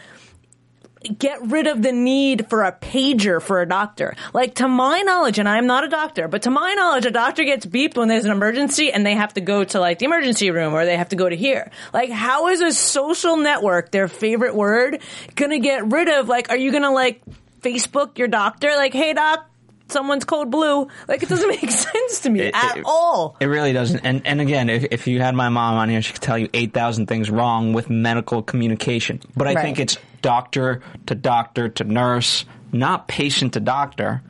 get 1.17 1.41
rid 1.43 1.67
of 1.67 1.83
the 1.83 1.93
need 1.93 2.49
for 2.49 2.65
a 2.65 2.73
pager 2.73 3.41
for 3.41 3.61
a 3.61 3.69
doctor. 3.69 4.17
Like 4.33 4.57
to 4.57 4.69
my 4.69 5.01
knowledge, 5.03 5.39
and 5.39 5.49
I'm 5.49 5.67
not 5.67 5.85
a 5.85 5.89
doctor, 5.89 6.29
but 6.29 6.43
to 6.43 6.51
my 6.51 6.75
knowledge, 6.75 7.07
a 7.07 7.11
doctor 7.11 7.45
gets 7.45 7.67
beeped 7.67 7.97
when 7.97 8.09
there's 8.09 8.25
an 8.25 8.31
emergency 8.31 8.93
and 8.93 9.05
they 9.05 9.15
have 9.15 9.35
to 9.35 9.41
go 9.41 9.65
to 9.65 9.81
like 9.81 9.99
the 9.99 10.07
emergency 10.07 10.51
room 10.51 10.75
or 10.75 10.85
they 10.85 10.97
have 10.97 11.11
to 11.11 11.17
go 11.17 11.29
to 11.29 11.37
here. 11.37 11.71
Like 11.93 12.11
how 12.11 12.49
is 12.49 12.61
a 12.61 12.73
social 12.73 13.37
network, 13.37 13.91
their 13.91 14.09
favorite 14.09 14.55
word, 14.55 15.01
gonna 15.35 15.59
get 15.59 15.91
rid 15.91 16.09
of 16.09 16.29
like, 16.29 16.51
are 16.51 16.57
you 16.57 16.73
gonna 16.73 16.93
like 16.93 17.23
Facebook 17.61 18.19
your 18.19 18.29
doctor? 18.29 18.69
Like, 18.77 18.93
hey 18.93 19.13
doc, 19.13 19.49
someone's 19.89 20.25
code 20.25 20.51
blue. 20.51 20.89
Like 21.09 21.23
it 21.23 21.29
doesn't 21.29 21.49
make 21.63 21.71
sense 21.71 22.21
to 22.21 22.31
me 22.31 22.41
It- 22.41 22.55
at 22.55 22.79
it- 22.79 22.85
all. 22.87 23.37
It 23.41 23.47
really 23.47 23.73
doesn't. 23.73 24.01
And 24.01 24.27
and 24.27 24.41
again, 24.41 24.69
if, 24.71 24.85
if 24.91 25.07
you 25.07 25.21
had 25.21 25.35
my 25.35 25.49
mom 25.49 25.75
on 25.77 25.89
here, 25.89 26.03
she 26.03 26.13
could 26.13 26.23
tell 26.23 26.39
you 26.39 26.49
eight 26.55 26.73
thousand 26.73 27.07
things 27.07 27.31
wrong 27.31 27.73
with 27.73 27.91
medical 27.91 28.43
communication. 28.43 29.21
But 29.37 29.49
I 29.49 29.55
Right. 29.55 29.63
think 29.63 29.79
it's 29.81 29.97
doctor 30.23 30.83
to 31.07 31.15
doctor 31.15 31.69
to 31.69 31.85
nurse, 31.85 32.45
not 32.73 33.09
patient 33.09 33.55
to 33.55 33.61
doctor. 33.61 34.23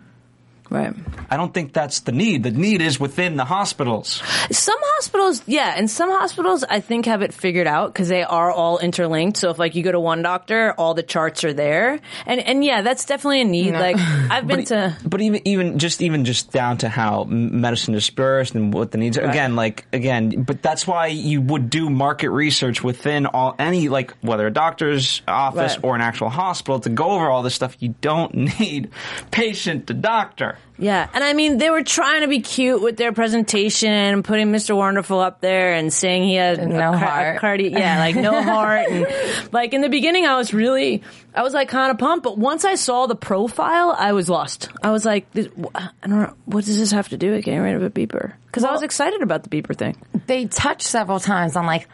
Right. 0.71 0.93
I 1.31 1.37
don't 1.37 1.55
think 1.55 1.73
that's 1.73 2.01
the 2.01 2.13
need. 2.13 2.43
The 2.43 2.51
need 2.51 2.83
is 2.83 2.99
within 2.99 3.37
the 3.37 3.45
hospitals. 3.45 4.23
Some 4.51 4.79
hospitals, 4.81 5.43
yeah, 5.47 5.75
and 5.77 5.89
some 5.91 6.11
hospitals 6.11 6.65
I 6.65 6.81
think 6.81 7.07
have 7.07 7.23
it 7.23 7.33
figured 7.33 7.67
out 7.67 7.93
because 7.93 8.09
they 8.09 8.23
are 8.25 8.51
all 8.51 8.79
interlinked. 8.79 9.37
So 9.39 9.51
if 9.51 9.59
like 9.59 9.75
you 9.77 9.83
go 9.83 9.93
to 9.93 10.01
one 10.01 10.23
doctor, 10.23 10.73
all 10.73 10.95
the 10.95 11.03
charts 11.03 11.45
are 11.45 11.53
there, 11.53 12.01
and 12.27 12.41
and 12.41 12.65
yeah, 12.65 12.83
that's 12.83 13.05
definitely 13.05 13.43
a 13.43 13.45
need. 13.45 13.73
Like 13.75 13.97
I've 14.31 14.47
been 14.47 14.65
to. 14.67 14.97
But 15.05 15.21
even 15.21 15.47
even 15.47 15.79
just 15.79 16.03
even 16.03 16.25
just 16.25 16.51
down 16.51 16.79
to 16.79 16.89
how 16.89 17.25
medicine 17.25 17.95
is 17.95 18.09
dispersed 18.09 18.55
and 18.55 18.73
what 18.73 18.91
the 18.91 18.99
needs 18.99 19.19
are. 19.19 19.23
Again, 19.25 19.55
like 19.57 19.85
again, 19.93 20.43
but 20.43 20.63
that's 20.63 20.87
why 20.87 21.09
you 21.09 21.41
would 21.43 21.71
do 21.71 21.91
market 21.91 22.31
research 22.31 22.83
within 22.83 23.27
all 23.27 23.55
any 23.59 23.89
like 23.89 24.13
whether 24.23 24.47
a 24.47 24.51
doctor's 24.51 25.23
office 25.29 25.77
Right. 25.77 25.85
or 25.85 25.95
an 25.95 26.01
actual 26.01 26.29
hospital 26.31 26.81
to 26.81 26.91
go 26.91 27.11
over 27.13 27.29
all 27.31 27.43
this 27.43 27.55
stuff. 27.55 27.77
You 27.81 27.95
don't 28.01 28.35
need 28.61 28.91
patient 29.31 29.87
to 29.89 29.95
doctor. 29.95 30.58
Yeah, 30.81 31.09
and 31.13 31.25
I 31.25 31.33
mean 31.33 31.59
they 31.59 31.71
were 31.71 31.83
trying 31.83 32.21
to 32.21 32.29
be 32.29 32.39
cute 32.39 32.81
with 32.81 32.97
their 32.97 33.13
presentation 33.13 33.91
and 33.91 34.25
putting 34.25 34.53
Mr. 34.53 34.77
Wonderful 34.77 35.19
up 35.19 35.41
there 35.41 35.75
and 35.75 35.93
saying 35.93 36.23
he 36.23 36.37
had 36.37 36.69
No 36.69 36.93
a, 36.93 36.97
heart. 36.97 37.37
a 37.37 37.41
cardi- 37.41 37.71
yeah, 37.71 37.99
like 37.99 38.15
no 38.15 38.41
heart. 38.45 38.87
And 38.89 39.53
like 39.53 39.75
in 39.75 39.81
the 39.81 39.89
beginning, 39.89 40.25
I 40.27 40.37
was 40.37 40.55
really, 40.55 41.03
I 41.35 41.43
was 41.43 41.53
like 41.53 41.69
kind 41.69 41.91
of 41.91 41.99
pumped, 41.99 42.23
but 42.23 42.39
once 42.39 42.65
I 42.65 42.77
saw 42.77 43.07
the 43.07 43.17
profile, 43.17 43.93
I 43.99 44.13
was 44.13 44.29
lost. 44.31 44.69
I 44.81 44.93
was 44.93 45.05
like, 45.05 45.29
this, 45.33 45.49
I 45.75 45.89
don't 46.03 46.23
know, 46.23 46.35
what 46.45 46.65
does 46.65 46.79
this 46.79 46.93
have 46.93 47.09
to 47.09 47.17
do 47.17 47.33
with 47.33 47.45
getting 47.45 47.61
rid 47.61 47.75
of 47.75 47.83
a 47.83 47.91
beeper? 47.91 48.35
Because 48.47 48.63
I 48.63 48.71
was 48.71 48.83
excited 48.85 49.21
about 49.21 49.43
the 49.43 49.49
beeper 49.51 49.77
thing. 49.77 49.97
they 50.29 50.45
touched 50.47 50.83
several 50.87 51.19
times 51.19 51.57
on 51.57 51.67
like 51.67 51.89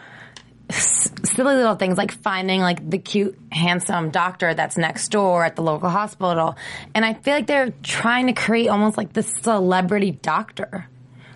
silly 1.35 1.55
little 1.57 1.75
things 1.75 1.97
like 1.99 2.13
finding 2.13 2.61
like 2.61 2.89
the 2.89 2.99
cute 2.99 3.39
handsome 3.53 4.11
doctor 4.11 4.55
that's 4.55 4.77
next 4.77 5.09
door 5.09 5.45
at 5.45 5.57
the 5.57 5.63
local 5.63 5.89
hospital 5.89 6.57
and 6.95 7.05
i 7.05 7.15
feel 7.15 7.35
like 7.35 7.47
they're 7.47 7.73
trying 7.83 8.27
to 8.27 8.33
create 8.33 8.69
almost 8.69 8.97
like 8.97 9.13
this 9.13 9.33
celebrity 9.43 10.11
doctor 10.13 10.87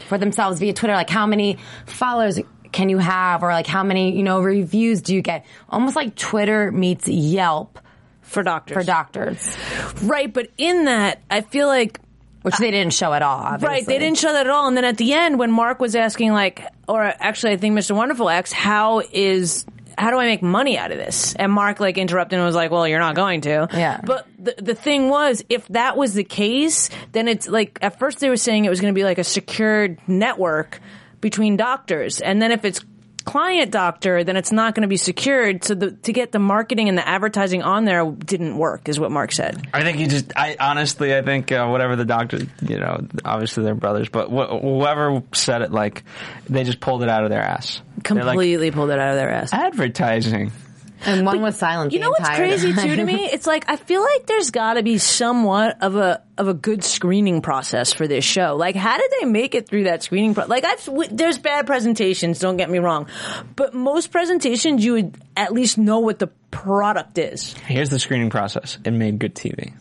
for 0.08 0.18
themselves 0.18 0.58
via 0.60 0.72
twitter 0.72 0.94
like 0.94 1.10
how 1.10 1.26
many 1.26 1.58
followers 1.86 2.38
can 2.72 2.88
you 2.88 2.98
have 2.98 3.42
or 3.42 3.50
like 3.50 3.66
how 3.66 3.82
many 3.82 4.16
you 4.16 4.22
know 4.22 4.40
reviews 4.40 5.00
do 5.02 5.14
you 5.14 5.22
get 5.22 5.44
almost 5.68 5.96
like 5.96 6.14
twitter 6.14 6.70
meets 6.70 7.08
yelp 7.08 7.78
For 8.22 8.42
doctors. 8.42 8.74
for 8.76 8.84
doctors 8.84 9.56
Right, 10.02 10.32
but 10.32 10.50
in 10.58 10.84
that, 10.84 11.20
I 11.30 11.40
feel 11.40 11.66
like 11.66 11.98
which 12.42 12.56
they 12.58 12.70
didn't 12.70 12.92
show 12.92 13.12
at 13.12 13.20
all 13.22 13.40
obviously. 13.40 13.68
Right, 13.68 13.86
they 13.86 13.98
didn't 13.98 14.18
show 14.18 14.32
that 14.32 14.46
at 14.46 14.50
all. 14.50 14.68
And 14.68 14.76
then 14.76 14.84
at 14.84 14.96
the 14.96 15.12
end, 15.12 15.38
when 15.40 15.50
Mark 15.50 15.80
was 15.80 15.96
asking, 15.96 16.32
like, 16.32 16.62
or 16.86 17.02
actually, 17.02 17.52
I 17.52 17.56
think 17.56 17.76
Mr. 17.76 17.96
Wonderful 17.96 18.30
asked, 18.30 18.52
"How 18.52 19.02
is 19.12 19.66
how 19.98 20.10
do 20.10 20.18
I 20.18 20.24
make 20.26 20.42
money 20.42 20.78
out 20.78 20.92
of 20.92 20.98
this?" 20.98 21.34
And 21.34 21.52
Mark 21.52 21.80
like 21.80 21.98
interrupted 21.98 22.38
and 22.38 22.46
was 22.46 22.54
like, 22.54 22.70
"Well, 22.70 22.86
you're 22.86 22.98
not 22.98 23.14
going 23.14 23.42
to." 23.42 23.68
Yeah. 23.72 24.00
But 24.04 24.26
the 24.38 24.54
the 24.58 24.74
thing 24.74 25.08
was, 25.10 25.44
if 25.48 25.66
that 25.68 25.96
was 25.96 26.14
the 26.14 26.24
case, 26.24 26.90
then 27.12 27.28
it's 27.28 27.48
like 27.48 27.78
at 27.82 27.98
first 27.98 28.20
they 28.20 28.28
were 28.28 28.36
saying 28.36 28.64
it 28.64 28.70
was 28.70 28.80
going 28.80 28.94
to 28.94 28.98
be 28.98 29.04
like 29.04 29.18
a 29.18 29.24
secured 29.24 29.98
network 30.06 30.80
between 31.20 31.56
doctors, 31.56 32.20
and 32.20 32.40
then 32.40 32.52
if 32.52 32.64
it's 32.64 32.80
client 33.28 33.70
doctor, 33.70 34.24
then 34.24 34.36
it's 34.36 34.52
not 34.52 34.74
going 34.74 34.82
to 34.82 34.88
be 34.88 34.96
secured. 34.96 35.64
So 35.64 35.74
the, 35.74 35.90
to 35.92 36.12
get 36.12 36.32
the 36.32 36.38
marketing 36.38 36.88
and 36.88 36.96
the 36.96 37.06
advertising 37.06 37.62
on 37.62 37.84
there 37.84 38.04
didn't 38.10 38.56
work, 38.56 38.88
is 38.88 38.98
what 38.98 39.10
Mark 39.10 39.32
said. 39.32 39.66
I 39.72 39.82
think 39.82 39.98
you 39.98 40.06
just. 40.06 40.32
I 40.36 40.56
honestly, 40.58 41.14
I 41.16 41.22
think 41.22 41.52
uh, 41.52 41.66
whatever 41.68 41.96
the 41.96 42.04
doctor, 42.04 42.38
you 42.62 42.78
know, 42.78 43.06
obviously 43.24 43.64
they're 43.64 43.74
brothers, 43.74 44.08
but 44.08 44.28
wh- 44.28 44.60
whoever 44.60 45.22
said 45.32 45.62
it, 45.62 45.70
like 45.72 46.04
they 46.48 46.64
just 46.64 46.80
pulled 46.80 47.02
it 47.02 47.08
out 47.08 47.24
of 47.24 47.30
their 47.30 47.42
ass. 47.42 47.80
They're 48.04 48.16
like, 48.16 48.32
Completely 48.34 48.70
pulled 48.70 48.90
it 48.90 48.98
out 48.98 49.10
of 49.10 49.16
their 49.16 49.30
ass. 49.30 49.52
advertising. 49.52 50.52
And 51.06 51.24
one 51.26 51.40
was 51.42 51.56
silent 51.56 51.92
You 51.92 51.98
the 51.98 52.04
know 52.04 52.10
what's 52.10 52.28
crazy 52.36 52.72
time. 52.72 52.88
too 52.88 52.96
to 52.96 53.04
me? 53.04 53.24
It's 53.26 53.46
like 53.46 53.64
I 53.68 53.76
feel 53.76 54.02
like 54.02 54.26
there's 54.26 54.50
got 54.50 54.74
to 54.74 54.82
be 54.82 54.98
somewhat 54.98 55.82
of 55.82 55.96
a 55.96 56.22
of 56.36 56.48
a 56.48 56.54
good 56.54 56.82
screening 56.84 57.40
process 57.42 57.92
for 57.92 58.06
this 58.06 58.24
show. 58.24 58.56
Like, 58.56 58.76
how 58.76 58.96
did 58.96 59.10
they 59.20 59.26
make 59.26 59.54
it 59.54 59.68
through 59.68 59.84
that 59.84 60.02
screening? 60.02 60.34
Pro- 60.34 60.46
like, 60.46 60.64
I've 60.64 60.84
w- 60.84 61.08
there's 61.10 61.38
bad 61.38 61.66
presentations. 61.66 62.38
Don't 62.38 62.56
get 62.56 62.70
me 62.70 62.78
wrong, 62.78 63.08
but 63.56 63.74
most 63.74 64.10
presentations 64.12 64.84
you 64.84 64.92
would 64.94 65.14
at 65.36 65.52
least 65.52 65.78
know 65.78 65.98
what 66.00 66.18
the 66.18 66.28
product 66.50 67.18
is. 67.18 67.52
Here's 67.54 67.90
the 67.90 67.98
screening 67.98 68.30
process. 68.30 68.78
It 68.84 68.92
made 68.92 69.18
good 69.18 69.34
TV. 69.34 69.72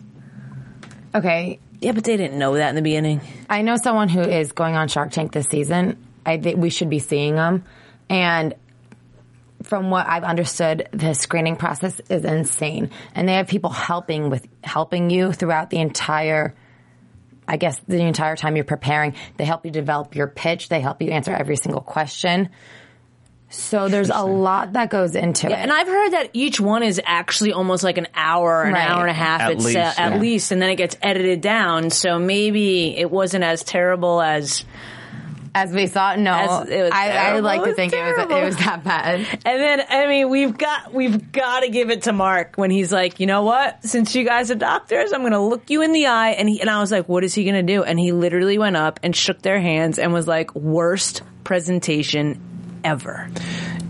okay 1.16 1.60
Yeah, 1.80 1.92
but 1.92 2.04
they 2.04 2.18
didn't 2.18 2.38
know 2.40 2.56
that 2.56 2.70
in 2.70 2.76
the 2.76 2.82
beginning. 2.82 3.22
I 3.50 3.62
know 3.62 3.78
someone 3.78 4.10
who 4.10 4.22
is 4.22 4.52
going 4.52 4.76
on 4.76 4.88
Shark 4.88 5.12
Tank 5.12 5.32
this 5.32 5.48
season. 5.48 5.98
I 6.26 6.38
think 6.38 6.58
we 6.58 6.70
should 6.70 6.90
be 6.90 7.00
seeing 7.00 7.36
them. 7.36 7.64
And 8.10 8.56
from 9.68 9.90
what 9.90 10.08
I've 10.08 10.24
understood, 10.24 10.88
the 10.92 11.14
screening 11.14 11.56
process 11.58 12.00
is 12.10 12.26
insane. 12.26 12.90
And 13.14 13.28
they 13.28 13.34
have 13.34 13.48
people 13.48 13.70
helping 13.70 14.30
with 14.30 14.48
helping 14.64 15.10
you 15.10 15.32
throughout 15.34 15.70
the 15.70 15.78
entire 15.80 16.56
I 17.50 17.56
guess 17.56 17.80
the 17.88 18.02
entire 18.02 18.36
time 18.36 18.58
you're 18.58 18.66
preparing. 18.66 19.16
They 19.38 19.46
help 19.46 19.64
you 19.66 19.72
develop 19.72 20.16
your 20.16 20.28
pitch. 20.28 20.68
They 20.68 20.82
help 20.82 21.02
you 21.02 21.12
answer 21.12 21.32
every 21.34 21.56
single 21.56 21.80
question. 21.80 22.50
So 23.50 23.88
there's 23.88 24.10
a 24.10 24.24
lot 24.26 24.74
that 24.74 24.90
goes 24.90 25.16
into 25.16 25.48
Yeah, 25.50 25.60
it. 25.60 25.64
and 25.64 25.72
I've 25.72 25.88
heard 25.88 26.10
that 26.12 26.32
each 26.34 26.60
one 26.60 26.84
is 26.84 27.00
actually 27.06 27.54
almost 27.54 27.82
like 27.86 27.98
an 27.98 28.08
hour, 28.14 28.64
an 28.64 28.74
Right. 28.74 28.90
hour 28.90 29.02
and 29.04 29.10
a 29.10 29.14
half 29.14 29.40
At 29.40 29.60
least, 29.60 29.78
uh, 29.78 29.94
at 29.98 30.12
yeah. 30.16 30.18
least, 30.18 30.52
and 30.52 30.62
then 30.62 30.70
it 30.70 30.76
gets 30.76 30.98
edited 31.02 31.40
down. 31.40 31.90
So 31.90 32.20
maybe 32.20 32.98
it 32.98 33.10
wasn't 33.10 33.46
as 33.46 33.64
terrible 33.64 34.22
as. 34.22 34.66
As 35.58 35.72
we 35.74 35.88
saw, 35.88 36.16
no, 36.16 36.32
As- 36.34 36.70
it 36.70 36.82
was 36.84 36.92
I, 36.94 37.06
I 37.08 37.12
terrible. 37.12 37.42
like 37.42 37.60
It 37.60 37.64
to 37.64 37.68
was 37.70 37.76
think 37.76 37.94
it 37.94 38.04
was 38.18 38.18
it 38.32 38.44
was 38.46 38.58
that 38.58 38.84
bad. 38.84 39.20
And 39.20 39.62
then 39.62 39.82
I 39.90 40.08
mean, 40.08 40.30
we've 40.30 40.58
got 40.58 40.94
we've 40.94 41.32
got 41.32 41.62
to 41.62 41.70
give 41.70 41.90
it 41.90 42.04
to 42.04 42.14
Mark 42.14 42.54
when 42.58 42.70
he's 42.72 42.92
like, 42.92 43.20
you 43.20 43.26
know 43.26 43.44
what? 43.44 43.84
Since 43.84 44.14
you 44.16 44.24
guys 44.24 44.52
are 44.52 44.56
doctors, 44.56 45.12
I'm 45.14 45.22
going 45.22 45.32
to 45.34 45.40
look 45.40 45.70
you 45.70 45.82
in 45.82 45.92
the 45.94 46.08
eye. 46.08 46.30
And 46.32 46.48
he 46.48 46.62
and 46.62 46.70
I 46.70 46.80
was 46.80 46.92
like, 46.92 47.10
what 47.10 47.24
is 47.24 47.34
he 47.34 47.44
going 47.44 47.56
to 47.66 47.74
do? 47.74 47.84
And 47.84 48.00
he 48.00 48.12
literally 48.12 48.58
went 48.58 48.76
up 48.78 49.00
and 49.04 49.16
shook 49.16 49.42
their 49.42 49.60
hands 49.60 49.98
and 50.00 50.14
was 50.14 50.28
like, 50.28 50.54
worst 50.56 51.24
presentation 51.44 52.40
ever, 52.84 53.30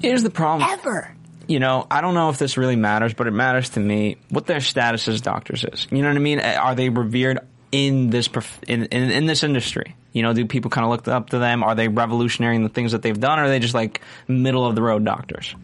Here's 0.01 0.23
the 0.23 0.29
problem. 0.29 0.69
ever. 0.71 1.13
you 1.47 1.59
know, 1.59 1.85
I 1.91 2.01
don't 2.01 2.13
know 2.13 2.29
if 2.29 2.37
this 2.37 2.57
really 2.57 2.75
matters, 2.75 3.13
but 3.13 3.27
it 3.27 3.31
matters 3.31 3.69
to 3.71 3.79
me 3.79 4.17
what 4.29 4.45
their 4.47 4.59
status 4.61 5.07
as 5.07 5.21
doctors 5.21 5.63
is. 5.63 5.87
You 5.91 6.01
know 6.01 6.07
what 6.07 6.17
I 6.17 6.19
mean? 6.19 6.39
Are 6.39 6.75
they 6.75 6.89
revered 6.89 7.39
in 7.71 8.09
this 8.09 8.27
prof- 8.27 8.59
in, 8.67 8.85
in 8.85 9.11
in 9.11 9.25
this 9.25 9.43
industry? 9.43 9.95
You 10.17 10.23
know, 10.23 10.33
do 10.33 10.45
people 10.47 10.71
kind 10.71 10.83
of 10.83 10.89
look 10.91 11.07
up 11.07 11.29
to 11.29 11.37
them? 11.39 11.63
Are 11.63 11.75
they 11.75 11.87
revolutionary 11.87 12.55
in 12.55 12.63
the 12.63 12.69
things 12.69 12.93
that 12.93 13.03
they've 13.03 13.19
done? 13.19 13.37
Or 13.39 13.43
are 13.43 13.49
they 13.49 13.59
just 13.59 13.75
like 13.75 14.01
middle 14.27 14.65
of 14.65 14.73
the 14.73 14.81
road 14.81 15.05
doctors? 15.05 15.55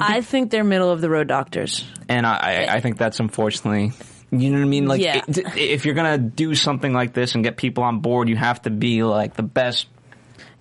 I 0.00 0.20
think 0.20 0.50
they're 0.50 0.64
middle 0.64 0.90
of 0.90 1.00
the 1.00 1.10
road 1.10 1.28
doctors. 1.28 1.84
And 2.08 2.26
I, 2.26 2.36
I, 2.68 2.74
I 2.74 2.80
think 2.80 2.98
that's 2.98 3.20
unfortunately, 3.20 3.92
you 4.30 4.50
know 4.50 4.58
what 4.58 4.64
I 4.64 4.68
mean? 4.68 4.86
Like, 4.86 5.00
Yeah. 5.00 5.22
it- 5.26 5.56
if 5.56 5.84
you're 5.84 5.94
gonna 5.94 6.18
do 6.18 6.54
something 6.54 6.92
like 6.92 7.14
this 7.14 7.34
and 7.34 7.42
get 7.42 7.56
people 7.56 7.84
on 7.84 8.00
board, 8.00 8.28
you 8.28 8.36
have 8.36 8.62
to 8.62 8.70
be 8.70 9.02
like 9.02 9.34
the 9.34 9.42
best. 9.42 9.86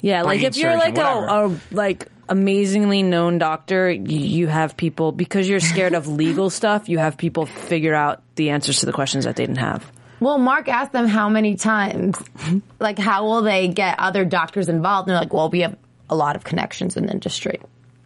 Yeah, 0.02 0.22
like 0.24 0.44
if 0.44 0.58
you're 0.58 0.78
like 0.78 0.98
a, 0.98 1.02
a 1.02 1.56
like 1.72 2.08
amazingly 2.30 3.02
known 3.04 3.38
doctor, 3.40 3.90
you 3.90 4.48
have 4.48 4.78
people 4.78 5.12
because 5.12 5.50
you're 5.50 5.60
scared 5.60 5.94
of 5.96 6.08
legal 6.24 6.50
stuff. 6.50 6.88
You 6.90 7.00
have 7.00 7.18
people 7.18 7.46
figure 7.48 7.96
out 7.96 8.22
the 8.36 8.52
answers 8.52 8.82
to 8.82 8.86
the 8.86 8.94
questions 8.94 9.26
that 9.26 9.36
they 9.36 9.44
didn't 9.46 9.58
have. 9.60 9.92
Well, 10.20 10.38
Mark 10.38 10.68
asked 10.68 10.92
them 10.94 11.08
how 11.08 11.30
many 11.30 11.56
times, 11.56 12.18
like, 12.80 12.98
how 12.98 13.26
will 13.26 13.42
they 13.44 13.68
get 13.68 14.00
other 14.00 14.26
doctors 14.26 14.68
involved? 14.70 15.08
And 15.08 15.14
they're 15.16 15.22
like, 15.22 15.34
well, 15.34 15.50
we 15.50 15.60
have 15.62 15.78
a 16.10 16.16
lot 16.16 16.36
of 16.36 16.44
connections 16.44 16.98
in 16.98 17.06
the 17.06 17.12
industry. 17.12 17.60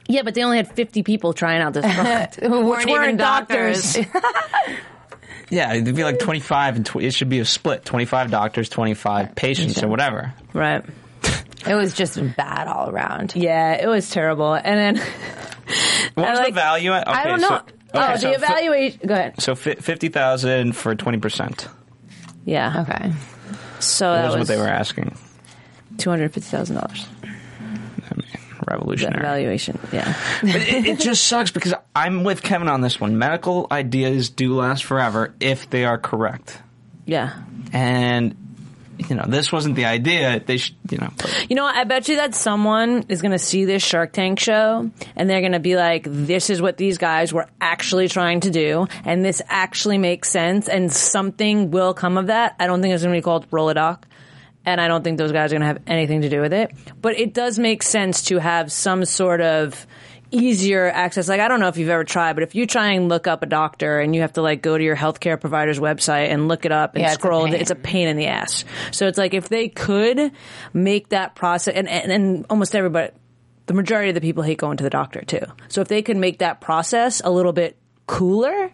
Yeah, 0.07 0.23
but 0.23 0.33
they 0.35 0.43
only 0.43 0.57
had 0.57 0.67
50 0.73 1.03
people 1.03 1.31
trying 1.33 1.61
out 1.61 1.73
this 1.73 1.85
product, 1.95 2.35
Who 2.37 2.65
which 2.65 2.85
weren't 2.85 2.89
even 2.89 3.17
doctors. 3.17 3.97
Yeah, 5.49 5.73
it'd 5.73 5.93
be 5.95 6.03
like 6.05 6.19
25 6.19 6.75
and 6.77 6.85
tw- 6.85 6.95
it 6.97 7.11
should 7.13 7.27
be 7.27 7.39
a 7.39 7.45
split 7.45 7.83
25 7.83 8.31
doctors, 8.31 8.69
25 8.69 9.35
patients, 9.35 9.83
or 9.83 9.89
whatever. 9.89 10.33
right. 10.53 10.83
It 11.67 11.75
was 11.75 11.93
just 11.93 12.17
bad 12.37 12.67
all 12.67 12.89
around. 12.89 13.35
Yeah, 13.35 13.73
it 13.73 13.85
was 13.87 14.09
terrible. 14.09 14.53
And 14.55 14.97
then 14.97 15.05
What 16.15 16.29
was 16.29 16.39
like- 16.39 16.39
oh, 16.39 16.49
the 16.51 16.51
value? 16.53 16.91
Okay, 16.93 17.03
I 17.05 17.23
don't 17.25 17.41
know. 17.41 17.47
So, 17.49 17.55
okay, 17.55 17.65
oh, 17.93 18.15
so 18.15 18.31
the 18.31 18.39
fi- 18.39 18.45
evaluation. 18.45 18.99
Go 19.05 19.13
ahead. 19.13 19.41
So 19.41 19.53
fi- 19.55 19.75
fifty 19.75 20.07
thousand 20.09 20.75
for 20.75 20.95
twenty 20.95 21.19
percent. 21.19 21.67
Yeah. 22.45 22.81
Okay. 22.87 23.11
So 23.79 24.11
That 24.11 24.21
that 24.21 24.25
was 24.27 24.35
was 24.37 24.49
what 24.49 24.55
they 24.55 24.61
were 24.61 24.67
asking. 24.67 25.15
two 25.97 26.09
hundred 26.09 26.33
fifty 26.33 26.49
thousand 26.49 26.75
dollars. 26.75 27.07
I 27.23 28.15
mean, 28.15 28.25
revolutionary. 28.67 29.19
Evaluation. 29.19 29.79
Yeah. 29.91 30.13
But 30.41 30.55
it, 30.55 30.85
it 30.85 30.99
just 30.99 31.25
sucks 31.25 31.51
because 31.51 31.73
I'm 31.95 32.23
with 32.23 32.41
Kevin 32.43 32.67
on 32.67 32.81
this 32.81 32.99
one. 32.99 33.17
Medical 33.17 33.67
ideas 33.71 34.29
do 34.29 34.55
last 34.55 34.83
forever 34.83 35.33
if 35.39 35.69
they 35.69 35.85
are 35.85 35.97
correct, 35.97 36.59
Yeah. 37.05 37.33
and 37.73 38.35
you 39.09 39.15
know 39.15 39.25
this 39.27 39.51
wasn't 39.51 39.75
the 39.75 39.85
idea. 39.85 40.41
They 40.45 40.57
should, 40.57 40.75
you 40.89 40.97
know. 40.97 41.09
but- 41.17 41.45
You 41.49 41.55
know. 41.55 41.65
I 41.65 41.83
bet 41.85 42.07
you 42.09 42.17
that 42.17 42.35
someone 42.35 43.05
is 43.09 43.21
going 43.21 43.31
to 43.31 43.39
see 43.39 43.65
this 43.65 43.81
Shark 43.83 44.11
Tank 44.13 44.39
show 44.39 44.89
and 45.15 45.29
they're 45.29 45.39
going 45.41 45.53
to 45.53 45.59
be 45.59 45.75
like, 45.75 46.05
this 46.07 46.49
is 46.49 46.61
what 46.61 46.77
these 46.77 46.97
guys 46.97 47.33
were 47.33 47.47
actually 47.59 48.07
trying 48.07 48.41
to 48.41 48.49
do 48.51 48.87
and 49.05 49.23
this 49.23 49.41
actually 49.47 49.97
makes 49.97 50.29
sense 50.29 50.67
and 50.69 50.91
something 50.91 51.71
will 51.71 51.93
come 51.93 52.17
of 52.17 52.27
that. 52.27 52.55
I 52.59 52.67
don't 52.67 52.81
think 52.81 52.93
it's 52.93 53.03
going 53.03 53.13
to 53.15 53.17
be 53.17 53.23
called 53.23 53.49
Rolodoc 53.51 54.03
and 54.65 54.79
I 54.79 54.87
don't 54.87 55.03
think 55.03 55.17
those 55.17 55.31
guys 55.31 55.51
are 55.51 55.55
going 55.57 55.61
to 55.61 55.67
have 55.67 55.81
anything 55.87 56.21
to 56.21 56.29
do 56.29 56.41
with 56.41 56.53
it. 56.53 56.71
But 57.01 57.17
it 57.17 57.33
does 57.33 57.57
make 57.57 57.81
sense 57.83 58.23
to 58.25 58.37
have 58.37 58.71
some 58.71 59.05
sort 59.05 59.41
of 59.41 59.87
easier 60.31 60.87
access. 60.89 61.27
Like, 61.27 61.39
I 61.41 61.47
don't 61.47 61.59
know 61.59 61.67
if 61.67 61.77
you've 61.77 61.89
ever 61.89 62.03
tried, 62.03 62.33
but 62.33 62.43
if 62.43 62.55
you 62.55 62.65
try 62.65 62.93
and 62.93 63.09
look 63.09 63.27
up 63.27 63.43
a 63.43 63.45
doctor 63.45 63.99
and 63.99 64.15
you 64.15 64.21
have 64.21 64.33
to 64.33 64.41
like 64.41 64.61
go 64.61 64.77
to 64.77 64.83
your 64.83 64.95
healthcare 64.95 65.39
provider's 65.39 65.79
website 65.79 66.29
and 66.29 66.47
look 66.47 66.65
it 66.65 66.71
up 66.71 66.95
and 66.95 67.01
Yeah, 67.01 67.07
it's 67.09 67.17
a 67.17 67.19
scroll, 67.19 67.53
it's 67.53 67.71
a 67.71 67.75
pain 67.75 68.07
in 68.07 68.17
the 68.17 68.27
ass. 68.27 68.63
So 68.91 69.07
it's 69.07 69.17
like 69.17 69.33
if 69.33 69.49
they 69.49 69.67
could 69.69 70.31
make 70.73 71.09
that 71.09 71.35
process, 71.35 71.75
and, 71.75 71.87
and, 71.87 72.11
and 72.11 72.45
almost 72.49 72.75
everybody, 72.75 73.11
the 73.67 73.73
majority 73.73 74.09
of 74.09 74.15
the 74.15 74.21
people 74.21 74.43
hate 74.43 74.57
going 74.57 74.77
to 74.77 74.83
the 74.83 74.89
doctor 74.89 75.21
too. 75.21 75.45
So 75.67 75.81
if 75.81 75.87
they 75.87 76.01
could 76.01 76.17
make 76.17 76.39
that 76.39 76.61
process 76.61 77.21
a 77.23 77.29
little 77.29 77.53
bit 77.53 77.77
cooler, 78.07 78.71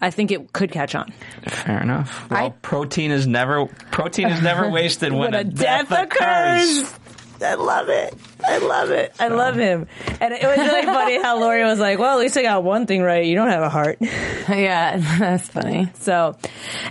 I 0.00 0.10
think 0.10 0.30
it 0.30 0.52
could 0.52 0.70
catch 0.70 0.94
on. 0.94 1.12
Fair 1.48 1.82
enough. 1.82 2.30
Well, 2.30 2.46
I- 2.46 2.50
protein 2.50 3.10
is 3.10 3.26
never 3.26 3.66
protein 3.66 4.28
is 4.28 4.42
never 4.42 4.70
wasted 4.70 5.12
when, 5.12 5.32
When 5.32 5.34
a 5.34 5.44
death 5.44 5.90
occurs. 5.90 6.92
I 7.40 7.54
love 7.54 7.88
it. 7.88 8.14
I 8.44 8.58
love 8.58 8.90
it. 8.90 9.14
I 9.18 9.28
love 9.28 9.56
him. 9.56 9.86
And 10.20 10.34
it 10.34 10.42
was 10.42 10.58
really 10.58 10.84
funny 10.86 11.20
how 11.20 11.38
Lori 11.40 11.62
was 11.64 11.78
like, 11.78 11.98
well, 11.98 12.18
at 12.18 12.20
least 12.20 12.36
I 12.36 12.42
got 12.42 12.64
one 12.64 12.86
thing 12.86 13.02
right. 13.02 13.24
You 13.24 13.34
don't 13.34 13.50
have 13.50 13.62
a 13.62 13.68
heart. 13.70 13.98
Yeah, 14.48 14.96
that's 15.18 15.46
funny. 15.48 15.90
So, 15.94 16.34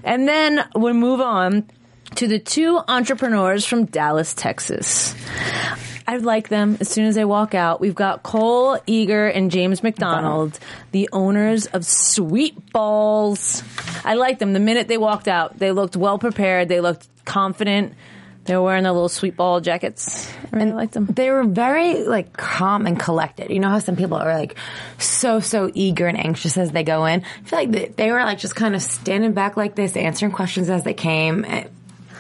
and 0.03 0.27
then 0.27 0.63
we 0.75 0.93
move 0.93 1.19
on 1.21 1.67
to 2.15 2.27
the 2.27 2.37
two 2.37 2.79
entrepreneurs 2.87 3.65
from 3.65 3.85
Dallas, 3.85 4.35
Texas. 4.35 5.15
I 6.07 6.17
like 6.17 6.49
them 6.49 6.77
as 6.79 6.87
soon 6.87 7.05
as 7.05 7.15
they 7.15 7.25
walk 7.25 7.55
out. 7.55 7.81
We've 7.81 7.95
got 7.95 8.21
Cole 8.21 8.79
Eager 8.85 9.27
and 9.27 9.49
James 9.49 9.81
McDonald, 9.81 10.59
the 10.91 11.09
owners 11.11 11.65
of 11.65 11.83
Sweet 11.83 12.71
Balls. 12.71 13.63
I 14.05 14.13
like 14.13 14.37
them. 14.37 14.53
The 14.53 14.59
minute 14.59 14.87
they 14.87 14.99
walked 14.99 15.27
out, 15.27 15.57
they 15.57 15.71
looked 15.71 15.97
well 15.97 16.19
prepared. 16.19 16.69
They 16.69 16.79
looked 16.79 17.07
confident. 17.25 17.93
They 18.47 18.55
were 18.55 18.63
wearing 18.63 18.83
their 18.83 18.93
little 18.93 19.09
sweet 19.09 19.35
ball 19.35 19.59
jackets. 19.59 20.31
I 20.51 20.57
really 20.57 20.71
liked 20.71 20.93
them. 20.93 21.05
They 21.05 21.29
were 21.29 21.43
very 21.43 22.05
like 22.05 22.33
calm 22.33 22.87
and 22.87 22.97
collected. 22.99 23.51
You 23.51 23.59
know 23.59 23.69
how 23.69 23.79
some 23.79 23.97
people 23.97 24.17
are 24.17 24.33
like 24.33 24.55
so 24.97 25.39
so 25.41 25.69
eager 25.73 26.07
and 26.07 26.17
anxious 26.17 26.57
as 26.57 26.71
they 26.71 26.83
go 26.83 27.05
in. 27.05 27.23
I 27.23 27.47
feel 27.47 27.59
like 27.59 27.71
they, 27.71 27.87
they 27.89 28.11
were 28.11 28.23
like 28.23 28.39
just 28.39 28.55
kind 28.55 28.73
of 28.73 28.81
standing 28.81 29.33
back 29.33 29.57
like 29.57 29.75
this, 29.75 29.95
answering 29.97 30.31
questions 30.31 30.69
as 30.69 30.83
they 30.83 30.93
came, 30.93 31.43
and, 31.45 31.69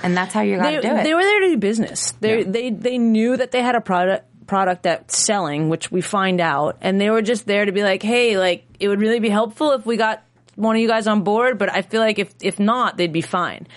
and 0.03 0.17
that's 0.17 0.33
how 0.33 0.41
you 0.41 0.57
got 0.57 0.69
to 0.69 0.81
do 0.81 0.87
it. 0.95 1.03
they 1.03 1.13
were 1.13 1.23
there 1.23 1.39
to 1.39 1.47
do 1.47 1.57
business. 1.57 2.11
They 2.19 2.43
they 2.43 2.71
they 2.71 2.97
knew 2.97 3.37
that 3.37 3.51
they 3.51 3.61
had 3.61 3.75
a 3.75 3.81
product 3.81 4.25
product 4.47 4.83
that's 4.83 5.17
selling, 5.17 5.69
which 5.69 5.91
we 5.91 6.01
find 6.01 6.41
out, 6.41 6.77
and 6.81 6.99
they 6.99 7.09
were 7.09 7.21
just 7.21 7.45
there 7.45 7.65
to 7.65 7.71
be 7.71 7.83
like, 7.83 8.03
hey, 8.03 8.37
like 8.37 8.65
it 8.79 8.89
would 8.89 8.99
really 8.99 9.19
be 9.19 9.29
helpful 9.29 9.71
if 9.71 9.85
we 9.85 9.97
got 9.97 10.23
one 10.57 10.75
of 10.75 10.81
you 10.81 10.87
guys 10.89 11.07
on 11.07 11.21
board, 11.21 11.57
but 11.57 11.71
I 11.71 11.81
feel 11.83 12.01
like 12.01 12.19
if 12.19 12.33
if 12.41 12.59
not, 12.59 12.97
they'd 12.97 13.13
be 13.13 13.21
fine. 13.21 13.67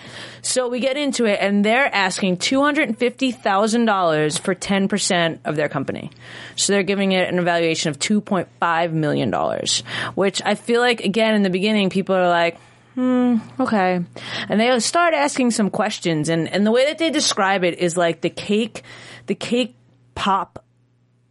So 0.42 0.68
we 0.68 0.80
get 0.80 0.96
into 0.96 1.26
it, 1.26 1.38
and 1.40 1.64
they're 1.64 1.94
asking 1.94 2.38
two 2.38 2.60
hundred 2.60 2.88
and 2.88 2.98
fifty 2.98 3.30
thousand 3.30 3.84
dollars 3.84 4.36
for 4.38 4.54
ten 4.54 4.88
percent 4.88 5.40
of 5.44 5.54
their 5.56 5.68
company. 5.68 6.10
So 6.56 6.72
they're 6.72 6.82
giving 6.82 7.12
it 7.12 7.28
an 7.28 7.38
evaluation 7.38 7.90
of 7.90 7.98
two 7.98 8.20
point 8.20 8.48
five 8.58 8.92
million 8.92 9.30
dollars, 9.30 9.84
which 10.16 10.42
I 10.44 10.56
feel 10.56 10.80
like 10.80 11.00
again 11.02 11.34
in 11.34 11.42
the 11.44 11.50
beginning 11.50 11.90
people 11.90 12.16
are 12.16 12.28
like. 12.28 12.58
Hmm, 12.96 13.36
okay. 13.60 14.00
And 14.48 14.60
they 14.60 14.80
start 14.80 15.14
asking 15.14 15.52
some 15.52 15.70
questions 15.70 16.28
and, 16.28 16.48
and 16.48 16.66
the 16.66 16.72
way 16.72 16.86
that 16.86 16.98
they 16.98 17.10
describe 17.10 17.62
it 17.62 17.78
is 17.78 17.96
like 17.96 18.20
the 18.20 18.28
cake, 18.30 18.82
the 19.26 19.36
cake 19.36 19.76
pop, 20.16 20.64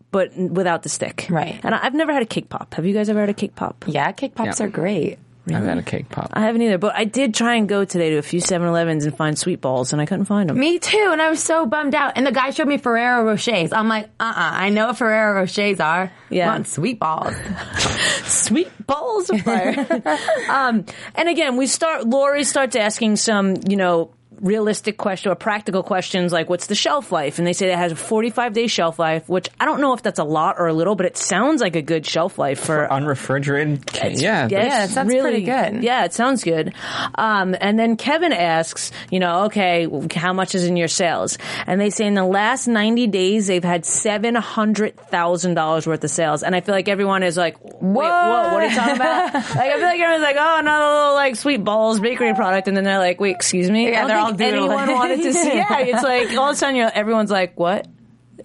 but 0.10 0.36
without 0.38 0.84
the 0.84 0.90
stick. 0.90 1.28
Right. 1.30 1.60
And 1.62 1.76
I- 1.76 1.80
I've 1.84 1.94
never 1.94 2.14
had 2.14 2.22
a 2.24 2.26
cake 2.26 2.48
pop. 2.48 2.76
Have 2.76 2.86
you 2.86 2.94
guys 2.94 3.10
ever 3.10 3.20
had 3.20 3.30
a 3.30 3.34
cake 3.34 3.56
pop? 3.58 3.84
yeah, 3.88 4.10
cake 4.14 4.36
pops 4.36 4.62
Yeah. 4.62 4.68
are 4.68 4.70
great. 4.70 5.20
I've 5.48 5.66
got 5.66 5.78
a 5.78 5.84
cake 5.84 6.10
pop. 6.10 6.30
I 6.34 6.42
haven't 6.42 6.62
either, 6.62 6.78
but 6.78 6.96
I 6.96 7.06
did 7.06 7.34
try 7.34 7.56
and 7.56 7.68
go 7.68 7.86
today 7.86 8.12
to 8.12 8.18
a 8.18 8.22
few 8.22 8.40
7-Elevens 8.40 9.06
and 9.06 9.16
find 9.16 9.38
sweet 9.38 9.62
balls 9.62 9.94
and 9.94 10.02
I 10.02 10.06
couldn't 10.06 10.26
find 10.26 10.50
them. 10.50 10.60
Me 10.60 10.80
too, 10.80 11.10
and 11.12 11.22
I 11.22 11.30
was 11.30 11.42
so 11.42 11.66
bummed 11.66 11.96
out. 11.96 12.14
And 12.16 12.26
the 12.26 12.32
guy 12.32 12.52
showed 12.52 12.68
me 12.68 12.78
Ferrero 12.78 13.26
Rochers. 13.26 13.74
I'm 13.74 13.88
like, 13.88 14.06
uh, 14.20 14.24
uh 14.24 14.34
I 14.36 14.70
know 14.70 14.88
what 14.88 14.98
Ferrero 14.98 15.42
Rochers 15.42 15.80
are. 15.80 16.12
Yeah. 16.30 16.50
I 16.50 16.54
want 16.54 16.68
sweet 16.68 17.00
balls. 17.00 17.34
sweet 18.26 18.72
balls 18.86 19.30
of 19.30 19.42
fire. 19.42 19.76
um, 20.50 20.86
and 21.16 21.30
again, 21.30 21.58
we 21.58 21.68
start. 21.68 22.06
Lori 22.06 22.44
starts 22.44 22.76
asking 22.76 23.16
some, 23.16 23.56
you 23.68 23.76
know, 23.76 24.12
realistic 24.42 24.98
question 24.98 25.32
or 25.32 25.36
practical 25.36 25.84
questions 25.84 26.32
like, 26.32 26.50
"What's 26.50 26.68
the 26.68 26.76
shelf 26.76 27.12
life?" 27.12 27.38
And 27.38 27.48
they 27.48 27.54
say 27.54 27.72
it 27.72 27.78
has 27.78 27.92
a 27.92 27.96
45 27.96 28.54
day 28.54 28.68
shelf 28.68 29.00
life, 29.00 29.28
which 29.28 29.50
I 29.60 29.66
don't 29.66 29.82
know 29.82 29.94
if 29.94 30.02
that's 30.02 30.20
a 30.20 30.24
lot 30.24 30.56
or 30.60 30.68
a 30.68 30.74
little, 30.74 30.96
but 30.96 31.06
it 31.06 31.18
sounds 31.18 31.62
like 31.62 31.76
a 31.76 31.82
good 31.82 32.06
shelf 32.06 32.38
life 32.38 32.60
for. 32.60 32.88
Unrefrigerated. 32.90 33.86
cake. 33.86 34.20
Yeah. 34.20 34.48
Yeah, 34.50 34.64
Yeah, 34.64 34.84
it's 34.84 34.92
it 34.92 34.96
sounds 34.96 35.14
pretty 35.14 35.44
good. 35.44 35.84
Yeah, 35.84 36.06
it 36.06 36.14
sounds 36.14 36.44
good. 36.44 36.74
Um, 37.16 37.56
and 37.60 37.78
then 37.78 37.98
Kevin 37.98 38.34
asks, 38.34 38.92
you 39.12 39.20
know, 39.20 39.46
okay, 39.46 39.88
how 40.16 40.34
much 40.34 40.56
is 40.56 40.66
in 40.66 40.78
your 40.78 40.88
sales? 40.88 41.38
And 41.68 41.80
they 41.80 41.90
say 41.90 42.06
in 42.06 42.14
the 42.14 42.26
last 42.26 42.68
90 42.68 43.08
days, 43.08 43.48
they've 43.48 43.64
had 43.64 43.84
$700,000 43.84 45.88
worth 45.88 46.04
of 46.04 46.10
sales. 46.10 46.44
And 46.44 46.56
I 46.56 46.62
feel 46.62 46.76
like 46.76 46.88
everyone 46.88 47.24
is 47.24 47.38
like, 47.38 47.62
wait, 47.64 47.74
whoa, 47.82 48.54
what 48.54 48.64
are 48.64 48.68
you 48.68 48.76
talking 48.76 48.96
about? 48.96 49.34
like, 49.34 49.44
I 49.44 49.74
feel 49.74 49.82
like 49.82 50.00
everyone's 50.00 50.24
like, 50.24 50.38
oh, 50.40 50.58
another 50.60 50.86
little 50.86 51.14
like 51.14 51.36
sweet 51.36 51.64
balls 51.64 52.00
bakery 52.00 52.34
product. 52.34 52.68
And 52.68 52.78
then 52.78 52.84
they're 52.84 53.00
like, 53.00 53.20
wait, 53.20 53.36
excuse 53.36 53.70
me? 53.70 53.92
Yeah, 53.92 54.08
they're 54.08 54.18
all 54.34 54.42
anyone 54.42 54.88
wanted 54.94 55.24
to 55.24 55.34
see. 55.34 55.56
Yeah, 55.56 55.80
it's 55.80 56.04
like 56.04 56.30
all 56.38 56.50
of 56.50 56.54
a 56.54 56.58
sudden 56.58 56.76
you're, 56.76 56.92
everyone's 56.92 57.32
like, 57.32 57.60
what? 57.60 57.88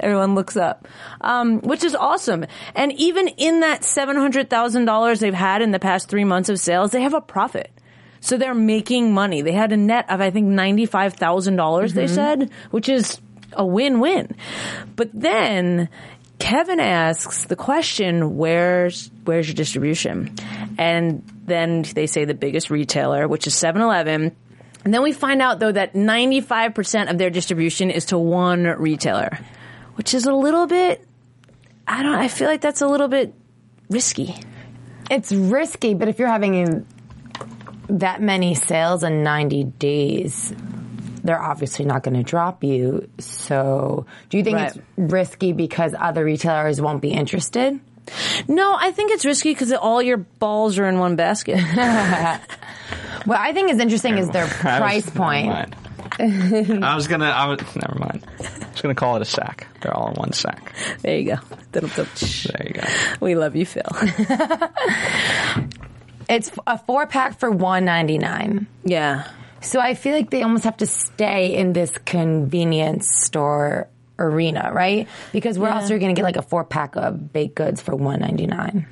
Everyone 0.00 0.34
looks 0.34 0.56
up, 0.56 0.88
um, 1.20 1.60
which 1.60 1.84
is 1.84 1.94
awesome. 1.94 2.46
And 2.74 2.92
even 2.94 3.28
in 3.28 3.60
that 3.60 3.84
seven 3.84 4.16
hundred 4.16 4.50
thousand 4.50 4.86
dollars 4.86 5.20
they've 5.20 5.32
had 5.32 5.62
in 5.62 5.70
the 5.70 5.78
past 5.78 6.08
three 6.08 6.24
months 6.24 6.48
of 6.48 6.58
sales, 6.58 6.90
they 6.90 7.02
have 7.02 7.14
a 7.14 7.20
profit. 7.20 7.70
So 8.20 8.36
they're 8.36 8.54
making 8.54 9.12
money. 9.12 9.42
They 9.42 9.52
had 9.52 9.70
a 9.70 9.76
net 9.76 10.10
of 10.10 10.20
I 10.20 10.30
think 10.30 10.48
ninety 10.48 10.86
five 10.86 11.14
thousand 11.14 11.56
dollars. 11.56 11.94
They 11.94 12.08
said, 12.08 12.50
which 12.72 12.88
is 12.88 13.20
a 13.52 13.64
win 13.64 14.00
win. 14.00 14.34
But 14.96 15.10
then 15.12 15.88
Kevin 16.38 16.80
asks 16.80 17.44
the 17.44 17.56
question, 17.56 18.36
"Where's 18.36 19.10
where's 19.24 19.46
your 19.46 19.54
distribution?" 19.54 20.34
And 20.78 21.22
then 21.44 21.82
they 21.94 22.06
say 22.06 22.24
the 22.24 22.34
biggest 22.34 22.70
retailer, 22.70 23.28
which 23.28 23.46
is 23.46 23.54
7-Eleven. 23.54 24.34
And 24.84 24.92
then 24.92 25.02
we 25.02 25.12
find 25.12 25.40
out 25.40 25.58
though 25.60 25.72
that 25.72 25.94
95% 25.94 27.10
of 27.10 27.18
their 27.18 27.30
distribution 27.30 27.90
is 27.90 28.06
to 28.06 28.18
one 28.18 28.64
retailer, 28.64 29.38
which 29.94 30.12
is 30.14 30.26
a 30.26 30.32
little 30.32 30.66
bit 30.66 31.06
I 31.86 32.02
don't 32.02 32.14
I 32.14 32.28
feel 32.28 32.48
like 32.48 32.60
that's 32.60 32.80
a 32.82 32.86
little 32.86 33.08
bit 33.08 33.34
risky. 33.90 34.34
It's 35.10 35.32
risky, 35.32 35.94
but 35.94 36.08
if 36.08 36.18
you're 36.18 36.28
having 36.28 36.86
that 37.88 38.22
many 38.22 38.54
sales 38.54 39.02
in 39.02 39.22
90 39.22 39.64
days, 39.64 40.54
they're 41.22 41.40
obviously 41.42 41.84
not 41.84 42.02
going 42.02 42.14
to 42.14 42.22
drop 42.22 42.64
you. 42.64 43.08
So, 43.18 44.06
do 44.30 44.38
you 44.38 44.44
think 44.44 44.56
Right. 44.56 44.68
it's 44.76 44.78
risky 44.96 45.52
because 45.52 45.94
other 45.98 46.24
retailers 46.24 46.80
won't 46.80 47.02
be 47.02 47.10
interested? 47.12 47.78
No, 48.48 48.74
I 48.78 48.90
think 48.92 49.10
it's 49.12 49.24
risky 49.26 49.50
because 49.50 49.72
all 49.72 50.02
your 50.02 50.16
balls 50.18 50.78
are 50.78 50.86
in 50.86 50.98
one 50.98 51.16
basket. 51.16 51.58
What 53.24 53.38
I 53.40 53.52
think 53.52 53.70
is 53.70 53.78
interesting 53.78 54.18
is 54.18 54.28
their 54.30 54.44
I 54.44 54.46
was- 54.46 54.58
price 54.58 55.06
never 55.06 55.18
point. 55.18 55.48
mind. 55.48 55.76
I 56.84 56.94
was 56.94 57.08
gonna. 57.08 57.26
I 57.26 57.46
was 57.46 57.58
never 57.74 57.98
mind. 57.98 58.24
I 58.40 58.70
was 58.70 58.80
gonna 58.82 58.94
call 58.94 59.16
it 59.16 59.22
a 59.22 59.24
sack. 59.24 59.66
They're 59.80 59.92
all 59.96 60.08
in 60.10 60.14
one 60.14 60.32
sack. 60.32 60.72
there 61.02 61.18
you 61.18 61.24
go. 61.34 61.36
Dum-dum. 61.72 62.06
There 62.20 62.66
you 62.68 62.74
go. 62.74 62.82
We 63.20 63.34
love 63.34 63.56
you, 63.56 63.66
Phil. 63.66 63.82
It's 66.28 66.50
a 66.66 66.78
four 66.78 67.06
pack 67.06 67.38
for 67.38 67.50
199 67.50 68.66
yeah. 68.84 69.28
So 69.60 69.78
I 69.80 69.94
feel 69.94 70.14
like 70.14 70.30
they 70.30 70.42
almost 70.42 70.64
have 70.64 70.76
to 70.78 70.86
stay 70.86 71.54
in 71.54 71.72
this 71.74 71.90
convenience 72.06 73.08
store 73.08 73.88
arena, 74.18 74.70
right? 74.72 75.08
Because 75.32 75.58
where 75.58 75.70
else 75.70 75.90
are 75.90 75.94
you 75.94 76.00
going 76.00 76.14
to 76.14 76.18
get 76.18 76.24
like 76.24 76.36
a 76.36 76.42
four 76.42 76.64
pack 76.64 76.96
of 76.96 77.32
baked 77.32 77.56
goods 77.56 77.80
for 77.80 77.96
199 77.96 78.86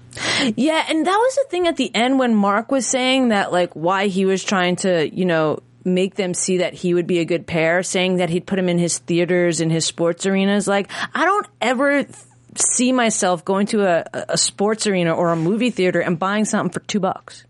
Yeah, 0.57 0.85
and 0.89 1.07
that 1.07 1.17
was 1.17 1.35
the 1.37 1.45
thing 1.49 1.67
at 1.69 1.77
the 1.77 1.95
end 1.95 2.19
when 2.19 2.35
Mark 2.35 2.71
was 2.71 2.87
saying 2.87 3.29
that, 3.29 3.53
like, 3.53 3.75
why 3.75 4.09
he 4.09 4.25
was 4.25 4.43
trying 4.43 4.77
to, 4.77 5.09
you 5.15 5.25
know, 5.25 5.61
make 5.85 6.15
them 6.15 6.35
see 6.35 6.59
that 6.59 6.75
he 6.75 6.95
would 6.95 7.07
be 7.07 7.19
a 7.19 7.25
good 7.25 7.47
pair, 7.47 7.83
saying 7.83 8.17
that 8.17 8.31
he'd 8.31 8.47
put 8.47 8.59
him 8.59 8.69
in 8.69 8.79
his 8.79 8.99
theaters 8.99 9.61
and 9.61 9.71
his 9.71 9.85
sports 9.87 10.27
arenas. 10.27 10.69
Like, 10.69 10.91
I 11.15 11.25
don't 11.25 11.47
ever 11.61 12.05
th- 12.05 12.17
see 12.57 12.93
myself 12.93 13.45
going 13.45 13.67
to 13.69 13.87
a, 13.87 14.05
a 14.29 14.39
sports 14.39 14.87
arena 14.87 15.15
or 15.15 15.31
a 15.31 15.37
movie 15.37 15.71
theater 15.71 16.01
and 16.01 16.19
buying 16.19 16.45
something 16.45 16.73
for 16.73 16.81
two 16.81 17.01
bucks. 17.01 17.45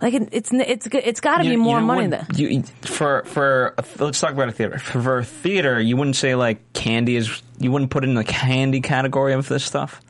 Like, 0.00 0.12
it, 0.14 0.28
it's 0.32 0.50
it's 0.52 0.86
it's 0.92 1.20
got 1.20 1.38
to 1.38 1.44
be 1.44 1.56
more 1.56 1.76
you 1.76 1.80
know 1.80 1.86
money 1.86 2.08
what? 2.08 2.28
than. 2.28 2.38
You, 2.38 2.62
for 2.82 3.22
for 3.24 3.74
a, 3.78 3.84
let's 3.98 4.20
talk 4.20 4.32
about 4.32 4.48
a 4.48 4.52
theater. 4.52 4.78
For, 4.78 5.00
for 5.00 5.18
a 5.18 5.24
theater, 5.24 5.80
you 5.80 5.96
wouldn't 5.96 6.16
say 6.16 6.34
like 6.34 6.72
candy 6.74 7.16
is. 7.16 7.42
You 7.58 7.72
wouldn't 7.72 7.90
put 7.90 8.04
it 8.04 8.08
in 8.08 8.14
the 8.14 8.24
candy 8.24 8.82
category 8.82 9.32
of 9.32 9.48
this 9.48 9.64
stuff. 9.64 10.02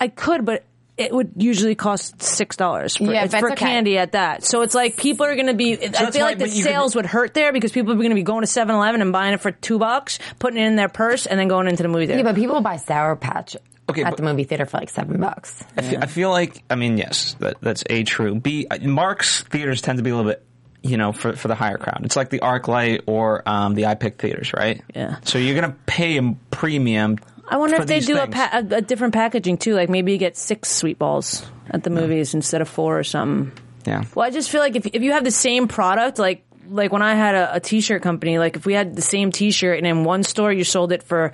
I 0.00 0.08
could, 0.08 0.44
but 0.46 0.64
it 0.96 1.12
would 1.12 1.32
usually 1.36 1.74
cost 1.74 2.22
six 2.22 2.56
dollars 2.56 2.96
for, 2.96 3.04
Yeah, 3.12 3.26
for 3.26 3.52
okay. 3.52 3.56
candy 3.56 3.98
at 3.98 4.12
that. 4.12 4.42
So 4.44 4.62
it's 4.62 4.74
like 4.74 4.96
people 4.96 5.26
are 5.26 5.34
going 5.34 5.46
to 5.48 5.54
be. 5.54 5.74
I 5.74 6.10
feel 6.10 6.22
why- 6.22 6.28
like 6.30 6.38
the 6.38 6.44
but 6.46 6.50
you 6.52 6.62
could- 6.64 6.70
sales 6.72 6.96
would 6.96 7.06
hurt 7.06 7.34
there 7.34 7.52
because 7.52 7.72
people 7.72 7.92
are 7.92 7.96
going 7.96 8.08
to 8.08 8.14
be 8.14 8.22
going 8.22 8.40
to 8.42 8.48
7-Eleven 8.48 9.02
and 9.02 9.12
buying 9.12 9.34
it 9.34 9.40
for 9.40 9.50
two 9.52 9.78
bucks, 9.78 10.18
putting 10.38 10.58
it 10.60 10.66
in 10.66 10.76
their 10.76 10.88
purse, 10.88 11.26
and 11.26 11.38
then 11.38 11.46
going 11.48 11.68
into 11.68 11.82
the 11.82 11.88
movie 11.88 12.06
theater. 12.06 12.18
Yeah, 12.20 12.24
but 12.24 12.34
people 12.36 12.60
buy 12.62 12.76
Sour 12.78 13.14
Patch 13.16 13.56
Okay, 13.88 14.02
at 14.02 14.16
the 14.16 14.22
movie 14.22 14.44
theater 14.44 14.66
for 14.66 14.78
like 14.78 14.90
seven 14.90 15.20
bucks. 15.20 15.64
I 15.76 15.82
feel, 15.82 15.98
I 16.02 16.06
feel 16.06 16.30
like 16.30 16.62
I 16.68 16.74
mean 16.74 16.98
yes, 16.98 17.34
that 17.40 17.60
that's 17.60 17.84
a 17.88 18.04
true. 18.04 18.34
B 18.34 18.66
Mark's 18.82 19.42
theaters 19.42 19.80
tend 19.80 19.98
to 19.98 20.02
be 20.02 20.10
a 20.10 20.16
little 20.16 20.30
bit. 20.30 20.44
You 20.80 20.96
know, 20.96 21.12
for 21.12 21.34
for 21.34 21.48
the 21.48 21.56
higher 21.56 21.76
crowd, 21.76 22.02
it's 22.04 22.14
like 22.14 22.30
the 22.30 22.38
ArcLight 22.38 23.02
or 23.06 23.42
um, 23.48 23.74
the 23.74 23.82
iPic 23.82 24.18
theaters, 24.18 24.52
right? 24.54 24.80
Yeah. 24.94 25.16
So 25.24 25.38
you're 25.38 25.60
gonna 25.60 25.76
pay 25.86 26.18
a 26.18 26.36
premium. 26.50 27.18
I 27.48 27.56
wonder 27.56 27.76
if 27.76 27.86
they 27.86 28.00
do 28.00 28.16
a, 28.18 28.26
pa- 28.28 28.50
a, 28.52 28.76
a 28.76 28.80
different 28.80 29.14
packaging 29.14 29.58
too. 29.58 29.74
Like 29.74 29.88
maybe 29.88 30.12
you 30.12 30.18
get 30.18 30.36
six 30.36 30.68
sweet 30.68 30.98
balls 30.98 31.44
at 31.68 31.82
the 31.82 31.90
movies 31.90 32.34
instead 32.34 32.60
of 32.60 32.68
four 32.68 32.98
or 32.98 33.04
something. 33.04 33.52
Yeah. 33.86 34.04
Well, 34.14 34.26
I 34.26 34.30
just 34.30 34.50
feel 34.50 34.60
like 34.60 34.76
if 34.76 34.86
if 34.86 35.02
you 35.02 35.12
have 35.12 35.24
the 35.24 35.30
same 35.32 35.66
product, 35.66 36.18
like 36.18 36.44
like 36.68 36.92
when 36.92 37.02
I 37.02 37.14
had 37.14 37.34
a, 37.34 37.56
a 37.56 37.60
t-shirt 37.60 38.02
company, 38.02 38.38
like 38.38 38.56
if 38.56 38.66
we 38.66 38.74
had 38.74 38.94
the 38.94 39.02
same 39.02 39.32
t-shirt 39.32 39.78
and 39.78 39.86
in 39.86 40.04
one 40.04 40.22
store 40.22 40.52
you 40.52 40.64
sold 40.64 40.92
it 40.92 41.02
for 41.02 41.32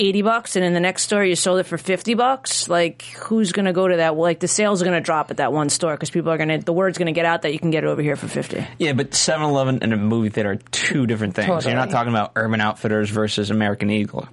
80 0.00 0.22
bucks 0.22 0.56
and 0.56 0.64
in 0.64 0.72
the 0.72 0.80
next 0.80 1.02
store 1.02 1.24
you 1.24 1.36
sold 1.36 1.60
it 1.60 1.64
for 1.64 1.78
50 1.78 2.14
bucks, 2.14 2.68
like 2.68 3.02
who's 3.02 3.52
going 3.52 3.66
to 3.66 3.72
go 3.72 3.86
to 3.86 3.98
that? 3.98 4.16
Well, 4.16 4.22
like 4.22 4.40
the 4.40 4.48
sales 4.48 4.80
are 4.80 4.84
going 4.86 4.96
to 4.96 5.04
drop 5.04 5.30
at 5.30 5.36
that 5.36 5.52
one 5.52 5.68
store 5.68 5.94
because 5.94 6.10
people 6.10 6.32
are 6.32 6.38
going 6.38 6.48
to, 6.48 6.58
the 6.58 6.72
word's 6.72 6.98
going 6.98 7.06
to 7.06 7.12
get 7.12 7.26
out 7.26 7.42
that 7.42 7.52
you 7.52 7.58
can 7.58 7.70
get 7.70 7.84
it 7.84 7.86
over 7.86 8.02
here 8.02 8.16
for 8.16 8.26
50. 8.26 8.66
Yeah, 8.78 8.94
but 8.94 9.10
7-Eleven 9.10 9.80
and 9.82 9.92
a 9.92 9.96
movie 9.96 10.30
theater 10.30 10.52
are 10.52 10.56
two 10.56 11.06
different 11.06 11.34
things. 11.34 11.66
You're 11.66 11.74
not 11.74 11.90
talking 11.90 12.12
about 12.12 12.32
Urban 12.34 12.60
Outfitters 12.60 13.10
versus 13.10 13.50
American 13.50 13.90
Eagle. 13.90 14.26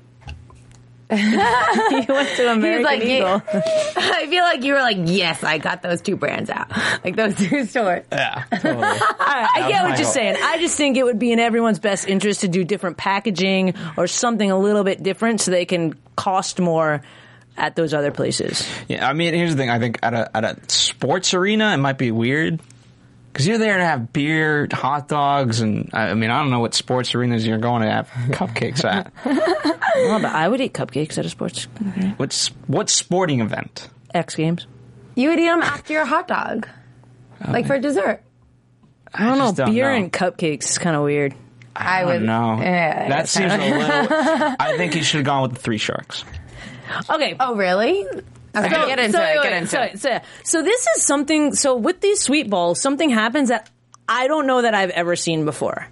you 1.12 1.18
went 1.18 2.30
to 2.36 2.52
American 2.52 2.84
like, 2.84 3.02
Eagle. 3.02 3.42
I 3.54 4.28
feel 4.30 4.44
like 4.44 4.64
you 4.64 4.74
were 4.74 4.82
like, 4.82 4.98
yes, 5.06 5.42
I 5.42 5.58
got 5.58 5.82
those 5.82 6.02
two 6.02 6.18
brands 6.18 6.50
out, 6.50 6.70
like 7.06 7.16
those 7.16 7.36
two 7.36 7.66
stores. 7.66 8.04
Yeah, 8.12 8.44
totally. 8.52 8.84
I, 8.84 9.50
I 9.56 9.70
get 9.70 9.84
what 9.84 9.90
you're 9.92 9.98
fault. 10.00 10.14
saying. 10.14 10.36
I 10.42 10.58
just 10.58 10.76
think 10.76 10.98
it 10.98 11.04
would 11.04 11.18
be 11.18 11.32
in 11.32 11.40
everyone's 11.40 11.80
best 11.80 12.10
interest 12.10 12.42
to 12.42 12.50
do 12.50 12.66
different 12.66 12.98
packaging 12.98 13.74
or 13.96 14.08
something 14.08 14.52
a 14.52 14.60
little 14.60 14.84
bit 14.84 15.02
different 15.02 15.40
so 15.40 15.52
they 15.52 15.66
can 15.66 15.98
cost 16.18 16.60
more 16.60 17.02
at 17.56 17.78
those 17.78 17.94
other 17.94 18.12
places. 18.12 18.68
yeah, 18.90 19.08
I 19.08 19.14
mean, 19.14 19.34
here's 19.34 19.52
the 19.52 19.58
thing. 19.58 19.70
I 19.70 19.80
think 19.80 20.00
at 20.04 20.14
a 20.14 20.36
at 20.36 20.44
a 20.44 20.58
sports 20.70 21.34
arena, 21.34 21.74
it 21.74 21.78
might 21.78 21.98
be 21.98 22.12
weird 22.12 22.60
because 23.38 23.46
you're 23.46 23.60
there 23.60 23.78
to 23.78 23.86
have 23.86 24.12
beer, 24.12 24.68
hot 24.72 25.08
dogs, 25.08 25.62
and 25.62 25.92
I 25.94 26.10
I 26.10 26.14
mean, 26.16 26.32
I 26.32 26.42
don't 26.42 26.50
know 26.50 26.60
what 26.60 26.74
sports 26.74 27.14
arenas 27.14 27.46
you're 27.46 27.60
going 27.60 27.84
to 27.84 27.92
have 27.92 28.10
cupcakes 28.30 28.84
at. 28.84 29.14
Well, 29.98 30.20
but 30.20 30.32
I 30.32 30.48
would 30.48 30.62
eat 30.62 30.74
cupcakes 30.74 31.18
at 31.18 31.26
a 31.26 31.30
sports 31.30 31.64
What's 32.18 32.50
what 32.68 32.88
sporting 32.88 33.42
event? 33.42 33.90
X 34.14 34.36
Games. 34.36 34.68
You 35.16 35.30
would 35.30 35.40
eat 35.40 35.48
them 35.48 35.64
after 35.64 35.94
your 35.94 36.06
hot 36.06 36.28
dog, 36.28 36.68
oh, 37.44 37.52
like 37.52 37.66
for 37.66 37.80
dessert. 37.80 38.22
I 39.12 39.26
don't 39.26 39.40
know. 39.40 39.52
don't 39.54 39.74
beer 39.74 39.90
know. 39.90 39.98
and 39.98 40.14
cupcakes 40.14 40.66
is 40.66 40.78
kind 40.78 40.96
of 40.96 41.02
weird. 41.02 41.34
I, 41.76 42.02
I 42.02 42.06
would 42.06 42.14
don't 42.14 42.26
know. 42.28 42.60
Yeah, 42.62 43.10
that 43.10 43.28
seems 43.28 43.52
a 43.52 43.58
little. 43.58 44.56
I 44.60 44.76
think 44.78 44.94
he 44.94 45.02
should 45.02 45.18
have 45.18 45.26
gone 45.26 45.42
with 45.44 45.54
the 45.54 45.60
three 45.60 45.80
sharks. 45.80 46.24
Okay. 47.10 47.36
Oh, 47.40 47.56
really? 47.56 48.06
Okay, 48.66 48.70
So- 48.76 48.88
get 48.88 49.00
into 49.00 49.18
so, 49.18 49.24
it. 49.24 49.44
Get 49.44 49.54
into 49.54 49.68
so, 49.70 49.82
it. 49.82 50.00
So, 50.00 50.20
so 50.44 50.62
this 50.64 50.88
is 50.96 51.04
something. 51.04 51.54
So 51.56 51.76
with 51.76 52.02
these 52.02 52.22
sweet 52.22 52.50
balls, 52.50 52.80
something 52.82 53.10
happens 53.10 53.50
that 53.50 53.70
I 54.08 54.28
don't 54.28 54.48
know 54.48 54.62
that 54.62 54.74
I've 54.74 54.92
ever 54.92 55.16
seen 55.16 55.46
before. 55.46 55.88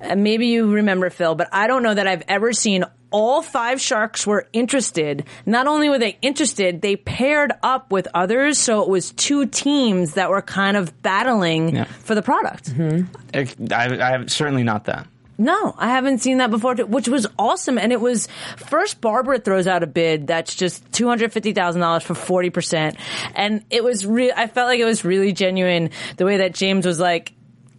And 0.00 0.22
maybe 0.22 0.48
you 0.48 0.70
remember 0.74 1.08
Phil, 1.08 1.34
but 1.34 1.48
I 1.52 1.66
don't 1.66 1.82
know 1.82 1.94
that 1.94 2.06
I've 2.06 2.24
ever 2.28 2.52
seen. 2.52 2.84
All 3.10 3.42
five 3.42 3.80
sharks 3.80 4.26
were 4.26 4.48
interested. 4.52 5.24
Not 5.46 5.66
only 5.68 5.88
were 5.88 6.00
they 6.00 6.18
interested, 6.20 6.82
they 6.82 6.96
paired 6.96 7.52
up 7.62 7.92
with 7.92 8.08
others, 8.12 8.58
so 8.58 8.82
it 8.82 8.88
was 8.88 9.12
two 9.12 9.46
teams 9.46 10.14
that 10.14 10.30
were 10.30 10.42
kind 10.42 10.76
of 10.76 11.00
battling 11.00 11.76
Yeah. 11.76 11.84
for 11.84 12.14
the 12.16 12.22
product. 12.22 12.72
I, 12.76 13.46
I 13.72 14.10
have 14.10 14.30
certainly 14.32 14.64
not 14.64 14.86
that. 14.86 15.06
No, 15.36 15.74
I 15.76 15.88
haven't 15.88 16.18
seen 16.18 16.38
that 16.38 16.50
before, 16.50 16.76
which 16.76 17.08
was 17.08 17.26
awesome. 17.38 17.78
And 17.78 17.92
it 17.92 18.00
was 18.00 18.28
first 18.56 19.00
Barbara 19.00 19.38
throws 19.38 19.66
out 19.66 19.82
a 19.82 19.86
bid 19.86 20.26
that's 20.26 20.54
just 20.54 20.90
two 20.92 21.08
hundred 21.08 21.32
fifty 21.32 21.52
thousand 21.52 21.80
dollars 21.80 22.02
for 22.04 22.14
forty 22.14 22.50
percent, 22.50 22.96
and 23.34 23.64
it 23.70 23.82
was 23.82 24.06
real. 24.06 24.32
I 24.36 24.46
felt 24.46 24.68
like 24.68 24.78
it 24.78 24.84
was 24.84 25.04
really 25.04 25.32
genuine 25.32 25.90
the 26.16 26.24
way 26.24 26.38
that 26.38 26.54
James 26.54 26.86
was 26.86 27.00
like. 27.00 27.32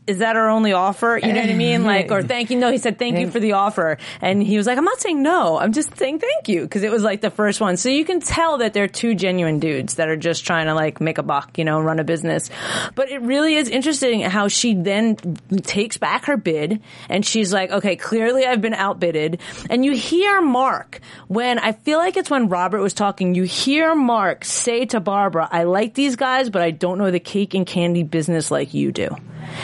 Is 0.08 0.20
that 0.20 0.36
our 0.36 0.49
only 0.49 0.72
offer? 0.72 1.20
You 1.22 1.34
know 1.34 1.41
what 1.41 1.49
I 1.49 1.53
mean? 1.53 1.84
Like, 1.84 2.12
or 2.12 2.22
thank 2.36 2.51
you. 2.51 2.58
No, 2.58 2.72
he 2.72 2.78
said 2.78 2.99
thank 2.99 3.18
you 3.18 3.32
for 3.32 3.39
the 3.39 3.53
offer. 3.53 3.97
And 4.22 4.41
he 4.41 4.56
was 4.56 4.68
like, 4.68 4.78
I'm 4.78 4.84
not 4.84 5.01
saying 5.01 5.24
no. 5.24 5.58
I'm 5.58 5.74
just 5.74 5.97
saying 5.97 6.20
thank 6.20 6.47
you. 6.47 6.68
Cause 6.68 6.84
it 6.84 6.91
was 6.91 7.01
like 7.01 7.22
the 7.22 7.32
first 7.32 7.60
one. 7.60 7.76
So 7.76 7.89
you 7.89 8.06
can 8.06 8.20
tell 8.20 8.60
that 8.60 8.74
they're 8.74 8.88
two 8.88 9.16
genuine 9.16 9.60
dudes 9.60 9.95
that 9.95 10.08
are 10.08 10.16
just 10.16 10.45
trying 10.45 10.68
to 10.68 10.76
like 10.76 11.01
make 11.01 11.18
a 11.18 11.24
buck, 11.24 11.58
you 11.58 11.66
know, 11.66 11.80
run 11.80 11.99
a 11.99 12.03
business. 12.03 12.51
But 12.93 13.10
it 13.10 13.22
really 13.24 13.56
is 13.56 13.68
interesting 13.68 14.22
how 14.22 14.47
she 14.47 14.76
then 14.76 15.16
takes 15.64 15.97
back 15.97 16.26
her 16.26 16.38
bid 16.38 16.82
and 17.10 17.26
she's 17.26 17.51
like, 17.51 17.72
okay, 17.72 17.95
clearly 17.95 18.45
I've 18.45 18.62
been 18.62 18.76
outbidded. 18.76 19.41
And 19.72 19.84
you 19.84 19.93
hear 19.93 20.39
Mark 20.39 20.99
when 21.28 21.58
I 21.58 21.72
feel 21.72 21.97
like 21.97 22.16
it's 22.16 22.30
when 22.30 22.47
Robert 22.49 22.82
was 22.82 22.93
talking, 22.93 23.34
you 23.34 23.43
hear 23.43 23.95
Mark 23.95 24.45
say 24.45 24.86
to 24.86 24.99
Barbara, 24.99 25.49
I 25.51 25.64
like 25.64 25.95
these 25.95 26.16
guys, 26.16 26.51
but 26.51 26.62
I 26.62 26.70
don't 26.70 26.99
know 26.99 27.10
the 27.10 27.20
cake 27.20 27.56
and 27.56 27.66
candy 27.66 28.03
business 28.03 28.51
like 28.51 28.76
you 28.76 28.91
do. 28.91 29.10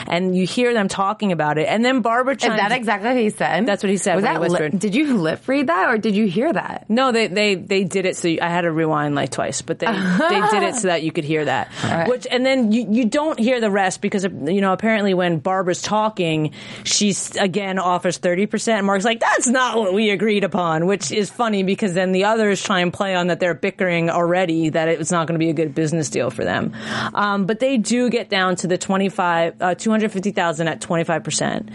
And 0.08 0.36
you 0.36 0.46
hear 0.46 0.74
them 0.74 0.88
talking 0.88 1.32
about 1.32 1.58
it. 1.58 1.68
And 1.68 1.84
then 1.84 2.02
Barbara 2.02 2.36
Is 2.36 2.42
that 2.42 2.72
exactly 2.72 3.10
what 3.10 3.18
he 3.18 3.30
said? 3.30 3.66
That's 3.66 3.84
what 3.84 3.90
he 3.90 3.98
said 3.98 4.16
Was 4.16 4.24
when 4.24 4.34
that 4.34 4.42
he 4.42 4.50
whispered. 4.50 4.74
Li- 4.74 4.80
did 4.80 4.96
you 4.96 5.18
lip 5.18 5.48
read 5.48 5.68
that 5.68 5.90
or 5.90 5.98
did 5.98 6.16
you 6.16 6.28
hear 6.28 6.52
that? 6.52 6.86
No, 6.90 7.12
they, 7.12 7.28
they 7.28 7.56
they 7.56 7.84
did 7.84 8.06
it 8.06 8.18
so 8.18 8.28
you, 8.28 8.40
I 8.42 8.50
had 8.50 8.62
to 8.62 8.72
rewind 8.72 9.16
like 9.16 9.32
twice, 9.32 9.62
but 9.62 9.80
they 9.80 9.86
they 10.30 10.42
did 10.52 10.64
it 10.64 10.76
so 10.76 10.88
that 10.88 11.04
you 11.04 11.12
could 11.12 11.24
hear 11.24 11.46
that. 11.46 12.08
Which 12.08 12.28
and 12.30 12.46
then 12.46 12.72
you, 12.72 12.88
you 12.90 13.06
don't 13.06 13.40
hear 13.40 13.60
the 13.60 13.72
rest 13.72 14.02
because 14.02 14.24
you 14.24 14.62
know 14.62 14.74
apparently 14.74 15.14
when 15.14 15.40
Barbara's 15.40 15.82
talking, 15.82 16.54
she's 16.84 17.36
again 17.36 17.80
offers 17.80 18.18
thirty 18.18 18.46
percent. 18.46 18.80
and 18.80 18.88
Mark's 18.88 19.06
like 19.06 19.20
that's 19.20 19.48
not 19.48 19.78
what 19.78 19.94
we 19.94 20.10
agreed 20.10 20.44
upon, 20.44 20.86
which 20.86 21.12
is 21.12 21.30
funny 21.30 21.64
because 21.64 21.94
then 21.94 22.12
the 22.12 22.26
others 22.26 22.62
try 22.62 22.80
and 22.80 22.94
play 22.94 23.16
on 23.16 23.28
that 23.28 23.40
they're 23.40 23.54
bickering 23.54 24.10
already 24.10 24.70
that 24.70 24.88
it's 24.88 25.12
not 25.12 25.28
going 25.28 25.40
to 25.40 25.44
be 25.44 25.50
a 25.50 25.54
good 25.54 25.74
business 25.74 26.10
deal 26.10 26.30
for 26.30 26.44
them. 26.44 26.74
Um, 27.14 27.46
but 27.46 27.60
they 27.60 27.78
do 27.78 28.10
get 28.10 28.30
down 28.30 28.56
to 28.58 28.68
the 28.68 28.78
twenty 28.78 29.10
five 29.10 29.56
uh, 29.62 29.76
two 29.82 29.92
hundred 29.92 30.12
fifty 30.12 30.32
thousand 30.32 30.68
at 30.68 30.80
twenty 30.80 31.04
five 31.04 31.24
percent, 31.24 31.70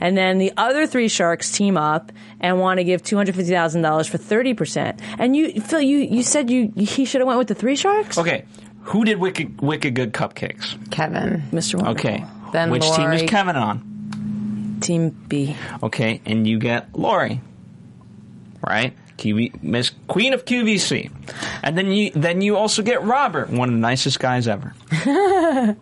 and 0.00 0.16
then 0.16 0.38
the 0.38 0.52
other 0.56 0.86
three 0.86 1.08
sharks 1.08 1.50
team 1.52 1.76
up 1.76 2.12
and 2.40 2.58
want 2.58 2.78
to 2.78 2.84
give 2.84 3.02
two 3.02 3.16
hundred 3.16 3.34
fifty 3.34 3.50
thousand 3.52 3.82
dollars 3.82 4.06
for 4.06 4.16
thirty 4.18 4.54
percent. 4.54 5.00
And 5.18 5.36
you, 5.36 5.60
Phil, 5.60 5.80
you 5.80 5.98
you 5.98 6.22
said 6.22 6.48
you 6.50 6.72
he 6.76 7.04
should 7.04 7.20
have 7.20 7.26
went 7.26 7.38
with 7.38 7.48
the 7.48 7.54
three 7.54 7.76
sharks. 7.76 8.16
Okay, 8.16 8.44
who 8.82 9.04
did 9.04 9.18
Wicked 9.18 9.60
Wicked 9.60 9.94
Good 9.94 10.12
Cupcakes? 10.12 10.90
Kevin. 10.90 11.42
Mr. 11.52 11.74
Wonderful. 11.74 11.88
Okay, 12.10 12.24
Then 12.52 12.70
which 12.70 12.90
team 12.92 13.12
is 13.12 13.22
Kevin 13.28 13.56
on? 13.56 14.78
Team 14.80 15.10
B. 15.10 15.56
Okay, 15.82 16.20
and 16.24 16.46
you 16.46 16.58
get 16.58 16.96
Lori, 16.96 17.40
right? 18.66 18.94
QV, 19.18 19.62
Miss 19.64 19.90
Queen 20.06 20.32
of 20.32 20.44
QVC, 20.44 21.10
and 21.64 21.76
then 21.76 21.90
you 21.90 22.12
then 22.12 22.40
you 22.40 22.56
also 22.56 22.82
get 22.82 23.02
Robert, 23.02 23.50
one 23.50 23.68
of 23.68 23.74
the 23.74 23.80
nicest 23.80 24.20
guys 24.20 24.46
ever. 24.46 24.72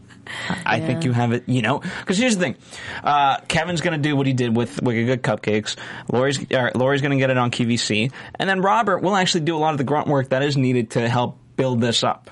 I 0.64 0.80
think 0.80 1.04
you 1.04 1.12
have 1.12 1.32
it, 1.32 1.44
you 1.48 1.62
know, 1.62 1.78
because 2.00 2.18
here's 2.18 2.36
the 2.36 2.42
thing: 2.42 2.56
uh, 3.04 3.38
Kevin's 3.48 3.80
going 3.80 4.00
to 4.00 4.08
do 4.08 4.16
what 4.16 4.26
he 4.26 4.32
did 4.32 4.56
with 4.56 4.82
Wicked 4.82 5.06
Good 5.06 5.22
Cupcakes. 5.22 5.76
Lori's 6.12 6.38
uh, 6.52 6.70
Lori's 6.74 7.00
going 7.02 7.12
to 7.12 7.18
get 7.18 7.30
it 7.30 7.38
on 7.38 7.50
QVC, 7.50 8.12
and 8.36 8.48
then 8.48 8.60
Robert 8.60 8.98
will 8.98 9.16
actually 9.16 9.42
do 9.42 9.56
a 9.56 9.58
lot 9.58 9.72
of 9.72 9.78
the 9.78 9.84
grunt 9.84 10.08
work 10.08 10.30
that 10.30 10.42
is 10.42 10.56
needed 10.56 10.90
to 10.92 11.08
help 11.08 11.38
build 11.56 11.80
this 11.80 12.02
up. 12.04 12.30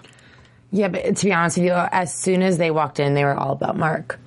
Yeah, 0.70 0.88
but 0.88 1.16
to 1.16 1.24
be 1.24 1.32
honest 1.32 1.56
with 1.58 1.66
you, 1.66 1.72
as 1.72 2.12
soon 2.12 2.42
as 2.42 2.58
they 2.58 2.70
walked 2.70 2.98
in, 2.98 3.14
they 3.14 3.24
were 3.24 3.34
all 3.34 3.52
about 3.52 3.76
Mark. 3.76 4.18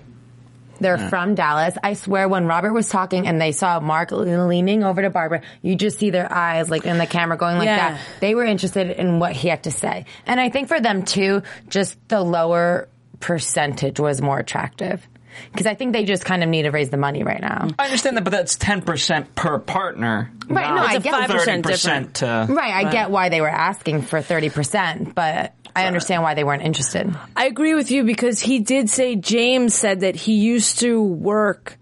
They're 0.79 1.09
from 1.09 1.33
Dallas. 1.33 1.75
I 1.81 1.93
swear, 1.93 2.29
when 2.29 2.45
Robert 2.45 2.71
was 2.71 2.87
talking 2.87 3.27
and 3.27 3.41
they 3.41 3.51
saw 3.51 3.79
Mark 3.79 4.11
leaning 4.11 4.83
over 4.83 5.01
to 5.01 5.09
Barbara, 5.09 5.41
you 5.63 5.75
just 5.75 5.97
see 5.97 6.11
their 6.11 6.31
eyes 6.31 6.69
like 6.69 6.85
in 6.85 6.99
the 6.99 7.07
camera 7.07 7.35
going 7.35 7.57
like 7.57 7.65
Yeah. 7.65 7.93
that. 7.93 8.01
They 8.19 8.35
were 8.35 8.45
interested 8.45 8.91
in 8.91 9.17
what 9.19 9.31
he 9.33 9.47
had 9.47 9.63
to 9.63 9.71
say. 9.71 10.05
And 10.27 10.39
I 10.39 10.49
think 10.49 10.67
for 10.67 10.79
them 10.79 11.03
too, 11.03 11.41
just 11.67 11.97
the 12.09 12.21
lower 12.21 12.89
percentage 13.19 13.99
was 13.99 14.21
more 14.21 14.39
attractive. 14.39 15.07
Because 15.51 15.67
I 15.67 15.75
think 15.75 15.93
they 15.93 16.03
just 16.03 16.25
kind 16.25 16.41
of 16.41 16.49
need 16.49 16.63
to 16.63 16.71
raise 16.71 16.89
the 16.89 16.97
money 16.97 17.23
right 17.23 17.41
now. 17.41 17.67
I 17.77 17.85
understand 17.85 18.17
that, 18.17 18.23
but 18.23 18.31
that's 18.31 18.55
ten 18.55 18.81
percent 18.81 19.35
per 19.35 19.59
partner. 19.59 20.31
Right, 20.47 20.67
no, 20.67 20.75
not 20.75 20.89
I 20.89 20.99
get 20.99 21.11
that. 21.11 21.29
30% 21.29 21.61
5% 21.61 22.13
to 22.13 22.53
Right, 22.53 22.85
I 22.85 22.91
get 22.91 23.11
why 23.11 23.29
they 23.29 23.41
were 23.41 23.49
asking 23.49 24.01
for 24.03 24.19
30%, 24.19 25.13
but 25.13 25.53
I 25.75 25.85
understand 25.85 26.23
why 26.23 26.33
they 26.33 26.43
weren't 26.43 26.63
interested. 26.63 27.15
I 27.35 27.45
agree 27.45 27.75
with 27.75 27.91
you 27.91 28.03
because 28.03 28.39
he 28.39 28.59
did 28.59 28.89
say 28.89 29.15
James 29.15 29.75
said 29.75 29.99
that 29.99 30.15
he 30.15 30.33
used 30.33 30.79
to 30.79 31.03
work 31.03 31.77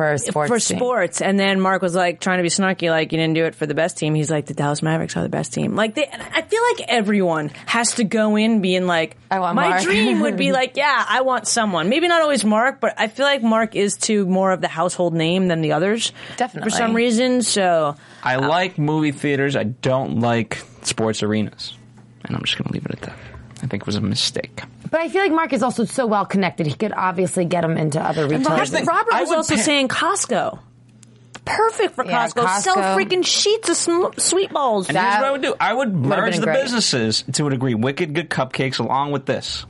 For 0.00 0.16
sports. 0.16 0.48
for 0.48 0.58
team. 0.58 0.78
sports, 0.78 1.20
and 1.20 1.38
then 1.38 1.60
Mark 1.60 1.82
was 1.82 1.94
like 1.94 2.20
trying 2.20 2.38
to 2.38 2.42
be 2.42 2.48
snarky, 2.48 2.88
like 2.88 3.12
you 3.12 3.18
didn't 3.18 3.34
do 3.34 3.44
it 3.44 3.54
for 3.54 3.66
the 3.66 3.74
best 3.74 3.98
team. 3.98 4.14
He's 4.14 4.30
like 4.30 4.46
the 4.46 4.54
Dallas 4.54 4.82
Mavericks 4.82 5.14
are 5.14 5.22
the 5.22 5.28
best 5.28 5.52
team. 5.52 5.76
Like 5.76 5.94
they, 5.94 6.08
I 6.10 6.40
feel 6.40 6.62
like 6.72 6.88
everyone 6.88 7.50
has 7.66 7.96
to 7.96 8.04
go 8.04 8.36
in 8.36 8.62
being 8.62 8.86
like, 8.86 9.18
I 9.30 9.40
want 9.40 9.56
my 9.56 9.68
Mark." 9.68 9.82
dream 9.82 10.20
would 10.20 10.38
be 10.38 10.52
like, 10.60 10.78
yeah, 10.78 11.04
I 11.06 11.20
want 11.20 11.46
someone. 11.46 11.90
Maybe 11.90 12.08
not 12.08 12.22
always 12.22 12.46
Mark, 12.46 12.80
but 12.80 12.94
I 12.96 13.08
feel 13.08 13.26
like 13.26 13.42
Mark 13.42 13.76
is 13.76 13.96
too 13.98 14.24
more 14.24 14.52
of 14.52 14.62
the 14.62 14.68
household 14.68 15.12
name 15.12 15.48
than 15.48 15.60
the 15.60 15.72
others, 15.72 16.12
Definitely. 16.38 16.70
for 16.70 16.76
some 16.76 16.94
reason. 16.94 17.42
So 17.42 17.94
I 18.22 18.36
uh, 18.36 18.48
like 18.48 18.78
movie 18.78 19.12
theaters. 19.12 19.54
I 19.54 19.64
don't 19.64 20.20
like 20.20 20.62
sports 20.82 21.22
arenas. 21.22 21.76
And 22.24 22.36
I'm 22.36 22.42
just 22.44 22.56
going 22.56 22.68
to 22.68 22.72
leave 22.72 22.86
it 22.86 22.92
at 22.92 23.00
that. 23.02 23.16
I 23.62 23.66
think 23.66 23.82
it 23.82 23.86
was 23.86 23.96
a 23.96 24.00
mistake. 24.00 24.62
But 24.90 25.00
I 25.00 25.08
feel 25.08 25.22
like 25.22 25.32
Mark 25.32 25.52
is 25.52 25.62
also 25.62 25.84
so 25.84 26.06
well 26.06 26.26
connected. 26.26 26.66
He 26.66 26.74
could 26.74 26.92
obviously 26.92 27.44
get 27.44 27.62
him 27.64 27.76
into 27.76 28.00
other 28.00 28.22
Robert, 28.22 28.38
retailers. 28.38 28.70
the 28.70 28.76
thing. 28.78 28.86
Robert 28.86 29.12
was 29.14 29.30
also 29.30 29.56
pa- 29.56 29.62
saying 29.62 29.88
Costco. 29.88 30.58
Perfect 31.44 31.94
for 31.94 32.04
Yeah, 32.04 32.26
Costco. 32.28 32.44
Costco. 32.44 32.60
Sell 32.62 32.76
freaking 32.98 33.24
sheets 33.24 33.68
of 33.68 33.76
sm- 33.76 34.18
sweet 34.18 34.50
balls. 34.52 34.88
And 34.88 34.96
That 34.96 35.12
here's 35.12 35.20
what 35.22 35.28
I 35.28 35.32
would 35.32 35.42
do. 35.42 35.54
I 35.60 35.72
would 35.74 35.94
merge 35.94 36.36
the 36.38 36.42
great. 36.46 36.62
businesses 36.62 37.24
to 37.32 37.46
a 37.46 37.50
degree. 37.50 37.74
Wicked 37.74 38.14
Good 38.14 38.30
Cupcakes 38.30 38.78
along 38.78 39.12
with 39.12 39.26
this. 39.26 39.64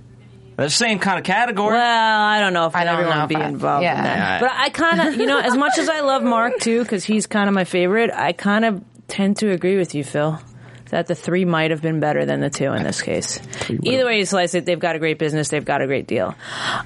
The 0.56 0.68
same 0.68 0.98
kind 0.98 1.18
of 1.18 1.24
category. 1.24 1.72
Well, 1.74 2.20
I 2.20 2.40
don't 2.40 2.52
know 2.52 2.66
if 2.66 2.76
I 2.76 2.84
don't 2.84 2.94
everyone 2.94 3.16
know 3.16 3.22
would 3.24 3.28
be 3.30 3.40
involved 3.40 3.82
yeah. 3.82 3.96
in 3.98 4.04
that. 4.04 4.16
Yeah. 4.18 4.40
But 4.40 4.52
I 4.52 4.68
kind 4.68 5.00
of, 5.00 5.16
you 5.16 5.24
know, 5.26 5.38
as 5.38 5.56
much 5.56 5.78
as 5.78 5.88
I 5.88 6.00
love 6.00 6.22
Mark 6.22 6.58
too, 6.60 6.82
because 6.82 7.02
he's 7.04 7.26
kind 7.26 7.48
of 7.48 7.54
my 7.54 7.64
favorite, 7.64 8.10
I 8.12 8.32
kind 8.32 8.64
of 8.66 8.82
tend 9.08 9.38
to 9.38 9.50
agree 9.52 9.78
with 9.78 9.94
you, 9.94 10.04
Phil. 10.04 10.38
That 10.90 11.06
the 11.06 11.14
three 11.14 11.44
might 11.44 11.70
have 11.70 11.82
been 11.82 12.00
better 12.00 12.24
than 12.24 12.40
the 12.40 12.50
two 12.50 12.72
in 12.72 12.82
this 12.82 13.00
case. 13.02 13.40
Either 13.68 14.04
way 14.04 14.18
you 14.18 14.24
slice 14.26 14.54
it, 14.54 14.64
they've 14.66 14.78
got 14.78 14.96
a 14.96 14.98
great 14.98 15.18
business, 15.18 15.48
they've 15.48 15.64
got 15.64 15.82
a 15.82 15.86
great 15.86 16.06
deal. 16.06 16.34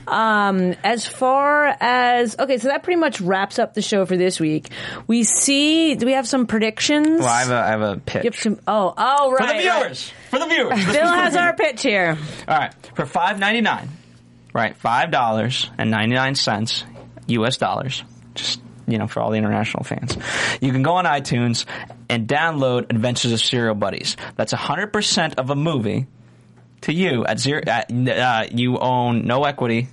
Um, 0.06 0.74
as 0.84 1.06
far 1.06 1.74
as 1.80 2.36
okay, 2.38 2.58
so 2.58 2.68
that 2.68 2.82
pretty 2.82 3.00
much 3.00 3.20
wraps 3.20 3.58
up 3.58 3.74
the 3.74 3.82
show 3.82 4.06
for 4.06 4.16
this 4.16 4.38
week. 4.38 4.68
We 5.06 5.24
see, 5.24 5.94
do 5.94 6.06
we 6.06 6.12
have 6.12 6.28
some 6.28 6.46
predictions? 6.46 7.20
well, 7.20 7.28
I 7.28 7.40
have 7.40 7.50
a, 7.50 7.54
I 7.54 7.66
have 7.68 7.80
a 7.80 7.96
pitch. 7.98 8.42
Some, 8.42 8.60
oh, 8.66 8.94
oh, 8.96 9.32
right. 9.32 9.40
For 9.40 9.46
the 9.46 9.52
right. 9.52 9.82
viewers. 9.82 10.12
For 10.30 10.38
the 10.38 10.46
viewers. 10.46 10.84
Phil 10.84 11.06
has 11.06 11.36
our 11.36 11.54
pitch 11.54 11.82
here. 11.82 12.18
All 12.46 12.58
right, 12.58 12.74
for 12.94 13.06
five 13.06 13.38
ninety 13.38 13.60
nine, 13.60 13.88
right? 14.52 14.76
Five 14.76 15.10
dollars 15.10 15.70
and 15.78 15.90
ninety 15.90 16.14
nine 16.14 16.34
cents, 16.34 16.84
U.S. 17.26 17.56
dollars. 17.56 18.04
Just 18.34 18.60
you 18.86 18.98
know, 18.98 19.06
for 19.06 19.20
all 19.20 19.30
the 19.30 19.38
international 19.38 19.84
fans, 19.84 20.16
you 20.60 20.72
can 20.72 20.82
go 20.82 20.94
on 20.94 21.04
iTunes 21.04 21.64
and 22.08 22.28
download 22.28 22.90
Adventures 22.90 23.32
of 23.32 23.40
Serial 23.40 23.74
Buddies. 23.74 24.16
That's 24.36 24.52
hundred 24.52 24.92
percent 24.92 25.38
of 25.38 25.50
a 25.50 25.56
movie 25.56 26.06
to 26.82 26.92
you 26.92 27.24
at 27.24 27.38
zero. 27.40 27.62
At, 27.66 27.90
uh, 27.90 28.44
you 28.50 28.78
own 28.78 29.26
no 29.26 29.44
equity. 29.44 29.88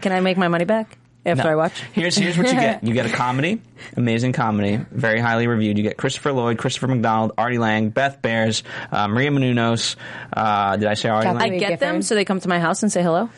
Can 0.00 0.12
I 0.12 0.20
make 0.20 0.36
my 0.36 0.48
money 0.48 0.64
back 0.64 0.98
after 1.24 1.44
No. 1.44 1.50
I 1.50 1.54
watch? 1.54 1.80
Here's 1.92 2.16
here's 2.16 2.36
what 2.36 2.48
you 2.48 2.54
get. 2.54 2.82
You 2.84 2.94
get 2.94 3.06
a 3.06 3.10
comedy, 3.10 3.60
amazing 3.96 4.32
comedy, 4.32 4.80
very 4.90 5.20
highly 5.20 5.46
reviewed. 5.46 5.76
You 5.76 5.84
get 5.84 5.96
Christopher 5.96 6.32
Lloyd, 6.32 6.58
Christopher 6.58 6.88
McDonald, 6.88 7.32
Artie 7.38 7.58
Lange, 7.58 7.90
Beth 7.90 8.20
Behrs, 8.22 8.62
uh, 8.90 9.06
Maria 9.08 9.30
Menounos. 9.30 9.96
Uh, 10.32 10.76
did 10.76 10.88
I 10.88 10.94
say 10.94 11.08
Artie 11.10 11.26
Kathy 11.28 11.38
I 11.38 11.48
Lange? 11.48 11.58
get 11.58 11.78
them 11.80 12.02
so 12.02 12.14
they 12.14 12.24
come 12.24 12.40
to 12.40 12.48
my 12.48 12.58
house 12.58 12.82
and 12.82 12.90
say 12.90 13.02
hello. 13.02 13.30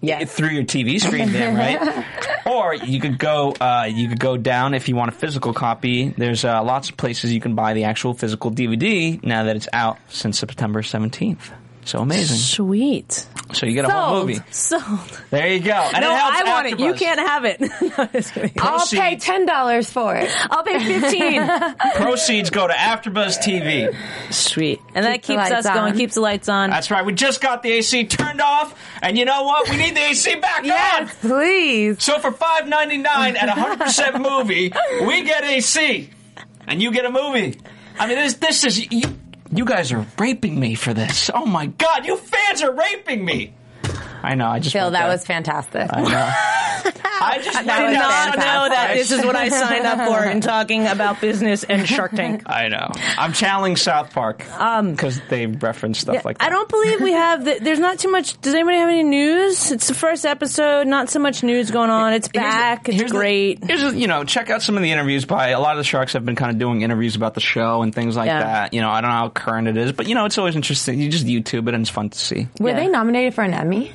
Yes. 0.00 0.32
through 0.32 0.50
your 0.50 0.64
TV 0.64 1.00
screen, 1.00 1.32
then, 1.32 1.56
right. 1.56 2.06
or 2.46 2.74
you 2.74 3.00
could 3.00 3.18
go, 3.18 3.52
uh, 3.60 3.88
you 3.90 4.08
could 4.08 4.20
go 4.20 4.36
down 4.36 4.74
if 4.74 4.88
you 4.88 4.94
want 4.96 5.08
a 5.08 5.12
physical 5.12 5.52
copy. 5.52 6.10
There's 6.10 6.44
uh, 6.44 6.62
lots 6.62 6.90
of 6.90 6.96
places 6.96 7.32
you 7.32 7.40
can 7.40 7.54
buy 7.54 7.74
the 7.74 7.84
actual 7.84 8.14
physical 8.14 8.50
DVD 8.50 9.22
now 9.24 9.44
that 9.44 9.56
it's 9.56 9.68
out 9.72 9.98
since 10.08 10.38
September 10.38 10.82
17th. 10.82 11.50
So 11.88 12.00
amazing. 12.00 12.36
Sweet. 12.36 13.26
So 13.54 13.64
you 13.64 13.72
get 13.72 13.86
a 13.86 13.90
whole 13.90 14.20
movie. 14.20 14.40
Sold. 14.50 14.84
There 15.30 15.48
you 15.48 15.60
go. 15.60 15.72
And 15.72 16.02
no, 16.02 16.12
it 16.12 16.18
helps 16.18 16.38
I 16.38 16.44
want 16.44 16.66
it. 16.66 16.78
You 16.80 16.92
can't 16.92 17.18
have 17.18 17.46
it. 17.46 17.60
No, 17.98 18.04
just. 18.12 18.36
I'll 18.60 18.86
pay 18.86 19.16
$10 19.16 19.90
for 19.90 20.14
it. 20.14 20.30
I'll 20.50 20.62
pay 20.62 20.78
fifteen. 20.78 21.48
Proceeds 21.94 22.50
go 22.50 22.68
to 22.68 22.74
AfterBuzz 22.74 23.38
TV. 23.38 23.96
Sweet, 24.30 24.80
and 24.94 25.06
that 25.06 25.22
Keep 25.22 25.38
the 25.38 25.42
keeps 25.44 25.50
us 25.50 25.64
lights 25.64 25.78
going. 25.78 25.94
Keeps 25.94 26.14
the 26.14 26.20
lights 26.20 26.48
on. 26.50 26.68
That's 26.70 26.90
right. 26.90 27.04
We 27.06 27.14
just 27.14 27.40
got 27.40 27.62
the 27.62 27.72
AC 27.72 28.04
turned 28.04 28.42
off, 28.42 28.78
and 29.00 29.16
you 29.16 29.24
know 29.24 29.44
what? 29.44 29.70
We 29.70 29.78
need 29.78 29.96
the 29.96 30.02
AC 30.02 30.34
back 30.36 30.58
on. 30.58 30.64
Yes, 30.66 31.16
please. 31.20 32.02
So 32.02 32.18
for 32.18 32.30
five 32.32 32.68
ninety 32.68 32.98
nine 32.98 33.36
at 33.36 33.48
hundred 33.48 33.80
percent 33.80 34.20
movie, 34.20 34.72
we 35.06 35.22
get 35.24 35.42
AC, 35.44 36.10
and 36.66 36.82
you 36.82 36.92
get 36.92 37.06
a 37.06 37.10
movie. 37.10 37.58
I 37.98 38.06
mean, 38.06 38.16
this 38.16 38.34
this 38.34 38.64
is 38.64 38.92
you, 38.92 39.08
you 39.52 39.64
guys 39.64 39.92
are 39.92 40.06
raping 40.18 40.58
me 40.58 40.74
for 40.74 40.92
this. 40.94 41.30
Oh 41.34 41.46
my 41.46 41.66
god, 41.66 42.06
you 42.06 42.16
fans 42.16 42.62
are 42.62 42.72
raping 42.72 43.24
me. 43.24 43.54
I 44.22 44.34
know. 44.34 44.48
I 44.48 44.58
just 44.58 44.72
Phil, 44.72 44.90
that 44.90 45.00
there. 45.02 45.08
was 45.08 45.24
fantastic. 45.26 45.88
I 45.92 46.00
know. 46.02 46.08
I 47.20 47.40
just 47.42 47.52
That 47.64 47.78
did 47.88 47.94
not 47.94 48.10
fantastic. 48.10 48.38
know 48.40 48.68
that 48.68 48.94
this 48.94 49.10
is 49.10 49.24
what 49.24 49.36
I 49.36 49.48
signed 49.48 49.86
up 49.86 50.08
for 50.08 50.24
in 50.24 50.40
talking 50.40 50.86
about 50.86 51.20
business 51.20 51.64
and 51.64 51.86
Shark 51.88 52.12
Tank. 52.12 52.42
I 52.46 52.68
know. 52.68 52.90
I'm 53.18 53.32
channeling 53.32 53.76
South 53.76 54.12
Park 54.12 54.48
um, 54.58 54.92
because 54.92 55.20
they 55.28 55.46
reference 55.46 55.98
stuff 55.98 56.24
like 56.24 56.38
that. 56.38 56.44
I 56.44 56.48
don't 56.50 56.68
believe 56.68 57.00
we 57.00 57.12
have. 57.12 57.44
The, 57.44 57.58
there's 57.60 57.80
not 57.80 57.98
too 57.98 58.10
much. 58.10 58.40
Does 58.40 58.54
anybody 58.54 58.78
have 58.78 58.88
any 58.88 59.02
news? 59.02 59.70
It's 59.72 59.88
the 59.88 59.94
first 59.94 60.24
episode. 60.24 60.86
Not 60.86 61.10
so 61.10 61.18
much 61.18 61.42
news 61.42 61.70
going 61.70 61.90
on. 61.90 62.12
It's 62.12 62.28
Here's 62.32 62.44
the- 62.44 62.48
back. 62.48 62.88
it's 62.88 62.98
here's 62.98 63.10
the- 63.10 63.18
great. 63.18 63.64
here's 63.64 63.82
the- 63.82 63.98
you 63.98 64.06
know, 64.06 64.24
check 64.24 64.48
out 64.50 64.62
some 64.62 64.76
of 64.76 64.82
the 64.82 64.90
interviews 64.92 65.24
by 65.24 65.48
a 65.48 65.60
lot 65.60 65.72
of 65.72 65.78
the 65.78 65.84
sharks 65.84 66.12
have 66.12 66.24
been 66.24 66.36
kind 66.36 66.50
of 66.52 66.58
doing 66.58 66.82
interviews 66.82 67.16
about 67.16 67.34
the 67.34 67.40
show 67.40 67.82
and 67.82 67.94
things 67.94 68.16
like 68.16 68.26
Yeah. 68.26 68.40
that. 68.40 68.74
You 68.74 68.80
know, 68.80 68.90
I 68.90 69.00
don't 69.00 69.10
know 69.10 69.16
how 69.16 69.28
current 69.28 69.68
it 69.68 69.76
is, 69.76 69.92
but 69.92 70.06
you 70.08 70.14
know, 70.14 70.24
it's 70.24 70.38
always 70.38 70.54
interesting. 70.56 71.00
You 71.00 71.08
just 71.10 71.26
YouTube 71.26 71.68
it 71.68 71.74
and 71.74 71.82
it's 71.82 71.90
fun 71.90 72.10
to 72.10 72.18
see. 72.18 72.48
Were 72.60 72.70
Yeah. 72.70 72.76
they 72.76 72.86
nominated 72.88 73.34
for 73.34 73.42
an 73.42 73.54
Emmy? 73.54 73.92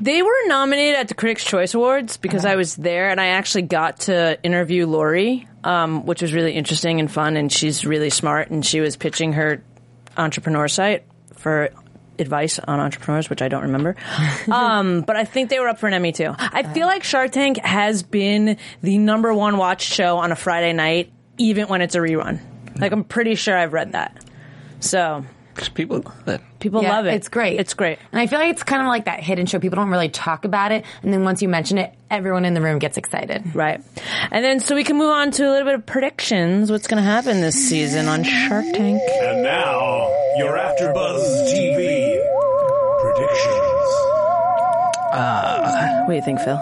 They 0.00 0.22
were 0.22 0.46
nominated 0.46 0.98
at 0.98 1.08
the 1.08 1.14
Critics' 1.14 1.44
Choice 1.44 1.74
Awards 1.74 2.16
because 2.16 2.44
I 2.44 2.56
was 2.56 2.74
there 2.74 3.10
and 3.10 3.20
I 3.20 3.28
actually 3.28 3.62
got 3.62 4.00
to 4.00 4.42
interview 4.42 4.86
Lori, 4.86 5.46
um, 5.62 6.06
which 6.06 6.22
was 6.22 6.32
really 6.32 6.52
interesting 6.52 7.00
and 7.00 7.10
fun. 7.10 7.36
And 7.36 7.52
she's 7.52 7.84
really 7.84 8.08
smart 8.08 8.50
and 8.50 8.64
she 8.64 8.80
was 8.80 8.96
pitching 8.96 9.34
her 9.34 9.62
entrepreneur 10.16 10.68
site 10.68 11.04
for 11.36 11.70
advice 12.18 12.58
on 12.58 12.80
entrepreneurs, 12.80 13.28
which 13.28 13.42
I 13.42 13.48
don't 13.48 13.62
remember. 13.62 13.96
um, 14.50 15.02
but 15.02 15.16
I 15.16 15.24
think 15.24 15.50
they 15.50 15.58
were 15.58 15.68
up 15.68 15.78
for 15.78 15.86
an 15.86 15.94
Emmy 15.94 16.12
too. 16.12 16.34
I 16.38 16.62
feel 16.62 16.86
like 16.86 17.02
Shark 17.04 17.32
Tank 17.32 17.58
has 17.58 18.02
been 18.02 18.56
the 18.82 18.98
number 18.98 19.34
one 19.34 19.58
watched 19.58 19.92
show 19.92 20.18
on 20.18 20.32
a 20.32 20.36
Friday 20.36 20.72
night, 20.72 21.12
even 21.38 21.68
when 21.68 21.82
it's 21.82 21.94
a 21.94 21.98
rerun. 21.98 22.40
Like 22.78 22.92
I'm 22.92 23.04
pretty 23.04 23.34
sure 23.34 23.56
I've 23.56 23.72
read 23.72 23.92
that. 23.92 24.24
So 24.80 25.24
'Cause 25.60 25.68
people 25.68 25.98
love 25.98 26.28
it. 26.28 26.40
people 26.58 26.82
Yeah, 26.82 26.96
love 26.96 27.04
it. 27.06 27.12
It's 27.12 27.28
great. 27.28 27.60
It's 27.60 27.74
great. 27.74 27.98
And 28.12 28.18
I 28.20 28.26
feel 28.26 28.38
like 28.38 28.50
it's 28.50 28.62
kind 28.62 28.80
of 28.80 28.88
like 28.88 29.04
that 29.04 29.20
hidden 29.20 29.44
show. 29.44 29.58
People 29.58 29.76
don't 29.76 29.90
really 29.90 30.08
talk 30.08 30.46
about 30.46 30.72
it. 30.72 30.86
And 31.02 31.12
then 31.12 31.22
once 31.22 31.42
you 31.42 31.50
mention 31.50 31.76
it, 31.76 31.92
everyone 32.10 32.46
in 32.46 32.54
the 32.54 32.62
room 32.62 32.78
gets 32.78 32.96
excited. 32.96 33.54
Right. 33.54 33.82
And 34.30 34.42
then 34.42 34.60
so 34.60 34.74
we 34.74 34.84
can 34.84 34.96
move 34.96 35.10
on 35.10 35.32
to 35.32 35.46
a 35.46 35.50
little 35.50 35.66
bit 35.66 35.74
of 35.74 35.84
predictions. 35.84 36.72
What's 36.72 36.86
going 36.86 36.96
to 37.02 37.08
happen 37.08 37.42
this 37.42 37.56
season 37.68 38.08
on 38.08 38.24
Shark 38.24 38.64
Tank? 38.72 39.02
And 39.22 39.42
now, 39.42 40.08
your 40.38 40.56
AfterBuzz 40.56 41.52
TV 41.52 42.18
predictions. 43.02 43.66
What 45.12 46.08
do 46.08 46.14
you 46.14 46.22
think, 46.22 46.40
Phil? 46.40 46.60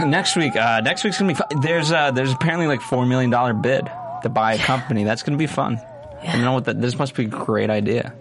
Next 0.06 0.36
week, 0.36 0.56
uh, 0.56 0.80
next 0.82 1.02
week's 1.04 1.18
gonna 1.18 1.32
be 1.32 1.34
fun. 1.34 1.48
There's 1.62 1.90
uh, 1.92 2.10
there's 2.10 2.32
apparently 2.32 2.66
like 2.66 2.80
four 2.80 3.06
million 3.06 3.30
dollar 3.30 3.54
bid 3.54 3.90
to 4.22 4.28
buy 4.28 4.54
a 4.54 4.58
company. 4.58 5.04
That's 5.04 5.22
gonna 5.22 5.36
be 5.38 5.46
fun. 5.46 5.80
I 6.24 6.40
know 6.40 6.52
what 6.52 6.64
that. 6.66 6.80
This 6.80 6.98
must 6.98 7.14
be 7.14 7.24
a 7.24 7.28
great 7.28 7.70
idea. 7.70 8.14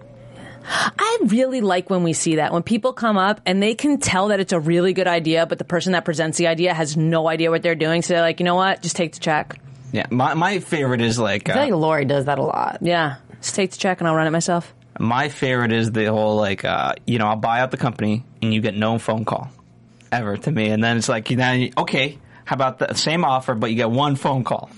I 0.66 1.20
really 1.26 1.62
like 1.62 1.90
when 1.90 2.04
we 2.04 2.14
see 2.14 2.38
that 2.38 2.54
when 2.54 2.64
people 2.64 2.94
come 2.94 3.18
up 3.18 3.42
and 3.46 3.62
they 3.62 3.76
can 3.76 4.00
tell 4.00 4.30
that 4.30 4.40
it's 4.40 4.54
a 4.54 4.60
really 4.60 4.94
good 4.94 5.08
idea, 5.08 5.46
but 5.46 5.58
the 5.58 5.66
person 5.66 5.92
that 5.92 6.06
presents 6.06 6.38
the 6.38 6.48
idea 6.48 6.74
has 6.74 6.96
no 6.96 7.28
idea 7.28 7.52
what 7.52 7.62
they're 7.64 7.76
doing. 7.76 8.02
So 8.02 8.14
they're 8.14 8.22
like, 8.22 8.40
you 8.40 8.46
know 8.46 8.56
what? 8.56 8.82
Just 8.82 8.96
take 8.96 9.14
the 9.14 9.20
check. 9.20 9.60
Yeah, 9.92 10.06
my 10.10 10.34
my 10.34 10.60
favorite 10.60 11.02
is 11.02 11.20
like 11.20 11.50
I 11.50 11.54
feel 11.54 11.62
uh, 11.62 11.66
like 11.66 11.74
Lori 11.74 12.06
does 12.06 12.26
that 12.26 12.40
a 12.40 12.44
lot. 12.44 12.80
Yeah, 12.82 13.18
just 13.42 13.56
take 13.56 13.72
the 13.72 13.78
check 13.78 14.00
and 14.00 14.08
I'll 14.08 14.16
run 14.16 14.26
it 14.26 14.32
myself. 14.32 14.74
my 15.00 15.30
favorite 15.30 15.72
is 15.72 15.92
the 15.92 16.06
whole 16.06 16.36
like 16.36 16.66
uh, 16.66 16.94
you 17.06 17.20
know 17.20 17.28
I'll 17.28 17.36
buy 17.36 17.60
out 17.60 17.72
the 17.72 17.78
company 17.78 18.26
and 18.42 18.54
you 18.54 18.62
get 18.62 18.76
no 18.76 18.98
phone 18.98 19.24
call 19.26 19.52
ever 20.12 20.38
to 20.38 20.52
me, 20.52 20.70
and 20.70 20.84
then 20.84 20.98
it's 20.98 21.10
like 21.10 21.30
you 21.30 21.38
know 21.38 21.68
okay, 21.78 22.18
how 22.46 22.56
about 22.56 22.80
the 22.80 22.96
same 22.96 23.24
offer 23.24 23.54
but 23.54 23.70
you 23.70 23.76
get 23.76 23.92
one 23.92 24.16
phone 24.16 24.44
call, 24.44 24.72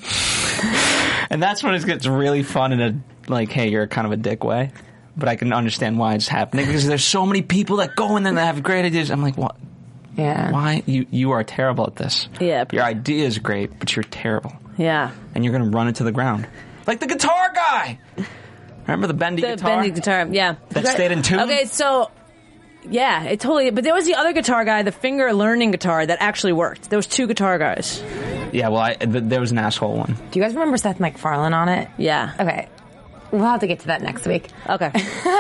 and 1.30 1.42
that's 1.42 1.64
when 1.64 1.76
it 1.76 1.86
gets 1.86 2.06
really 2.08 2.44
fun 2.44 2.74
in 2.74 2.82
a 2.82 3.00
like 3.28 3.50
hey 3.52 3.70
you're 3.70 3.88
kind 3.88 4.06
of 4.08 4.14
a 4.14 4.18
dick 4.18 4.44
way. 4.44 4.72
But 5.18 5.30
I 5.30 5.38
can 5.38 5.54
understand 5.54 5.98
why 5.98 6.16
it's 6.16 6.28
happening 6.28 6.66
because 6.66 6.86
there's 6.86 7.04
so 7.04 7.26
many 7.26 7.42
people 7.42 7.78
that 7.78 7.96
go 7.96 8.18
in 8.18 8.24
there 8.24 8.34
that 8.34 8.46
have 8.54 8.62
great 8.64 8.84
ideas. 8.84 9.10
I'm 9.12 9.22
like, 9.22 9.38
what? 9.38 9.56
Yeah. 10.18 10.52
Why 10.52 10.84
you 10.86 11.06
you 11.10 11.32
are 11.32 11.44
terrible 11.44 11.86
at 11.88 11.96
this? 11.96 12.28
Yeah. 12.40 12.66
your 12.72 12.84
idea 12.84 13.26
is 13.26 13.38
great, 13.40 13.80
but 13.80 13.96
you're 13.96 14.04
terrible, 14.04 14.54
Yeah. 14.78 15.12
and 15.34 15.44
you're 15.46 15.54
gonna 15.54 15.70
run 15.72 15.88
it 15.88 15.96
to 15.96 16.04
the 16.04 16.12
ground, 16.12 16.48
like 16.86 17.00
the 17.00 17.08
guitar 17.08 17.52
guy. 17.54 18.00
Remember 18.88 19.08
the 19.08 19.14
bendy 19.14 19.42
The 19.42 19.56
guitar? 19.56 19.70
bendy 19.78 19.92
guitar. 19.92 20.28
Yeah. 20.30 20.56
That 20.70 20.88
stayed 20.88 21.12
in 21.12 21.22
tune? 21.22 21.40
Okay, 21.42 21.66
so. 21.66 22.12
Yeah, 22.88 23.24
it 23.24 23.40
totally. 23.40 23.72
But 23.72 23.84
there 23.84 23.96
was 23.96 24.06
the 24.06 24.14
other 24.14 24.32
guitar 24.32 24.64
guy, 24.64 24.84
the 24.84 24.92
finger 24.92 25.34
learning 25.34 25.72
guitar, 25.72 26.06
that 26.06 26.20
actually 26.22 26.54
worked. 26.54 26.88
There 26.92 26.98
was 27.00 27.08
two 27.08 27.26
guitar 27.26 27.58
guys. 27.58 28.00
Yeah, 28.54 28.68
well, 28.68 28.82
I, 28.82 28.94
th- 28.94 29.24
there 29.26 29.40
was 29.40 29.52
an 29.52 29.58
asshole 29.58 29.98
one. 29.98 30.14
Do 30.30 30.40
you 30.40 30.46
guys 30.46 30.54
remember 30.54 30.78
Seth 30.78 31.00
MacFarlane 31.00 31.54
on 31.54 31.68
it? 31.68 31.90
Yeah. 31.98 32.34
Okay. 32.40 32.68
We'll 33.36 33.50
have 33.50 33.60
to 33.60 33.68
get 33.68 33.80
to 33.82 33.88
that 33.88 34.02
next 34.02 34.26
week. 34.26 34.48
Okay. 34.68 34.92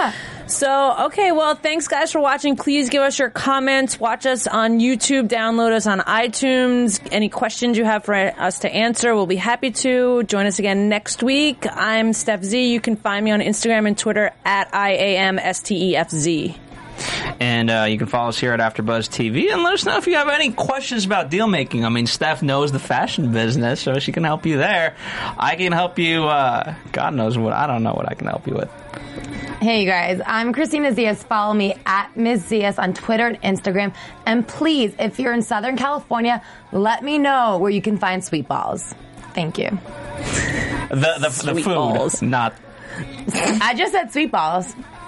so, 0.48 1.06
okay, 1.06 1.32
well, 1.32 1.56
thanks 1.56 1.88
guys 1.88 2.12
for 2.12 2.20
watching. 2.20 2.58
Please 2.58 2.90
give 2.90 3.02
us 3.02 3.18
your 3.18 3.30
comments. 3.30 4.00
Watch 4.00 4.26
us 4.26 4.48
on 4.48 4.80
YouTube. 4.80 5.30
Download 5.30 5.72
us 5.72 5.88
on 5.88 6.00
iTunes. 6.00 7.00
Any 7.12 7.30
questions 7.30 7.78
you 7.78 7.86
have 7.86 8.04
for 8.04 8.14
us 8.16 8.60
to 8.60 8.70
answer, 8.70 9.16
we'll 9.16 9.28
be 9.28 9.38
happy 9.38 9.72
to. 9.72 10.24
Join 10.24 10.46
us 10.46 10.60
again 10.60 10.90
next 10.90 11.24
week. 11.24 11.66
I'm 11.72 12.12
Steph 12.12 12.44
Z. 12.44 12.72
You 12.72 12.82
can 12.82 12.98
find 12.98 13.24
me 13.24 13.32
on 13.32 13.40
Instagram 13.40 13.88
and 13.88 13.98
Twitter 13.98 14.32
at 14.44 14.72
IAMSTEFZ. 14.74 16.65
And 17.40 17.70
uh, 17.70 17.86
you 17.90 17.98
can 17.98 18.08
follow 18.08 18.30
us 18.30 18.40
here 18.40 18.54
at 18.54 18.60
AfterBuzz 18.60 19.10
TV 19.10 19.52
and 19.52 19.64
let 19.64 19.74
us 19.74 19.86
know 19.86 19.98
if 19.98 20.08
you 20.08 20.16
have 20.16 20.30
any 20.30 20.52
questions 20.52 21.06
about 21.06 21.30
deal 21.30 21.48
making. 21.48 21.86
I 21.86 21.90
mean, 21.90 22.08
Steph 22.08 22.42
knows 22.42 22.72
the 22.72 22.80
fashion 22.80 23.32
business, 23.32 23.82
so 23.82 24.00
she 24.00 24.12
can 24.12 24.24
help 24.24 24.46
you 24.46 24.58
there. 24.58 24.96
I 25.38 25.56
can 25.56 25.72
help 25.72 26.00
you. 26.00 26.26
Uh, 26.26 26.76
God 26.92 27.14
knows 27.14 27.38
what. 27.38 27.54
I 27.54 27.68
don't 27.68 27.84
know 27.84 27.94
what 27.94 28.10
I 28.10 28.14
can 28.14 28.28
help 28.28 28.48
you 28.48 28.54
with. 28.54 28.70
Hey, 29.62 29.82
you 29.82 29.88
guys. 29.88 30.22
I'm 30.26 30.54
Christina 30.54 30.92
Zias. 30.92 31.24
Follow 31.24 31.54
me 31.54 31.76
at 31.86 32.16
Ms. 32.16 32.44
Zias 32.44 32.78
on 32.78 32.94
Twitter 32.94 33.26
and 33.28 33.42
Instagram. 33.42 33.96
And 34.26 34.48
please, 34.48 34.94
if 35.00 35.20
you're 35.20 35.34
in 35.34 35.42
Southern 35.42 35.76
California, 35.78 36.42
let 36.72 37.04
me 37.04 37.18
know 37.18 37.58
where 37.58 37.72
you 37.72 37.82
can 37.82 37.98
find 37.98 38.24
sweet 38.24 38.48
balls. 38.48 38.94
Thank 39.34 39.58
you. 39.58 39.70
The 40.90 41.16
the, 41.20 41.52
the 41.54 41.62
food, 41.62 41.66
balls. 41.66 42.22
not. 42.22 42.54
I 43.34 43.74
just 43.76 43.92
said 43.92 44.12
sweet 44.14 44.32
balls. 44.32 44.76